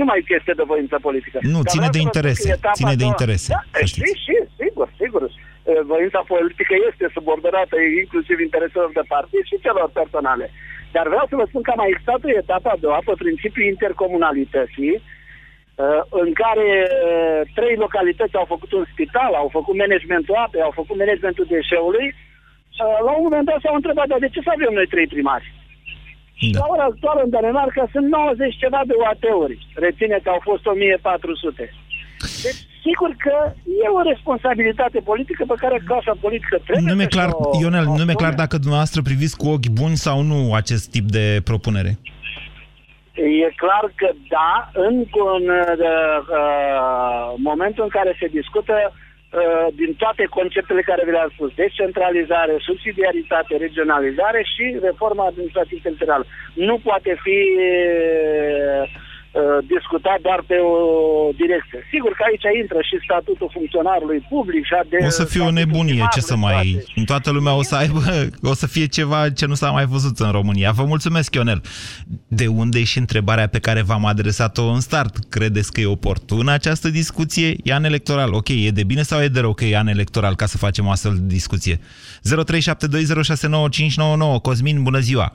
nu 0.00 0.04
mai 0.10 0.18
este 0.38 0.52
de 0.60 0.64
voință 0.72 0.96
politică. 1.06 1.38
Nu, 1.54 1.60
Dar 1.62 1.72
ține 1.72 1.88
de 1.96 2.00
interese. 2.08 2.48
Ține 2.80 2.94
de 3.02 3.06
interese. 3.12 3.50
Da, 3.54 3.62
și, 3.92 4.02
și, 4.24 4.34
sigur, 4.60 4.88
sigur. 5.02 5.22
Voința 5.92 6.20
politică 6.34 6.74
este 6.90 7.06
subordonată 7.16 7.76
inclusiv 8.02 8.36
intereselor 8.48 8.90
de 8.98 9.04
partid 9.14 9.42
și 9.50 9.62
celor 9.66 9.88
personale. 10.00 10.46
Dar 10.94 11.06
vreau 11.12 11.26
să 11.30 11.34
vă 11.40 11.44
spun 11.48 11.62
că 11.62 11.72
a 11.72 11.80
mai 11.80 11.90
existat 11.90 12.20
o 12.28 12.30
etapă 12.42 12.68
a 12.72 12.82
doua 12.84 13.00
pe 13.06 13.14
principiul 13.24 13.70
intercomunalității, 13.74 14.94
Uh, 14.98 15.17
în 16.22 16.30
care 16.42 16.68
uh, 16.88 17.40
trei 17.58 17.76
localități 17.84 18.38
au 18.40 18.46
făcut 18.54 18.70
un 18.78 18.84
spital, 18.92 19.32
au 19.42 19.48
făcut 19.58 19.74
managementul 19.82 20.34
apei, 20.44 20.66
au 20.68 20.74
făcut 20.80 20.96
managementul 21.02 21.46
deșeului, 21.54 22.06
uh, 22.14 22.98
la 23.06 23.12
un 23.16 23.22
moment 23.26 23.46
dat 23.48 23.60
s-au 23.62 23.74
întrebat, 23.78 24.06
dar 24.12 24.20
de 24.24 24.32
ce 24.34 24.40
să 24.46 24.50
avem 24.52 24.72
noi 24.78 24.92
trei 24.94 25.08
primari? 25.14 25.46
Da. 26.52 26.58
La 26.60 26.66
ora 26.74 26.86
actuală 26.92 27.20
în 27.24 27.30
Danemarca 27.36 27.84
sunt 27.94 28.06
90 28.08 28.62
ceva 28.62 28.80
de 28.88 28.94
UAT-uri. 29.02 29.56
Reține 29.86 30.16
că 30.22 30.28
au 30.34 30.40
fost 30.48 30.64
1400. 30.66 31.74
Deci, 32.44 32.60
sigur 32.86 33.10
că 33.24 33.36
e 33.84 33.86
o 33.98 34.02
responsabilitate 34.12 34.98
politică 35.10 35.42
pe 35.52 35.56
care 35.62 35.76
clasa 35.88 36.14
politică 36.24 36.56
trebuie 36.66 36.92
nu 36.94 37.06
clar, 37.16 37.28
să 37.28 37.36
o, 37.38 37.58
Ionel, 37.62 37.86
nu 37.98 38.04
mi-e 38.04 38.22
clar 38.24 38.34
dacă 38.42 38.54
dumneavoastră 38.56 39.00
priviți 39.02 39.36
cu 39.40 39.46
ochi 39.54 39.70
buni 39.80 39.96
sau 40.06 40.16
nu 40.30 40.38
acest 40.60 40.84
tip 40.94 41.06
de 41.16 41.40
propunere. 41.44 41.92
E 43.44 43.48
clar 43.62 43.84
că 44.00 44.08
da, 44.28 44.70
în, 44.72 44.94
în 45.36 45.44
uh, 45.48 46.18
uh, 46.38 47.26
momentul 47.36 47.82
în 47.84 47.88
care 47.98 48.16
se 48.20 48.26
discută 48.26 48.74
uh, 48.92 49.66
din 49.80 49.94
toate 49.94 50.24
conceptele 50.38 50.82
care 50.90 51.02
vi 51.04 51.10
le-am 51.10 51.32
spus, 51.34 51.50
descentralizare, 51.54 52.54
subsidiaritate, 52.58 53.56
regionalizare 53.56 54.42
și 54.52 54.64
reforma 54.82 55.24
administrativ-teritorială. 55.26 56.24
Nu 56.54 56.76
poate 56.88 57.12
fi 57.24 57.38
uh, 57.56 58.82
Uh, 59.32 59.42
discutat 59.74 60.18
doar 60.20 60.40
pe 60.46 60.54
o 60.54 60.76
direcție. 61.42 61.78
Sigur 61.92 62.12
că 62.18 62.22
aici 62.28 62.46
intră 62.60 62.78
și 62.88 62.96
statutul 63.04 63.50
funcționarului 63.52 64.20
public 64.28 64.64
și 64.64 64.74
de 64.88 64.96
O 65.04 65.08
să 65.08 65.24
fie 65.24 65.40
o 65.40 65.50
nebunie, 65.50 66.06
ce 66.14 66.20
să 66.20 66.36
mai... 66.36 66.84
În 66.94 67.04
toată 67.04 67.30
lumea 67.30 67.54
o 67.54 67.62
să 67.62 67.74
aibă, 67.76 68.00
o 68.52 68.54
să 68.54 68.66
fie 68.66 68.86
ceva 68.86 69.30
ce 69.30 69.46
nu 69.46 69.54
s-a 69.54 69.70
mai 69.70 69.84
văzut 69.84 70.18
în 70.18 70.30
România. 70.30 70.70
Vă 70.70 70.84
mulțumesc, 70.84 71.34
Ionel. 71.34 71.60
De 72.28 72.46
unde 72.46 72.78
e 72.78 72.84
și 72.84 72.98
întrebarea 72.98 73.48
pe 73.48 73.58
care 73.58 73.82
v-am 73.82 74.04
adresat-o 74.04 74.64
în 74.64 74.80
start? 74.80 75.16
Credeți 75.28 75.72
că 75.72 75.80
e 75.80 75.86
oportună 75.86 76.52
această 76.52 76.88
discuție? 76.88 77.56
E 77.62 77.74
an 77.74 77.84
electoral. 77.84 78.32
Ok, 78.32 78.48
e 78.48 78.70
de 78.70 78.84
bine 78.84 79.02
sau 79.02 79.22
e 79.22 79.28
de 79.28 79.40
rău 79.40 79.54
că 79.54 79.64
e 79.64 79.78
an 79.78 79.86
electoral 79.86 80.34
ca 80.36 80.46
să 80.46 80.56
facem 80.58 80.86
o 80.86 80.90
astfel 80.90 81.14
de 81.14 81.26
discuție? 81.26 81.80
0372069599 84.36 84.42
Cosmin, 84.42 84.82
bună 84.82 84.98
ziua! 84.98 85.34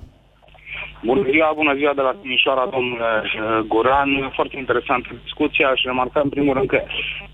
Bună 1.09 1.23
ziua, 1.31 1.49
bună 1.61 1.73
ziua 1.79 1.93
de 1.99 2.01
la 2.07 2.13
Timișoara, 2.21 2.65
domnule 2.75 3.11
uh, 3.23 3.59
Goran. 3.71 4.09
Foarte 4.37 4.55
interesantă 4.57 5.09
discuția. 5.23 5.67
Aș 5.69 5.81
remarca 5.83 6.19
în 6.23 6.29
primul 6.29 6.53
rând 6.53 6.67
că 6.67 6.79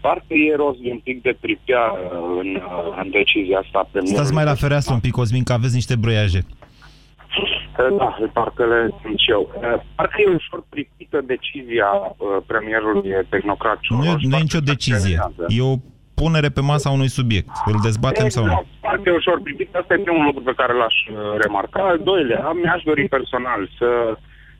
parcă 0.02 0.34
e 0.34 0.56
rost 0.56 0.80
de 0.80 0.90
un 0.92 1.02
pic 1.08 1.22
de 1.22 1.34
pripea 1.40 1.84
uh, 1.92 2.00
în, 2.42 2.50
uh, 2.56 3.02
în 3.02 3.08
decizia 3.18 3.60
asta. 3.64 3.90
Stați 4.04 4.34
mai 4.34 4.44
la 4.52 4.54
fereastră 4.64 4.94
un 4.94 5.00
pic, 5.00 5.12
Cosmin, 5.12 5.44
că 5.44 5.54
aveți 5.54 5.80
niște 5.80 5.96
broiaje. 5.96 6.42
Da, 7.98 8.18
parcă 8.34 8.66
le 8.66 8.80
sunt 9.02 9.20
și 9.20 9.32
eu. 9.32 9.44
Parcă 9.96 10.16
e 10.22 10.36
ușor 10.36 10.64
pripită 10.70 11.22
decizia 11.22 11.90
premierului 12.46 13.10
tehnocrat 13.30 13.80
Nu 13.90 14.04
e, 14.04 14.16
nu 14.22 14.38
e 14.38 14.42
nicio 14.42 14.60
decizie. 14.60 15.18
E 15.48 15.62
o 15.62 15.76
punere 16.22 16.50
pe 16.50 16.62
masa 16.72 16.90
unui 16.98 17.12
subiect. 17.18 17.54
Îl 17.72 17.78
dezbatem 17.88 18.26
exact. 18.26 18.36
sau 18.36 18.44
nu? 18.46 18.66
Foarte 18.86 19.10
ușor 19.20 19.38
privit. 19.46 19.70
Asta 19.76 19.94
e 19.94 20.08
primul 20.08 20.26
lucru 20.30 20.42
pe 20.50 20.58
care 20.60 20.74
l-aș 20.82 20.96
uh, 21.06 21.16
remarca. 21.44 21.82
Al 21.92 22.00
doilea, 22.12 22.42
mi-aș 22.62 22.82
dori 22.90 23.04
personal 23.16 23.62
să 23.80 23.90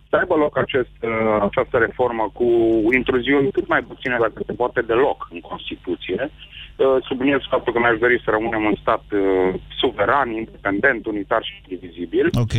să 0.10 0.16
aibă 0.22 0.36
loc 0.36 0.58
acest, 0.58 0.96
uh, 1.02 1.38
această 1.48 1.78
reformă 1.86 2.26
cu 2.34 2.48
intruziuni 3.00 3.52
cât 3.58 3.68
mai 3.68 3.82
puține, 3.90 4.16
dacă 4.26 4.40
se 4.46 4.54
poate, 4.62 4.82
deloc 4.82 5.20
în 5.34 5.40
Constituție. 5.50 6.20
Uh, 6.30 6.98
subliniez 7.08 7.42
faptul 7.50 7.74
că 7.74 7.80
mi-aș 7.80 7.98
dori 8.00 8.22
să 8.26 8.30
rămânem 8.36 8.64
un 8.72 8.76
stat 8.82 9.04
suveran, 9.82 10.30
independent, 10.32 11.06
unitar 11.06 11.42
și 11.48 11.54
indivizibil. 11.62 12.26
Ok. 12.44 12.56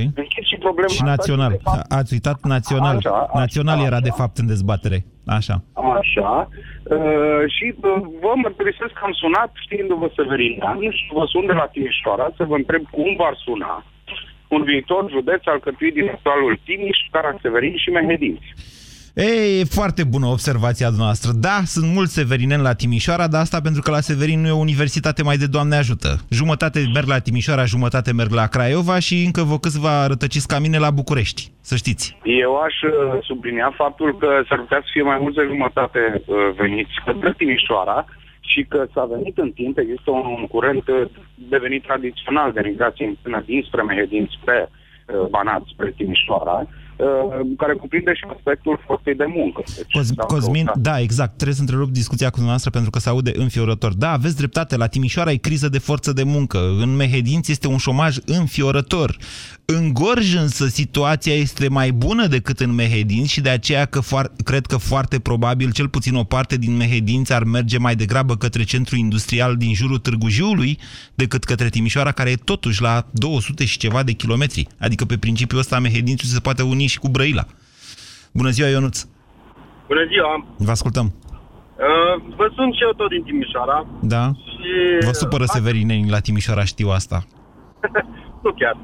și 0.48 0.56
problema 0.66 0.94
și 0.98 1.02
național. 1.02 1.52
Fapt... 1.62 1.92
Ați 1.92 2.12
uitat 2.12 2.38
național. 2.54 2.96
Așa, 2.96 3.10
așa, 3.10 3.38
național 3.42 3.78
așa, 3.78 3.86
era, 3.86 4.00
de 4.08 4.14
fapt, 4.20 4.36
în 4.38 4.46
dezbatere. 4.46 4.98
Așa. 5.26 5.56
Așa. 5.98 6.48
Uh, 6.90 7.42
și 7.54 7.66
uh, 7.80 8.02
vă 8.20 8.32
mărturisesc 8.34 8.92
că 8.92 9.02
am 9.02 9.12
sunat 9.12 9.50
știindu-vă 9.64 10.10
Severinean 10.16 10.78
și 10.80 11.10
vă 11.12 11.24
sun 11.26 11.46
de 11.46 11.52
la 11.52 11.66
Timișoara 11.66 12.32
să 12.36 12.44
vă 12.44 12.54
întreb 12.54 12.82
cum 12.90 13.14
v-ar 13.16 13.36
suna 13.44 13.84
un 14.48 14.62
viitor 14.62 15.10
județ 15.10 15.42
alcătuit 15.44 15.94
din 15.94 16.08
actualul 16.08 16.58
Timiș, 16.64 16.98
Caraseverin 17.10 17.76
și 17.76 17.90
Mehedinți. 17.90 18.48
Ei, 19.14 19.60
e 19.60 19.64
foarte 19.64 20.04
bună 20.04 20.26
observația 20.26 20.88
noastră. 20.98 21.30
Da, 21.46 21.56
sunt 21.64 21.94
mulți 21.94 22.12
severineni 22.12 22.62
la 22.62 22.74
Timișoara, 22.74 23.26
dar 23.28 23.40
asta 23.40 23.60
pentru 23.60 23.82
că 23.82 23.90
la 23.90 24.00
Severin 24.00 24.40
nu 24.40 24.46
e 24.46 24.60
o 24.60 24.66
universitate 24.68 25.22
mai 25.22 25.36
de 25.36 25.46
Doamne 25.46 25.76
ajută. 25.76 26.10
Jumătate 26.30 26.78
merg 26.94 27.06
la 27.06 27.18
Timișoara, 27.18 27.64
jumătate 27.64 28.12
merg 28.12 28.32
la 28.32 28.46
Craiova 28.46 28.98
și 28.98 29.24
încă 29.24 29.42
vă 29.42 29.58
câțiva 29.58 30.06
rătăciți 30.06 30.48
ca 30.48 30.58
mine 30.58 30.78
la 30.78 30.90
București, 30.90 31.50
să 31.60 31.76
știți. 31.76 32.16
Eu 32.22 32.52
aș 32.56 32.74
uh, 32.82 32.92
sublinia 33.22 33.72
faptul 33.76 34.18
că 34.18 34.28
s-ar 34.48 34.58
putea 34.58 34.80
să 34.84 34.88
fie 34.92 35.02
mai 35.02 35.18
mulți 35.20 35.36
de 35.36 35.50
jumătate 35.52 36.00
uh, 36.14 36.36
veniți 36.56 36.94
către 37.04 37.34
Timișoara, 37.36 38.04
și 38.40 38.66
că 38.68 38.86
s-a 38.94 39.04
venit 39.04 39.38
în 39.38 39.50
timp, 39.50 39.78
există 39.78 40.10
un 40.10 40.46
curent 40.46 40.88
uh, 40.88 41.08
devenit 41.34 41.82
tradițional 41.82 42.52
de 42.52 42.60
migrație 42.64 43.16
până 43.22 43.42
dinspre 43.46 43.82
Mehedin, 43.82 44.28
spre 44.40 44.68
Banat, 45.30 45.62
spre 45.72 45.94
Timișoara, 45.96 46.58
Uh, 46.62 46.68
care 47.56 47.74
cuprinde 47.74 48.14
și 48.14 48.24
aspectul 48.36 48.80
forței 48.86 49.14
de 49.14 49.24
muncă. 49.36 49.62
Deci, 49.76 49.92
Cos 49.92 50.10
Cosmin, 50.26 50.64
căutat. 50.64 50.82
da, 50.82 51.00
exact. 51.00 51.32
Trebuie 51.34 51.54
să 51.54 51.60
întrerup 51.60 51.90
discuția 51.90 52.26
cu 52.26 52.32
dumneavoastră 52.34 52.70
pentru 52.70 52.90
că 52.90 52.98
se 52.98 53.08
aude 53.08 53.32
înfiorător. 53.34 53.94
Da, 53.94 54.10
aveți 54.12 54.36
dreptate. 54.36 54.76
La 54.76 54.86
Timișoara 54.86 55.30
e 55.30 55.36
criză 55.36 55.68
de 55.68 55.78
forță 55.78 56.12
de 56.12 56.22
muncă. 56.22 56.58
În 56.58 56.96
Mehedinți 56.96 57.50
este 57.50 57.66
un 57.66 57.76
șomaj 57.76 58.16
înfiorător. 58.26 59.16
În 59.64 59.92
Gorj 59.92 60.34
însă 60.34 60.66
situația 60.66 61.34
este 61.34 61.68
mai 61.68 61.92
bună 61.92 62.26
decât 62.26 62.60
în 62.60 62.74
Mehedinți 62.74 63.32
și 63.32 63.40
de 63.40 63.48
aceea 63.48 63.84
că 63.84 64.00
cred 64.44 64.66
că 64.66 64.76
foarte 64.76 65.18
probabil 65.18 65.72
cel 65.72 65.88
puțin 65.88 66.14
o 66.14 66.24
parte 66.24 66.56
din 66.56 66.76
Mehedinți 66.76 67.32
ar 67.32 67.44
merge 67.44 67.78
mai 67.78 67.96
degrabă 67.96 68.36
către 68.36 68.62
centrul 68.62 68.98
industrial 68.98 69.56
din 69.56 69.74
jurul 69.74 69.98
Târgu 69.98 70.28
Jiului 70.28 70.78
decât 71.14 71.44
către 71.44 71.68
Timișoara, 71.68 72.12
care 72.12 72.30
e 72.30 72.34
totuși 72.34 72.82
la 72.82 73.06
200 73.10 73.64
și 73.64 73.78
ceva 73.78 74.02
de 74.02 74.12
kilometri. 74.12 74.66
Adică 74.78 75.04
pe 75.04 75.18
principiul 75.18 75.60
ăsta 75.60 75.78
Mehedințul 75.78 76.28
se 76.28 76.40
poate 76.40 76.62
uni 76.62 76.86
și 76.90 76.98
cu 76.98 77.08
Brăila. 77.08 77.44
Bună 78.32 78.50
ziua, 78.56 78.68
Ionuț! 78.68 78.96
Bună 79.86 80.04
ziua! 80.12 80.32
Vă 80.66 80.70
ascultăm! 80.70 81.06
Uh, 81.06 82.14
vă 82.38 82.46
sunt 82.56 82.74
și 82.74 82.82
eu 82.86 82.92
tot 83.00 83.08
din 83.08 83.22
Timișoara. 83.22 83.86
Da? 84.14 84.24
Și... 84.52 84.70
Vă 85.08 85.12
supără 85.12 85.42
uh, 85.42 85.52
severineni 85.56 86.10
la 86.14 86.20
Timișoara, 86.26 86.64
știu 86.64 86.88
asta. 86.88 87.18
nu 88.44 88.50
chiar. 88.60 88.76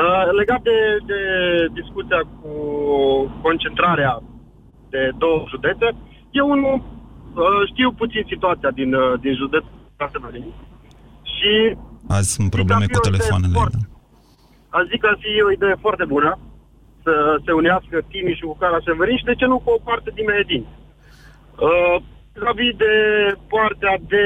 Uh, 0.00 0.24
legat 0.40 0.62
de, 0.70 0.78
de 1.10 1.20
discuția 1.80 2.20
cu 2.40 2.50
concentrarea 3.42 4.22
de 4.90 5.10
două 5.18 5.44
județe, 5.48 5.86
eu 6.30 6.54
nu 6.64 6.72
uh, 6.74 7.62
știu 7.70 7.92
puțin 7.92 8.24
situația 8.28 8.70
din, 8.70 8.94
uh, 8.94 9.20
din 9.20 9.34
județul 9.34 9.74
Severin. 10.12 10.46
Și 11.34 11.76
Azi 12.08 12.32
sunt 12.32 12.50
probleme 12.50 12.86
cu 12.86 12.98
telefoanele. 12.98 13.52
Foarte, 13.52 13.78
da. 13.80 14.78
Aș 14.78 14.84
zic 14.90 15.00
că 15.00 15.08
ar 15.10 15.18
fi 15.20 15.42
o 15.42 15.50
idee 15.52 15.76
foarte 15.80 16.04
bună 16.04 16.38
să 17.06 17.14
se 17.44 17.52
unească 17.60 17.96
Timișul 18.10 18.48
cu 18.48 18.56
Cara-Severin 18.62 19.18
și 19.18 19.28
de 19.30 19.38
ce 19.40 19.46
nu 19.52 19.58
cu 19.64 19.70
o 19.76 19.84
parte 19.88 20.10
din 20.16 20.24
Mehedin. 20.28 20.64
Uh, 21.66 21.96
vis 22.58 22.74
de 22.84 22.94
partea 23.54 23.94
de 24.12 24.24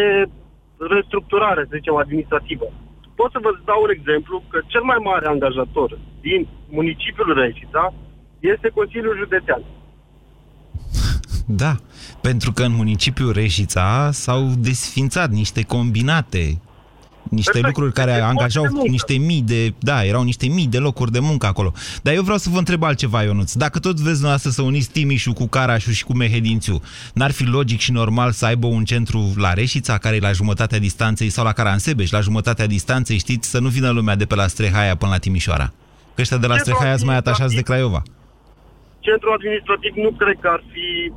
restructurare, 0.94 1.62
să 1.68 1.76
zicem, 1.78 1.96
administrativă. 1.96 2.66
Pot 3.18 3.30
să 3.32 3.38
vă 3.44 3.50
dau 3.70 3.80
un 3.82 3.92
exemplu 3.98 4.36
că 4.50 4.58
cel 4.72 4.84
mai 4.90 5.00
mare 5.08 5.26
angajator 5.26 5.90
din 6.20 6.40
municipiul 6.78 7.30
Reșița 7.40 7.84
este 8.52 8.68
Consiliul 8.78 9.16
Județean. 9.22 9.62
Da, 11.62 11.72
pentru 12.20 12.52
că 12.52 12.62
în 12.62 12.74
municipiul 12.82 13.32
Reșița 13.32 14.08
s-au 14.12 14.42
desfințat 14.68 15.30
niște 15.30 15.62
combinate, 15.74 16.44
niște 17.30 17.50
Perfect. 17.50 17.74
lucruri 17.74 17.92
care 17.94 18.10
Este 18.10 18.22
angajau 18.22 18.62
foarte 18.62 18.76
muncă. 18.76 18.90
niște 18.90 19.14
mii 19.14 19.42
de... 19.42 19.74
Da, 19.78 20.04
erau 20.04 20.22
niște 20.22 20.46
mii 20.46 20.66
de 20.66 20.78
locuri 20.78 21.12
de 21.12 21.18
muncă 21.18 21.46
acolo. 21.46 21.72
Dar 22.02 22.14
eu 22.14 22.22
vreau 22.22 22.38
să 22.38 22.48
vă 22.52 22.58
întreb 22.58 22.82
altceva, 22.82 23.22
Ionuț. 23.22 23.52
Dacă 23.52 23.78
tot 23.78 23.94
vreți 23.94 24.10
dumneavoastră 24.12 24.50
să 24.50 24.62
uniți 24.62 24.90
Timișul 24.90 25.32
cu 25.32 25.46
Carașul 25.46 25.92
și 25.92 26.04
cu 26.04 26.16
Mehedințiu, 26.16 26.80
n-ar 27.14 27.30
fi 27.30 27.44
logic 27.44 27.80
și 27.80 27.92
normal 27.92 28.30
să 28.30 28.46
aibă 28.46 28.66
un 28.66 28.84
centru 28.84 29.32
la 29.36 29.52
Reșița, 29.52 29.98
care 29.98 30.16
e 30.16 30.20
la 30.20 30.32
jumătatea 30.32 30.78
distanței, 30.78 31.28
sau 31.28 31.44
la 31.44 31.52
Caransebeș, 31.52 32.10
la 32.10 32.20
jumătatea 32.20 32.66
distanței, 32.66 33.18
știți, 33.18 33.50
să 33.50 33.58
nu 33.60 33.68
vină 33.68 33.90
lumea 33.90 34.16
de 34.16 34.24
pe 34.24 34.34
la 34.34 34.46
Strehaia 34.46 34.96
până 34.96 35.10
la 35.10 35.18
Timișoara. 35.18 35.72
Că 36.14 36.20
ăștia 36.20 36.36
de 36.36 36.46
la 36.46 36.54
Centru 36.54 36.72
Strehaia 36.72 36.96
sunt 36.96 37.08
mai 37.08 37.16
atașați 37.16 37.54
de 37.54 37.62
Craiova. 37.62 38.02
Centrul 39.00 39.32
administrativ 39.32 39.92
nu 40.04 40.10
cred 40.20 40.36
că 40.40 40.48
ar 40.56 40.62
fi 40.72 41.12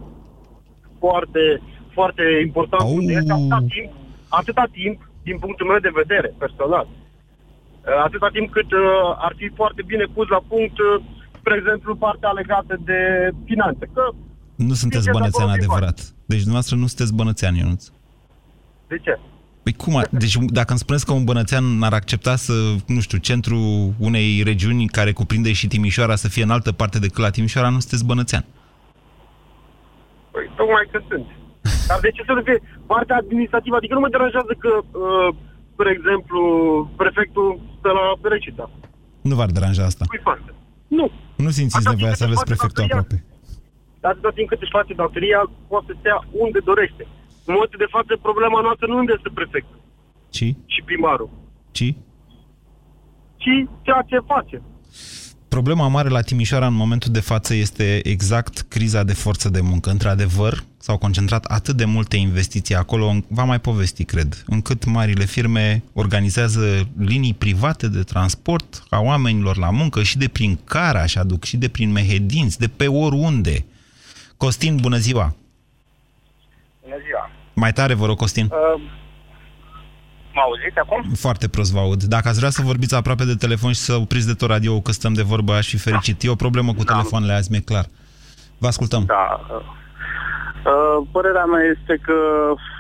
foarte, 0.99 1.61
foarte 1.93 2.23
important. 2.45 2.81
Au. 2.81 2.99
Este 3.01 3.31
atâta 3.31 3.59
timp, 3.73 3.91
atâta 4.27 4.65
timp, 4.71 4.97
din 5.27 5.37
punctul 5.43 5.67
meu 5.67 5.79
de 5.87 5.91
vedere, 6.01 6.29
personal, 6.43 6.85
uh, 6.89 8.03
atâta 8.07 8.29
timp 8.37 8.47
cât 8.51 8.71
uh, 8.71 8.79
ar 9.25 9.33
fi 9.39 9.47
foarte 9.59 9.81
bine 9.91 10.05
pus 10.15 10.27
la 10.35 10.41
punct, 10.51 10.77
uh, 10.79 11.03
spre 11.39 11.53
exemplu, 11.61 11.95
partea 11.95 12.31
legată 12.31 12.73
de 12.89 12.99
finanțe. 13.45 13.85
Că, 13.93 14.03
Nu 14.55 14.73
sunteți 14.73 15.03
Ziceți 15.03 15.17
bănățean 15.17 15.47
acolo 15.49 15.57
din 15.61 15.69
adevărat. 15.69 15.97
Deci 16.31 16.43
dumneavoastră 16.45 16.75
nu 16.75 16.87
sunteți 16.87 17.13
bănățean, 17.19 17.55
Ionuț. 17.55 17.83
de 18.87 18.97
ce? 19.05 19.19
Păi 19.63 19.73
cum? 19.73 19.95
a- 19.95 20.07
Deci 20.09 20.35
dacă 20.37 20.69
îmi 20.69 20.79
spuneți 20.79 21.05
că 21.05 21.13
un 21.13 21.23
bănățean 21.23 21.81
ar 21.83 21.93
accepta 21.93 22.35
să, 22.35 22.53
nu 22.87 22.99
știu, 22.99 23.17
centrul 23.17 23.93
unei 23.99 24.41
regiuni 24.43 24.87
care 24.87 25.11
cuprinde 25.11 25.51
și 25.53 25.67
Timișoara 25.67 26.15
să 26.15 26.27
fie 26.29 26.43
în 26.43 26.49
altă 26.49 26.71
parte 26.71 26.99
decât 26.99 27.17
la 27.17 27.29
Timișoara, 27.29 27.69
nu 27.69 27.79
sunteți 27.79 28.05
bănățean. 28.05 28.45
Păi, 30.31 30.51
tocmai 30.55 30.87
că 30.91 30.99
sunt. 31.09 31.25
Dar 31.89 31.99
de 32.05 32.09
ce 32.15 32.21
să 32.27 32.33
nu 32.37 32.41
fie 32.47 32.59
partea 32.91 33.15
administrativă? 33.23 33.75
Adică 33.75 33.93
nu 33.93 34.03
mă 34.05 34.09
deranjează 34.15 34.53
că, 34.63 34.71
uh, 35.05 35.29
spre 35.73 35.89
exemplu, 35.97 36.39
prefectul 37.01 37.47
stă 37.77 37.89
la 37.99 38.05
Reșița. 38.33 38.65
Nu 39.29 39.35
v-ar 39.39 39.51
deranja 39.55 39.83
asta. 39.89 40.03
Cui 40.13 40.23
face? 40.31 40.49
Nu. 40.97 41.05
Nu 41.43 41.49
simțiți 41.57 41.77
Atâta 41.77 41.93
nevoia 41.93 42.13
timp 42.13 42.19
să 42.21 42.23
cât 42.23 42.29
aveți 42.29 42.43
își 42.43 42.49
face 42.49 42.51
prefectul 42.51 42.83
datoria. 42.83 43.01
aproape. 43.03 43.17
Dar 44.01 44.09
atâta 44.13 44.31
timp 44.37 44.47
cât 44.51 44.61
își 44.65 44.75
face 44.77 44.93
datoria, 45.03 45.39
poate 45.71 45.85
să 45.89 45.93
stea 46.01 46.17
unde 46.43 46.59
dorește. 46.69 47.03
În 47.47 47.51
momentul 47.55 47.79
de 47.85 47.89
față, 47.95 48.11
problema 48.27 48.59
noastră 48.67 48.85
nu 48.87 48.95
unde 49.03 49.13
este 49.17 49.29
prefectul 49.39 49.79
Ci? 50.35 50.47
și 50.73 50.79
primarul, 50.89 51.29
Ci? 51.77 51.87
ci 53.43 53.53
ceea 53.85 54.03
ce 54.09 54.17
face. 54.33 54.57
Problema 55.55 55.87
mare 55.87 56.09
la 56.17 56.21
Timișoara 56.21 56.67
în 56.73 56.73
momentul 56.83 57.11
de 57.11 57.19
față 57.31 57.51
este 57.53 57.87
exact 58.15 58.55
criza 58.73 59.03
de 59.03 59.13
forță 59.13 59.47
de 59.49 59.61
muncă. 59.61 59.89
Într-adevăr, 59.89 60.53
s-au 60.83 60.97
concentrat 60.97 61.45
atât 61.45 61.75
de 61.75 61.85
multe 61.85 62.15
investiții 62.17 62.75
acolo, 62.75 63.13
v-am 63.27 63.47
mai 63.47 63.59
povesti, 63.59 64.03
cred, 64.03 64.43
încât 64.47 64.85
marile 64.85 65.25
firme 65.25 65.83
organizează 65.93 66.87
linii 66.97 67.33
private 67.33 67.87
de 67.87 68.03
transport 68.03 68.83
a 68.89 68.99
oamenilor 68.99 69.57
la 69.57 69.69
muncă 69.69 70.03
și 70.03 70.17
de 70.17 70.27
prin 70.27 70.59
Caraș 70.63 71.15
aduc, 71.15 71.43
și 71.43 71.57
de 71.57 71.69
prin 71.69 71.91
Mehedinți, 71.91 72.59
de 72.59 72.67
pe 72.67 72.87
oriunde. 72.87 73.65
Costin, 74.37 74.77
bună 74.81 74.97
ziua! 74.97 75.35
Bună 76.81 76.95
ziua. 77.05 77.29
Mai 77.53 77.73
tare, 77.73 77.93
vă 77.93 78.05
rog, 78.05 78.17
Costin. 78.17 78.45
Uh, 78.45 78.81
mă 80.33 80.41
auziți 80.41 80.77
acum? 80.77 81.13
Foarte 81.13 81.47
prost 81.47 81.71
vă 81.71 81.79
aud. 81.79 82.03
Dacă 82.03 82.27
ați 82.27 82.37
vrea 82.37 82.49
să 82.49 82.61
vorbiți 82.61 82.95
aproape 82.95 83.25
de 83.25 83.35
telefon 83.35 83.71
și 83.73 83.79
să 83.79 83.95
opriți 83.95 84.27
de 84.27 84.33
tot 84.33 84.49
radio 84.49 84.81
că 84.81 84.91
stăm 84.91 85.13
de 85.13 85.21
vorbă, 85.21 85.53
aș 85.53 85.67
fi 85.67 85.77
fericit. 85.77 86.23
E 86.23 86.29
o 86.29 86.35
problemă 86.35 86.73
cu 86.73 86.83
telefoanele 86.83 87.33
azi, 87.33 87.51
mi-e 87.51 87.59
clar. 87.59 87.85
Vă 88.57 88.67
ascultăm. 88.67 89.05
Da. 89.05 89.45
Uh, 90.71 91.07
părerea 91.11 91.45
mea 91.45 91.63
este 91.75 91.93
că 92.07 92.17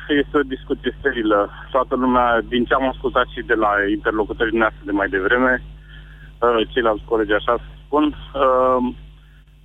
este 0.07 0.37
o 0.37 0.49
discuție 0.55 0.95
sterilă. 0.99 1.49
Toată 1.71 1.95
lumea, 1.95 2.41
din 2.53 2.63
ce 2.65 2.73
am 2.73 2.87
ascultat 2.87 3.27
și 3.33 3.41
de 3.51 3.53
la 3.53 3.71
interlocutorii 3.89 4.57
noastre 4.57 4.81
de 4.85 4.91
mai 4.91 5.09
devreme, 5.09 5.63
uh, 5.63 6.67
ceilalți 6.71 7.03
colegi 7.11 7.33
așa 7.33 7.55
spun, 7.85 8.05
uh, 8.05 8.79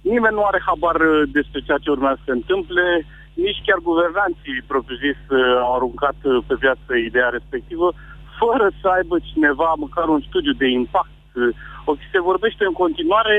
nimeni 0.01 0.35
nu 0.35 0.45
are 0.45 0.61
habar 0.67 0.99
uh, 1.01 1.23
despre 1.33 1.61
ceea 1.67 1.79
ce 1.83 1.91
urmează 1.91 2.19
să 2.19 2.25
se 2.27 2.39
întâmple, 2.39 3.07
nici 3.35 3.63
chiar 3.67 3.79
guvernanții 3.91 4.67
propriu-zis 4.73 5.21
uh, 5.31 5.39
au 5.65 5.75
aruncat 5.75 6.19
uh, 6.23 6.39
pe 6.47 6.55
viață 6.65 6.91
ideea 6.95 7.29
respectivă, 7.29 7.93
fără 8.41 8.67
să 8.81 8.87
aibă 8.89 9.17
cineva 9.31 9.75
măcar 9.77 10.07
un 10.09 10.21
studiu 10.29 10.53
de 10.53 10.69
impact. 10.81 11.19
Uh, 11.35 11.49
O 11.91 11.95
se 12.13 12.21
vorbește 12.21 12.65
în 12.65 12.73
continuare 12.73 13.39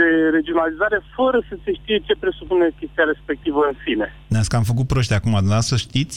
de 0.00 0.08
regionalizare 0.36 0.98
fără 1.16 1.38
să 1.48 1.54
se 1.64 1.72
știe 1.80 1.98
ce 2.06 2.14
presupune 2.22 2.66
chestia 2.80 3.04
respectivă 3.12 3.60
în 3.70 3.76
sine. 3.84 4.06
Ne-ați 4.32 4.48
cam 4.52 4.62
făcut 4.62 4.86
proști 4.86 5.14
acum, 5.18 5.32
dumneavoastră 5.32 5.76
știți? 5.76 6.16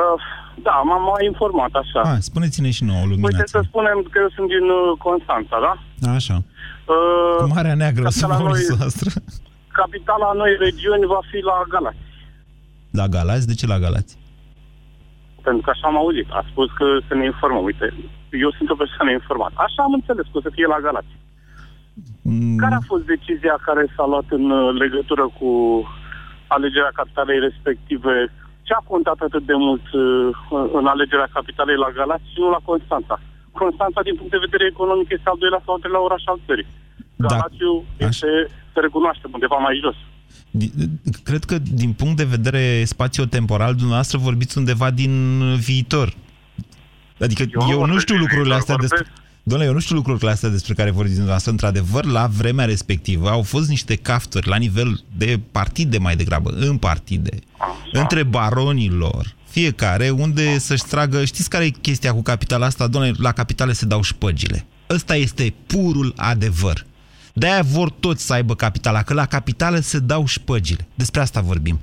Uh, 0.00 0.20
da, 0.66 0.74
m-am 0.88 1.02
mai 1.12 1.24
informat, 1.32 1.72
așa. 1.82 2.00
Ah, 2.10 2.18
spuneți-ne 2.30 2.70
și 2.70 2.84
nouă, 2.84 3.02
Uite, 3.04 3.10
luminați 3.14 3.50
să 3.56 3.60
spunem 3.70 3.98
că 4.10 4.16
eu 4.24 4.30
sunt 4.36 4.48
din 4.56 4.66
uh, 4.78 4.92
Constanța, 5.06 5.56
da? 5.66 5.72
Așa. 6.18 6.36
Uh, 6.92 7.36
Cu 7.44 7.52
Marea 7.54 7.74
Neagră 7.74 8.06
o 8.06 8.10
să 8.10 8.20
capitala 8.26 8.42
vorbiți 8.46 8.70
noi- 8.70 8.78
noastră. 8.82 9.08
Capitala 9.80 10.30
noi 10.40 10.52
regiuni 10.66 11.04
va 11.14 11.20
fi 11.30 11.38
la 11.50 11.56
Galați. 11.74 12.04
La 12.90 13.06
Galați? 13.16 13.46
De 13.50 13.54
ce 13.60 13.66
la 13.66 13.78
Galați? 13.78 14.12
Pentru 15.46 15.62
că 15.64 15.70
așa 15.70 15.86
am 15.90 15.96
auzit. 16.02 16.28
A 16.38 16.42
spus 16.50 16.68
că 16.78 16.86
să 17.08 17.14
ne 17.14 17.24
informăm. 17.24 17.64
Uite, 17.64 17.86
eu 18.44 18.50
sunt 18.58 18.68
o 18.70 18.80
persoană 18.82 19.10
informată. 19.12 19.54
Așa 19.66 19.80
am 19.82 19.92
înțeles 19.92 20.26
că 20.30 20.36
o 20.38 20.40
să 20.46 20.50
fie 20.56 20.66
la 20.74 20.78
Galați. 20.86 21.12
Mm, 22.22 22.56
Care 22.62 22.74
a 22.74 22.88
fost 22.92 23.04
decizia 23.14 23.56
care 23.68 23.82
s-a 23.96 24.06
luat 24.12 24.28
în 24.38 24.50
uh, 24.50 24.74
legătură 24.82 25.24
cu 25.38 25.50
alegerea 26.56 26.92
capitalei 27.00 27.38
respective? 27.48 28.14
Ce 28.66 28.72
a 28.74 28.88
contat 28.92 29.18
atât 29.26 29.44
de 29.50 29.56
mult 29.66 29.86
uh, 29.92 30.02
în 30.78 30.86
alegerea 30.94 31.28
capitalei 31.36 31.76
la 31.84 31.90
Galați 31.98 32.30
și 32.32 32.38
nu 32.42 32.48
la 32.56 32.62
Constanța? 32.70 33.16
Constanța, 33.62 34.00
din 34.08 34.14
punct 34.18 34.30
de 34.32 34.44
vedere 34.46 34.64
economic, 34.74 35.08
este 35.10 35.28
al 35.32 35.38
doilea 35.42 35.62
sau 35.64 35.74
al 35.74 35.80
treilea 35.80 36.06
oraș 36.08 36.22
al 36.26 36.40
țării. 36.46 36.66
Galațiu 37.16 37.84
este, 37.96 38.30
să 38.72 38.78
recunoaștem, 38.80 39.30
undeva 39.32 39.56
mai 39.66 39.80
jos. 39.84 39.96
Di- 40.58 40.72
Cred 41.28 41.44
că 41.44 41.56
din 41.58 41.92
punct 41.92 42.16
de 42.16 42.24
vedere 42.36 42.84
spațio-temporal, 42.84 43.72
dumneavoastră 43.74 44.18
vorbiți 44.18 44.58
undeva 44.58 44.90
din 44.90 45.12
viitor. 45.68 46.08
Adică 47.20 47.42
eu, 47.42 47.60
Eu 47.60 47.66
nu 47.66 47.70
eu 47.72 47.78
nu 47.78 47.84
vorbesc 47.84 48.00
știu 48.06 48.14
din 48.14 48.22
lucrurile 48.24 48.54
viitor, 48.54 48.60
astea 48.60 48.76
despre... 48.86 49.06
Domnule, 49.42 49.68
eu 49.68 49.74
nu 49.74 49.80
știu 49.80 49.94
lucrurile 49.94 50.30
astea 50.30 50.48
despre 50.48 50.74
care 50.74 50.90
vorbiți 50.90 51.14
dumneavoastră. 51.14 51.50
Într-adevăr, 51.50 52.04
la 52.04 52.26
vremea 52.26 52.64
respectivă 52.64 53.30
au 53.30 53.42
fost 53.42 53.68
niște 53.68 53.96
cafturi 53.96 54.48
la 54.48 54.56
nivel 54.56 55.04
de 55.16 55.40
partide 55.52 55.98
mai 55.98 56.16
degrabă, 56.16 56.50
în 56.50 56.76
partide, 56.76 57.38
între 57.92 58.22
baronilor, 58.22 59.34
fiecare 59.48 60.10
unde 60.10 60.58
să-și 60.58 60.84
tragă... 60.84 61.24
Știți 61.24 61.48
care 61.48 61.64
e 61.64 61.68
chestia 61.70 62.12
cu 62.12 62.22
capitala 62.22 62.66
asta? 62.66 62.86
Domnule, 62.86 63.14
la 63.18 63.32
capitale 63.32 63.72
se 63.72 63.86
dau 63.86 64.02
șpăgile. 64.02 64.64
Ăsta 64.90 65.16
este 65.16 65.54
purul 65.66 66.12
adevăr. 66.16 66.86
De-aia 67.32 67.62
vor 67.62 67.90
toți 67.90 68.26
să 68.26 68.32
aibă 68.32 68.54
capitala, 68.54 69.02
că 69.02 69.14
la 69.14 69.26
capitală 69.26 69.78
se 69.78 69.98
dau 69.98 70.26
șpăgile. 70.26 70.86
Despre 70.94 71.20
asta 71.20 71.40
vorbim. 71.40 71.80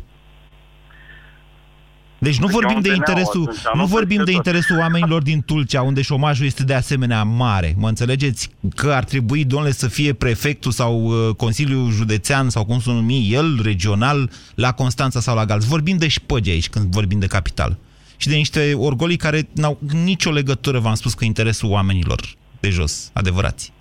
Deci 2.20 2.40
nu 2.40 2.46
Deci 2.46 2.56
vorbim 2.56 2.76
un 2.76 2.82
de 2.82 2.88
DNA 2.88 2.96
interesul, 2.96 3.42
atunci, 3.42 3.64
nu 3.74 3.80
nu 3.80 3.86
vorbim 3.86 4.18
peste 4.18 4.32
de 4.32 4.38
tot. 4.38 4.46
interesul 4.46 4.78
oamenilor 4.78 5.22
din 5.22 5.42
Tulcea, 5.42 5.82
unde 5.82 6.02
șomajul 6.02 6.46
este 6.46 6.64
de 6.64 6.74
asemenea 6.74 7.24
mare. 7.24 7.74
Mă 7.78 7.88
înțelegeți? 7.88 8.50
Că 8.76 8.92
ar 8.92 9.04
trebui, 9.04 9.46
domnule, 9.46 9.72
să 9.72 9.88
fie 9.88 10.14
prefectul 10.14 10.72
sau 10.72 11.04
uh, 11.04 11.36
Consiliul 11.36 11.92
Județean 11.92 12.50
sau 12.50 12.66
cum 12.66 12.80
să 12.80 12.90
numi 12.90 13.30
el, 13.32 13.60
regional, 13.64 14.30
la 14.56 14.72
Constanța 14.72 15.20
sau 15.20 15.36
la 15.36 15.46
Galați. 15.46 15.68
Vorbim 15.68 15.98
de 15.98 16.08
șpăgi 16.08 16.50
aici 16.50 16.70
când 16.70 16.86
vorbim 16.92 17.20
de 17.20 17.28
capital. 17.28 17.78
Și 18.18 18.28
de 18.28 18.36
niște 18.36 18.74
orgolii 18.76 19.18
care 19.18 19.48
n-au 19.56 19.80
nicio 20.04 20.32
legătură, 20.32 20.80
v-am 20.80 20.94
spus, 20.94 21.14
cu 21.14 21.24
interesul 21.24 21.70
oamenilor 21.70 22.20
de 22.60 22.70
jos, 22.70 23.12
adevărați. 23.14 23.74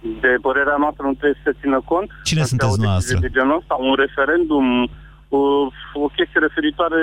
De 0.00 0.32
părerea 0.46 0.76
noastră 0.78 1.02
nu 1.06 1.14
trebuie 1.14 1.40
să 1.42 1.50
se 1.50 1.56
țină 1.60 1.80
cont? 1.84 2.08
Cine 2.24 2.40
Să 2.40 2.46
se 2.46 2.50
sunteți 2.50 2.70
ia 2.70 2.74
o 2.74 2.76
decizie 2.76 3.14
dumneavoastră? 3.14 3.18
De 3.26 3.30
genul 3.38 3.56
ăsta, 3.60 3.74
un 3.88 3.94
referendum, 4.04 4.66
o, 5.38 5.40
o 6.04 6.06
chestie 6.16 6.40
referitoare 6.46 7.00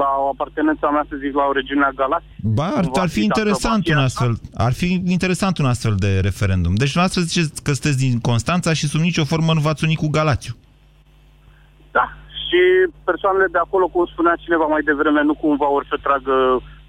la 0.00 0.08
o 0.24 0.28
apartenența 0.34 0.86
mea, 0.94 1.04
să 1.08 1.14
zic, 1.22 1.32
la 1.40 1.44
o 1.50 1.52
regiune 1.52 1.84
a 1.84 1.90
Galați? 2.00 2.24
Ba, 2.58 2.66
ar, 2.78 2.84
Va 2.94 3.00
ar 3.04 3.08
fi 3.08 3.14
fi 3.20 3.26
dacă 3.26 3.30
interesant 3.30 3.82
va 3.82 3.88
fi 3.88 3.90
un 3.96 3.96
așa? 3.96 4.04
astfel, 4.10 4.32
ar 4.66 4.72
fi 4.80 4.88
interesant 5.16 5.54
un 5.58 5.66
astfel 5.72 5.94
de 6.04 6.10
referendum. 6.28 6.74
Deci 6.80 6.92
dumneavoastră 6.92 7.20
ziceți 7.30 7.62
că 7.64 7.70
sunteți 7.72 7.98
din 8.04 8.14
Constanța 8.30 8.72
și 8.78 8.86
sub 8.92 9.00
nicio 9.00 9.24
formă 9.32 9.52
nu 9.54 9.60
v-ați 9.66 9.84
unit 9.84 9.98
cu 10.02 10.08
Galațiu. 10.18 10.54
Da. 11.96 12.04
Și 12.46 12.60
persoanele 13.10 13.46
de 13.54 13.58
acolo, 13.66 13.86
cum 13.88 14.04
spunea 14.12 14.34
cineva 14.44 14.66
mai 14.74 14.82
devreme, 14.90 15.22
nu 15.22 15.34
cumva 15.34 15.68
or 15.76 15.84
să 15.88 15.96
tragă 16.06 16.34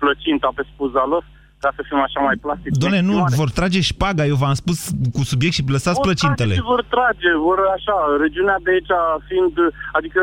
plăcinta 0.04 0.50
pe 0.56 0.64
spuza 0.74 1.06
lor, 1.14 1.24
ca 1.64 1.70
să 1.76 1.82
fim 1.88 2.00
așa 2.08 2.20
mai 2.28 2.36
plastici. 2.46 2.78
Doamne, 2.84 3.00
nu, 3.00 3.16
Exprimare. 3.18 3.42
vor 3.42 3.50
trage 3.60 3.80
șpaga, 3.92 4.24
eu 4.32 4.38
v-am 4.44 4.58
spus 4.64 4.80
cu 5.16 5.22
subiect 5.32 5.54
și 5.58 5.64
lăsați 5.76 6.00
Vor 6.00 6.06
plăcintele. 6.08 6.54
trage 6.54 6.62
și 6.64 6.72
vor 6.74 6.84
trage, 6.96 7.30
vor 7.48 7.60
așa, 7.78 7.96
regiunea 8.26 8.58
de 8.66 8.70
aici 8.76 8.94
fiind, 9.28 9.54
adică 10.00 10.22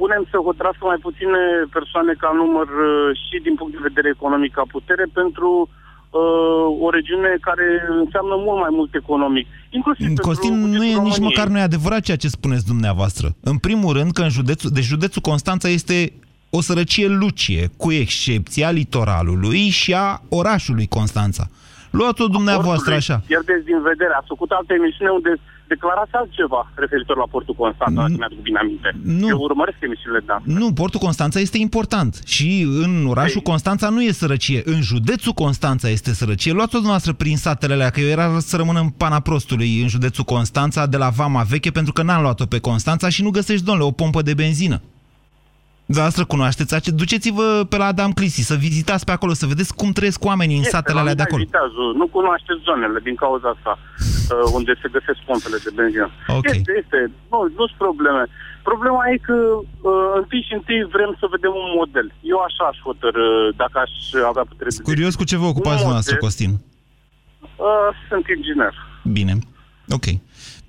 punem 0.00 0.22
să 0.30 0.36
hotărască 0.48 0.84
mai 0.86 1.00
puține 1.06 1.42
persoane 1.76 2.12
ca 2.22 2.30
număr 2.40 2.68
uh, 2.68 3.10
și 3.24 3.36
din 3.46 3.54
punct 3.54 3.72
de 3.72 3.86
vedere 3.88 4.08
economic 4.16 4.52
ca 4.58 4.64
putere 4.76 5.04
pentru 5.20 5.50
uh, 5.68 6.66
o 6.86 6.88
regiune 6.90 7.30
care 7.40 7.66
înseamnă 8.04 8.34
mult 8.46 8.58
mai 8.64 8.72
mult 8.78 8.94
economic. 8.94 9.46
Inclusiv 9.70 10.18
Costin, 10.18 10.50
pentru 10.50 10.66
nu 10.66 10.74
e 10.74 10.78
bugetul 10.78 11.02
nici 11.02 11.16
României. 11.16 11.28
măcar 11.28 11.46
nu 11.52 11.58
e 11.58 11.70
adevărat 11.70 12.00
ceea 12.00 12.22
ce 12.22 12.36
spuneți 12.38 12.66
dumneavoastră. 12.72 13.26
În 13.40 13.58
primul 13.58 13.92
rând 13.98 14.10
că 14.12 14.22
în 14.22 14.32
județul, 14.38 14.70
de 14.70 14.80
județul 14.80 15.22
Constanța 15.30 15.68
este 15.68 16.12
o 16.50 16.60
sărăcie 16.60 17.08
lucie, 17.08 17.62
cu 17.76 17.92
excepția 17.92 18.70
litoralului 18.70 19.68
și 19.68 19.94
a 19.94 20.22
orașului 20.28 20.86
Constanța. 20.86 21.44
Luați-o 21.90 22.26
dumneavoastră 22.26 22.90
Portului, 22.90 22.96
așa. 22.96 23.22
Pierdeți 23.26 23.64
din 23.64 23.82
vedere. 23.82 24.12
Ați 24.16 24.32
făcut 24.34 24.50
altă 24.50 24.72
emisiune 24.74 25.10
unde 25.10 25.32
declarați 25.74 26.14
altceva 26.20 26.60
referitor 26.74 27.16
la 27.22 27.28
portul 27.34 27.54
Constanța, 27.62 28.00
dacă 28.00 28.16
mi-aduc 28.20 28.40
bine 28.48 28.58
aminte. 28.64 28.88
Nu. 29.20 29.26
Eu 29.32 29.38
urmăresc 29.48 29.78
emisiunile 29.80 30.22
de 30.26 30.32
Nu, 30.60 30.72
portul 30.80 31.00
Constanța 31.06 31.38
este 31.40 31.58
important 31.58 32.12
și 32.34 32.48
în 32.84 32.92
orașul 33.12 33.42
Constanța 33.50 33.88
nu 33.88 34.00
e 34.02 34.20
sărăcie. 34.22 34.60
În 34.64 34.80
județul 34.90 35.32
Constanța 35.32 35.88
este 35.88 36.10
sărăcie. 36.20 36.52
Luați-o 36.52 36.78
dumneavoastră 36.82 37.12
prin 37.12 37.36
satele 37.36 37.74
alea, 37.74 37.90
că 37.90 38.00
eu 38.00 38.08
era 38.16 38.26
să 38.38 38.56
rămân 38.56 38.76
în 38.76 38.88
pana 39.02 39.20
prostului 39.20 39.80
în 39.82 39.88
județul 39.88 40.24
Constanța 40.24 40.86
de 40.86 40.96
la 40.96 41.08
Vama 41.08 41.42
Veche, 41.42 41.70
pentru 41.70 41.92
că 41.92 42.02
n-am 42.02 42.22
luat-o 42.22 42.46
pe 42.46 42.58
Constanța 42.58 43.08
și 43.08 43.22
nu 43.22 43.30
găsești, 43.30 43.64
domnule, 43.64 43.86
o 43.86 43.90
pompă 43.90 44.22
de 44.22 44.34
benzină. 44.34 44.80
Dumneavoastră 45.90 46.24
cunoașteți 46.34 46.72
ace- 46.78 46.98
Duceți-vă 47.02 47.48
pe 47.70 47.76
la 47.82 47.86
Adam 47.92 48.12
Clisi, 48.18 48.48
să 48.50 48.54
vizitați 48.68 49.04
pe 49.08 49.12
acolo, 49.16 49.32
să 49.40 49.46
vedeți 49.52 49.72
cum 49.80 49.90
trăiesc 49.98 50.20
oamenii 50.30 50.56
în 50.60 50.66
Este, 50.66 50.74
satele 50.76 50.94
la 50.98 51.02
alea 51.04 51.14
de 51.20 51.22
mine 51.22 51.30
acolo. 51.30 51.44
Viteazul. 51.48 51.88
Nu 52.00 52.06
cunoașteți 52.16 52.60
zonele 52.68 52.98
din 53.08 53.16
cauza 53.24 53.48
asta, 53.56 53.72
uh, 53.78 54.46
unde 54.58 54.72
se 54.82 54.88
găsesc 54.96 55.18
pompele 55.30 55.58
de 55.66 55.70
benzină. 55.78 56.08
Ok. 56.38 56.48
Este, 56.54 56.72
este. 56.82 56.98
Nu, 57.32 57.38
nu 57.58 57.64
sunt 57.70 57.80
probleme. 57.86 58.22
Problema 58.70 59.00
e 59.12 59.16
că 59.28 59.36
uh, 59.90 60.10
întâi 60.20 60.42
și 60.48 60.54
întâi 60.58 60.80
vrem 60.96 61.10
să 61.20 61.24
vedem 61.34 61.52
un 61.64 61.70
model. 61.80 62.06
Eu 62.32 62.38
așa 62.48 62.64
aș 62.70 62.78
hotărâ 62.88 63.28
dacă 63.62 63.76
aș 63.84 63.92
avea 64.30 64.44
putere 64.50 64.70
de 64.76 64.82
Curios 64.90 65.14
cu 65.20 65.24
ce 65.30 65.36
vă 65.42 65.48
ocupați 65.52 65.78
Un 65.78 65.82
dumneavoastră, 65.84 66.14
model. 66.14 66.24
Costin. 66.26 66.50
Uh, 67.68 67.90
sunt 68.08 68.24
inginer. 68.36 68.74
Bine. 69.18 69.34
Ok. 69.98 70.06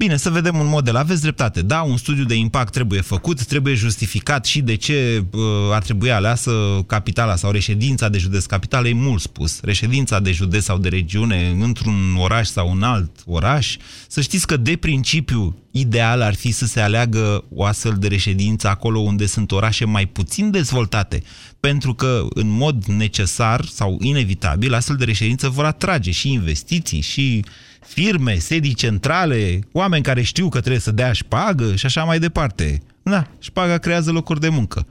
Bine, 0.01 0.17
să 0.17 0.29
vedem 0.29 0.59
un 0.59 0.67
model. 0.67 0.95
Aveți 0.95 1.21
dreptate. 1.21 1.61
Da, 1.61 1.81
un 1.81 1.97
studiu 1.97 2.23
de 2.23 2.35
impact 2.35 2.73
trebuie 2.73 3.01
făcut, 3.01 3.45
trebuie 3.45 3.73
justificat 3.73 4.45
și 4.45 4.61
de 4.61 4.75
ce 4.75 5.23
uh, 5.31 5.41
ar 5.71 5.83
trebui 5.83 6.11
aleasă 6.11 6.51
capitala 6.87 7.35
sau 7.35 7.51
reședința 7.51 8.09
de 8.09 8.17
județ. 8.17 8.45
Capitala 8.45 8.87
e 8.87 8.93
mult 8.93 9.21
spus. 9.21 9.59
Reședința 9.63 10.19
de 10.19 10.31
județ 10.31 10.63
sau 10.63 10.77
de 10.77 10.89
regiune 10.89 11.55
într-un 11.59 12.15
oraș 12.17 12.47
sau 12.47 12.69
un 12.69 12.83
alt 12.83 13.11
oraș. 13.25 13.77
Să 14.07 14.21
știți 14.21 14.47
că 14.47 14.57
de 14.57 14.75
principiu 14.75 15.55
ideal 15.71 16.21
ar 16.21 16.33
fi 16.33 16.51
să 16.51 16.65
se 16.65 16.79
aleagă 16.79 17.43
o 17.49 17.63
astfel 17.63 17.95
de 17.99 18.07
reședință 18.07 18.67
acolo 18.67 18.99
unde 18.99 19.25
sunt 19.25 19.51
orașe 19.51 19.85
mai 19.85 20.05
puțin 20.05 20.51
dezvoltate. 20.51 21.23
Pentru 21.59 21.93
că, 21.93 22.25
în 22.29 22.49
mod 22.49 22.85
necesar 22.85 23.65
sau 23.65 23.97
inevitabil, 24.01 24.73
astfel 24.73 24.95
de 24.95 25.05
reședință 25.05 25.49
vor 25.49 25.65
atrage 25.65 26.11
și 26.11 26.31
investiții 26.31 27.01
și 27.01 27.43
firme, 27.86 28.34
sedii 28.34 28.73
centrale, 28.73 29.59
oameni 29.73 30.03
care 30.03 30.21
știu 30.21 30.49
că 30.49 30.59
trebuie 30.59 30.79
să 30.79 30.91
dea 30.91 31.11
șpagă 31.11 31.75
și 31.75 31.86
așa 31.86 32.03
mai 32.03 32.19
departe. 32.19 32.77
Da, 33.03 33.23
șpaga 33.39 33.77
creează 33.77 34.11
locuri 34.11 34.39
de 34.39 34.49
muncă. 34.49 34.86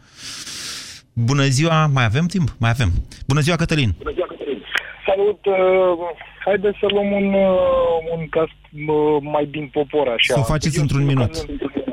Bună 1.13 1.45
ziua, 1.45 1.87
mai 1.87 2.05
avem 2.05 2.27
timp? 2.27 2.49
Mai 2.59 2.71
avem. 2.71 2.91
Bună 3.27 3.41
ziua, 3.41 3.57
Cătălin. 3.57 3.95
Salut! 5.07 5.47
Uh, 5.47 5.55
haideți 6.45 6.79
să 6.81 6.87
luăm 6.91 7.13
un, 7.13 7.35
uh, 7.35 8.17
un 8.17 8.29
caz 8.29 8.49
uh, 8.49 9.23
mai 9.33 9.47
din 9.47 9.69
popor, 9.73 10.09
așa. 10.09 10.35
Să 10.35 10.39
o 10.39 10.43
faceți 10.43 10.77
Eu 10.77 10.83
într-un 10.83 11.05
minut. 11.05 11.33
Lucrez, 11.37 11.90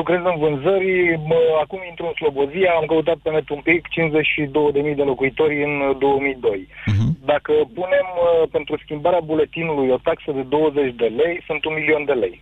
lucrez 0.00 0.20
în 0.32 0.36
vânzări, 0.44 0.90
mă, 1.30 1.40
acum 1.64 1.80
intru 1.90 2.04
în 2.06 2.14
Slobozia, 2.20 2.70
am 2.80 2.86
căutat 2.92 3.18
pe 3.22 3.30
net 3.30 3.48
un 3.56 3.62
pic 3.68 3.80
52.000 3.88 5.00
de 5.00 5.02
locuitori 5.10 5.54
în 5.68 5.74
uh, 5.88 5.96
2002. 5.98 6.68
Mhm. 6.92 7.06
Dacă 7.32 7.52
punem 7.78 8.06
uh, 8.16 8.48
pentru 8.56 8.74
schimbarea 8.84 9.22
buletinului 9.30 9.88
o 9.96 9.98
taxă 10.08 10.30
de 10.38 10.42
20 10.42 10.94
de 11.02 11.08
lei, 11.20 11.34
sunt 11.48 11.64
un 11.64 11.74
milion 11.78 12.04
de 12.10 12.12
lei. 12.24 12.36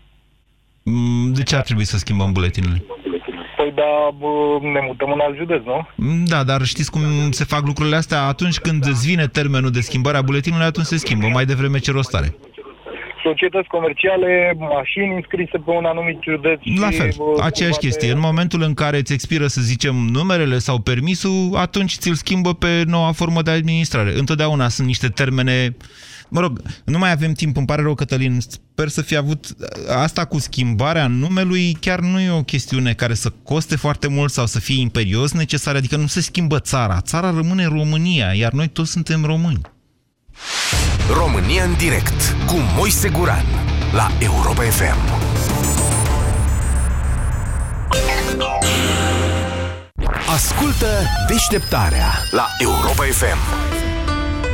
Mm, 0.82 1.32
De 1.38 1.42
ce 1.42 1.57
ar 1.57 1.62
trebui 1.68 1.84
să 1.92 1.96
schimbăm 1.99 2.32
buletinele? 2.32 2.82
Păi 3.57 3.72
da, 3.74 3.92
bă, 4.18 4.28
ne 4.74 4.80
mutăm 4.86 5.11
în 5.12 5.20
alt 5.20 5.36
județ, 5.36 5.62
nu? 5.64 5.86
Mm, 5.96 6.24
Da, 6.24 6.44
dar 6.44 6.61
știți 6.62 6.90
cum 6.90 7.01
se 7.30 7.44
fac 7.44 7.62
lucrurile 7.66 7.96
astea? 7.96 8.22
Atunci 8.22 8.59
când 8.59 8.84
îți 8.86 9.07
vine 9.07 9.26
termenul 9.26 9.70
de 9.70 9.80
schimbare 9.80 10.16
a 10.16 10.22
buletinului, 10.22 10.64
atunci 10.66 10.86
se 10.86 10.96
schimbă. 10.96 11.26
Mai 11.26 11.44
devreme 11.44 11.78
ce 11.78 11.90
rost 11.92 12.14
are. 12.14 12.34
Societăți 13.22 13.68
comerciale, 13.68 14.54
mașini 14.58 15.14
înscrise 15.14 15.58
pe 15.64 15.70
un 15.70 15.84
anumit 15.84 16.18
județ. 16.22 16.60
La 16.80 16.90
și, 16.90 16.96
fel, 16.96 17.10
bă, 17.16 17.42
aceeași 17.42 17.78
cumva 17.78 17.94
chestie. 17.94 18.12
În 18.12 18.20
momentul 18.20 18.62
în 18.62 18.74
care 18.74 18.98
îți 18.98 19.12
expiră, 19.12 19.46
să 19.46 19.60
zicem, 19.60 19.94
numerele 19.94 20.58
sau 20.58 20.78
permisul, 20.78 21.56
atunci 21.56 21.96
ți-l 21.96 22.14
schimbă 22.14 22.54
pe 22.54 22.82
noua 22.86 23.12
formă 23.12 23.42
de 23.42 23.50
administrare. 23.50 24.18
Întotdeauna 24.18 24.68
sunt 24.68 24.86
niște 24.86 25.08
termene... 25.08 25.76
Mă 26.28 26.40
rog, 26.40 26.60
nu 26.84 26.98
mai 26.98 27.10
avem 27.10 27.32
timp, 27.32 27.56
îmi 27.56 27.66
pare 27.66 27.82
rău, 27.82 27.94
Cătălin. 27.94 28.40
Sper 28.40 28.88
să 28.88 29.02
fi 29.02 29.16
avut... 29.16 29.46
Asta 30.02 30.24
cu 30.24 30.38
schimbarea 30.38 31.06
numelui 31.06 31.76
chiar 31.80 32.00
nu 32.00 32.20
e 32.20 32.30
o 32.30 32.42
chestiune 32.42 32.92
care 32.92 33.14
să 33.14 33.32
coste 33.42 33.76
foarte 33.76 34.08
mult 34.08 34.32
sau 34.32 34.46
să 34.46 34.60
fie 34.60 34.80
imperios 34.80 35.32
necesar. 35.32 35.74
Adică 35.74 35.96
nu 35.96 36.06
se 36.06 36.20
schimbă 36.20 36.58
țara. 36.58 37.00
Țara 37.00 37.30
rămâne 37.30 37.66
România, 37.66 38.32
iar 38.32 38.52
noi 38.52 38.68
toți 38.68 38.90
suntem 38.90 39.24
români. 39.24 39.60
România 41.12 41.64
în 41.64 41.74
direct 41.76 42.36
cu 42.46 42.54
Moise 42.76 43.09
Guran 43.09 43.44
la 43.92 44.09
Europa 44.18 44.62
FM. 44.62 44.98
Ascultă 50.34 50.86
deșteptarea 51.28 52.06
la 52.30 52.46
Europa 52.59 53.04
FM. 53.04 53.88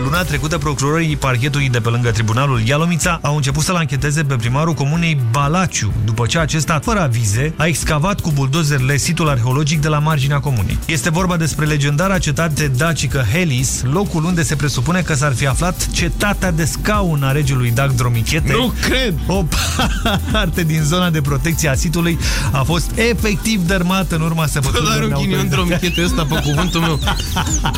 Luna 0.05 0.23
trecută, 0.23 0.59
procurorii 0.59 1.17
parchetului 1.17 1.69
de 1.69 1.81
pe 1.81 1.89
lângă 1.89 2.11
tribunalul 2.11 2.61
Ialomița 2.61 3.19
au 3.23 3.37
început 3.37 3.65
să-l 3.65 3.75
ancheteze 3.75 4.23
pe 4.23 4.35
primarul 4.37 4.73
comunei 4.75 5.21
Balaciu, 5.31 5.93
după 6.05 6.27
ce 6.27 6.39
acesta, 6.39 6.81
fără 6.85 7.01
avize, 7.01 7.55
a 7.57 7.67
excavat 7.67 8.21
cu 8.21 8.31
buldozerele 8.31 8.97
situl 8.97 9.29
arheologic 9.29 9.81
de 9.81 9.89
la 9.89 9.99
marginea 9.99 10.41
comunei. 10.41 10.79
Este 10.87 11.11
vorba 11.11 11.37
despre 11.37 11.65
legendara 11.65 12.19
cetate 12.19 12.71
dacică 12.77 13.25
Helis, 13.33 13.83
locul 13.93 14.25
unde 14.25 14.43
se 14.43 14.57
presupune 14.57 15.01
că 15.01 15.15
s-ar 15.15 15.35
fi 15.35 15.47
aflat 15.47 15.89
cetatea 15.91 16.51
de 16.51 16.65
scaun 16.65 17.23
a 17.23 17.33
regelui 17.33 17.71
Dag 17.71 17.91
Dromichete. 17.91 18.53
Nu 18.53 18.73
cred! 18.81 19.15
O 19.27 19.45
parte 20.33 20.63
din 20.63 20.83
zona 20.83 21.11
de 21.11 21.21
protecție 21.21 21.69
a 21.69 21.75
sitului 21.75 22.19
a 22.53 22.63
fost 22.63 22.91
efectiv 22.95 23.67
dărmată 23.67 24.15
în 24.15 24.21
urma 24.21 24.43
Bă, 24.43 24.49
săpăturilor 24.53 24.93
dar 24.93 25.03
un 25.03 25.09
ghinion 25.09 25.29
neautorizate. 25.29 25.55
dromichete 25.55 26.05
ăsta 26.05 26.25
pe 26.25 26.41
cuvântul 26.45 26.81
meu. 26.81 26.99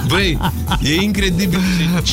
Băi, 0.09 0.39
e 0.83 0.95
incredibil 1.03 1.61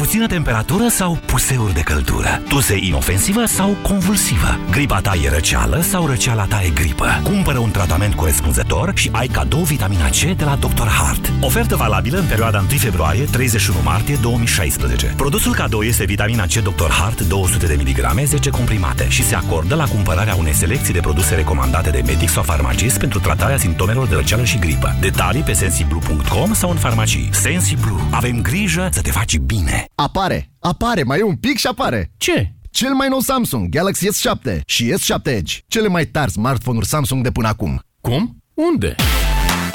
Puțină 0.00 0.26
temperatură 0.26 0.88
sau 0.88 1.18
puseuri 1.26 1.74
de 1.74 1.80
căldură? 1.80 2.42
Tuse 2.48 2.76
inofensivă 2.76 3.44
sau 3.44 3.76
convulsivă? 3.82 4.58
Gripa 4.70 5.00
ta 5.00 5.12
e 5.24 5.28
răceală 5.28 5.80
sau 5.80 6.06
răceala 6.06 6.44
ta 6.44 6.62
e 6.62 6.70
gripă? 6.70 7.20
Cumpără 7.22 7.58
un 7.58 7.70
tratament 7.70 8.14
corespunzător 8.14 8.92
și 8.94 9.08
ai 9.12 9.26
cadou 9.26 9.60
vitamina 9.60 10.08
C 10.08 10.20
de 10.36 10.44
la 10.44 10.56
Dr. 10.56 10.86
Hart. 10.86 11.32
Ofertă 11.40 11.76
valabilă 11.76 12.18
în 12.18 12.24
perioada 12.26 12.58
1 12.58 12.68
februarie-31 12.68 13.82
martie 13.84 14.18
2016. 14.22 15.14
Produsul 15.16 15.54
cadou 15.54 15.82
este 15.82 16.04
vitamina 16.04 16.44
C 16.44 16.52
Dr. 16.52 16.90
Hart 16.90 17.20
200 17.20 17.66
de 17.66 17.78
mg, 17.78 18.24
10 18.24 18.50
comprimate 18.50 19.08
și 19.08 19.24
se 19.24 19.34
acordă 19.34 19.74
la 19.74 19.88
cumpărarea 19.88 20.34
unei 20.34 20.54
selecții 20.54 20.92
de 20.92 21.00
produse 21.00 21.34
recomandate 21.34 21.90
de 21.90 22.02
medic 22.06 22.28
sau 22.28 22.42
farmacist 22.42 22.98
pentru 22.98 23.18
tratarea 23.18 23.56
simptomelor 23.56 24.06
de 24.06 24.14
răceală 24.14 24.44
și 24.44 24.58
gripă. 24.58 24.96
Detalii 25.00 25.42
pe 25.42 25.52
sensiblu.com 25.52 26.52
sau 26.52 26.70
în 26.70 26.76
farmacii. 26.76 27.28
Sensiblu. 27.32 28.00
Avem 28.10 28.42
grijă 28.42 28.88
să 28.92 29.00
te 29.00 29.10
faci 29.10 29.38
bine. 29.38 29.83
Apare, 29.94 30.50
apare, 30.58 31.02
mai 31.02 31.18
e 31.18 31.22
un 31.22 31.36
pic 31.36 31.58
și 31.58 31.66
apare. 31.66 32.10
Ce? 32.16 32.52
Cel 32.70 32.92
mai 32.94 33.08
nou 33.08 33.20
Samsung 33.20 33.68
Galaxy 33.68 34.08
S7 34.08 34.60
și 34.66 34.92
S7 34.92 35.22
Edge, 35.24 35.58
cele 35.66 35.88
mai 35.88 36.06
tari 36.06 36.30
smartphone-uri 36.30 36.86
Samsung 36.86 37.22
de 37.22 37.30
până 37.30 37.48
acum. 37.48 37.80
Cum? 38.00 38.42
Unde? 38.54 38.94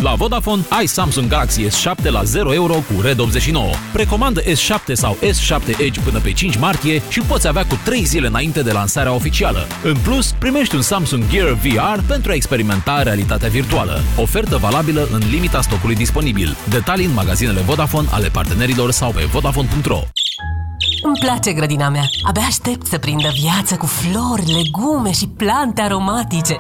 La 0.02 0.14
Vodafone 0.14 0.66
ai 0.70 0.86
Samsung 0.86 1.28
Galaxy 1.30 1.68
S7 1.68 2.10
la 2.10 2.24
0 2.24 2.54
euro 2.54 2.74
cu 2.74 3.02
Red 3.02 3.20
89. 3.20 3.70
Precomandă 3.94 4.42
S7 4.42 4.94
sau 4.94 5.18
S7 5.22 5.80
Edge 5.80 6.00
până 6.00 6.20
pe 6.20 6.32
5 6.32 6.58
martie 6.58 7.02
și 7.10 7.20
poți 7.20 7.48
avea 7.48 7.66
cu 7.66 7.80
3 7.84 8.04
zile 8.04 8.28
înainte 8.28 8.62
de 8.62 8.72
lansarea 8.72 9.14
oficială. 9.14 9.68
În 9.84 9.96
plus, 10.04 10.32
primești 10.32 10.76
un 10.76 10.82
Samsung 10.82 11.24
Gear 11.30 11.52
VR 11.52 12.02
pentru 12.08 12.32
a 12.32 12.36
experimenta 12.36 13.04
realitatea 13.04 13.50
virtuală. 13.50 14.02
Ofertă 14.18 14.58
valabilă 14.58 15.08
în 15.12 15.22
limita 15.30 15.62
stocului 15.62 15.96
disponibil. 15.96 16.58
Detalii 16.70 17.06
în 17.06 17.14
magazinele 17.14 17.62
Vodafone 17.62 18.08
ale 18.12 18.28
partenerilor 18.28 18.92
sau 18.92 19.12
pe 19.12 19.28
Vodafone.ro. 19.32 20.02
Îmi 21.04 21.18
place 21.20 21.54
grădina 21.54 21.90
mea. 21.90 22.04
Abia 22.24 22.42
aștept 22.42 22.86
să 22.86 22.98
prindă 22.98 23.30
viață 23.42 23.76
cu 23.76 23.86
flori, 23.86 24.52
legume 24.52 25.12
și 25.12 25.28
plante 25.28 25.82
aromatice. 25.82 26.58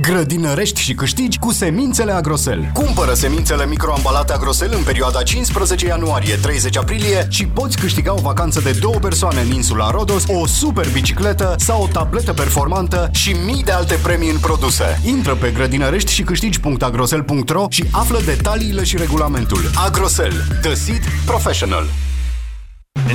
Grădinărești 0.00 0.80
și 0.80 0.94
câștigi 0.94 1.38
cu 1.38 1.52
semințele 1.52 2.12
Agrosel. 2.12 2.70
Cumpără 2.72 3.12
semințele 3.14 3.66
microambalate 3.66 4.32
Agrosel 4.32 4.72
în 4.76 4.82
perioada 4.82 5.22
15 5.22 5.86
ianuarie-30 5.86 6.78
aprilie 6.78 7.26
și 7.30 7.46
poți 7.46 7.78
câștiga 7.78 8.12
o 8.12 8.20
vacanță 8.20 8.60
de 8.60 8.76
două 8.80 8.94
persoane 8.94 9.40
în 9.40 9.50
insula 9.50 9.90
Rodos, 9.90 10.24
o 10.26 10.46
super 10.46 10.88
bicicletă 10.92 11.54
sau 11.58 11.82
o 11.82 11.86
tabletă 11.86 12.32
performantă 12.32 13.08
și 13.12 13.36
mii 13.46 13.62
de 13.62 13.72
alte 13.72 13.94
premii 14.02 14.30
în 14.30 14.38
produse. 14.38 15.00
Intră 15.04 15.34
pe 15.34 15.50
grădinărești 15.50 16.12
și 16.12 16.22
câștigi.agrosel.ro 16.22 17.66
și 17.68 17.84
află 17.90 18.20
detaliile 18.24 18.84
și 18.84 18.96
regulamentul. 18.96 19.70
Agrosel. 19.86 20.32
The 20.62 20.74
Seed 20.74 21.02
Professional. 21.26 21.86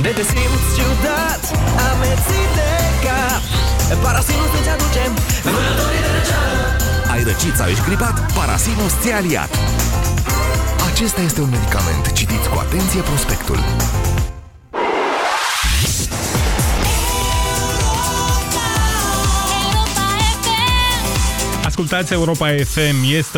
Ne 0.04 0.10
te 0.18 0.22
simți 0.22 0.68
ciudat, 0.76 1.42
amețit 1.90 2.50
de 2.58 2.70
cap 3.04 3.42
Parasinus 4.02 4.52
îți 4.60 4.68
aducem 4.76 5.10
vânătorii 5.42 6.02
de 6.06 6.10
răceală 6.16 6.58
Ai 7.12 7.22
răcit 7.22 7.54
sau 7.56 7.68
ești 7.68 7.84
gripat? 7.84 8.32
Parasinus 8.32 8.92
ți-a 9.00 9.16
aliat. 9.16 9.50
Acesta 10.92 11.20
este 11.20 11.40
un 11.40 11.50
medicament. 11.50 12.12
Citiți 12.12 12.48
cu 12.48 12.58
atenție 12.58 13.00
prospectul. 13.00 13.58
Ascultați 21.64 22.12
Europa 22.12 22.46
FM, 22.46 22.96
este 23.04 23.26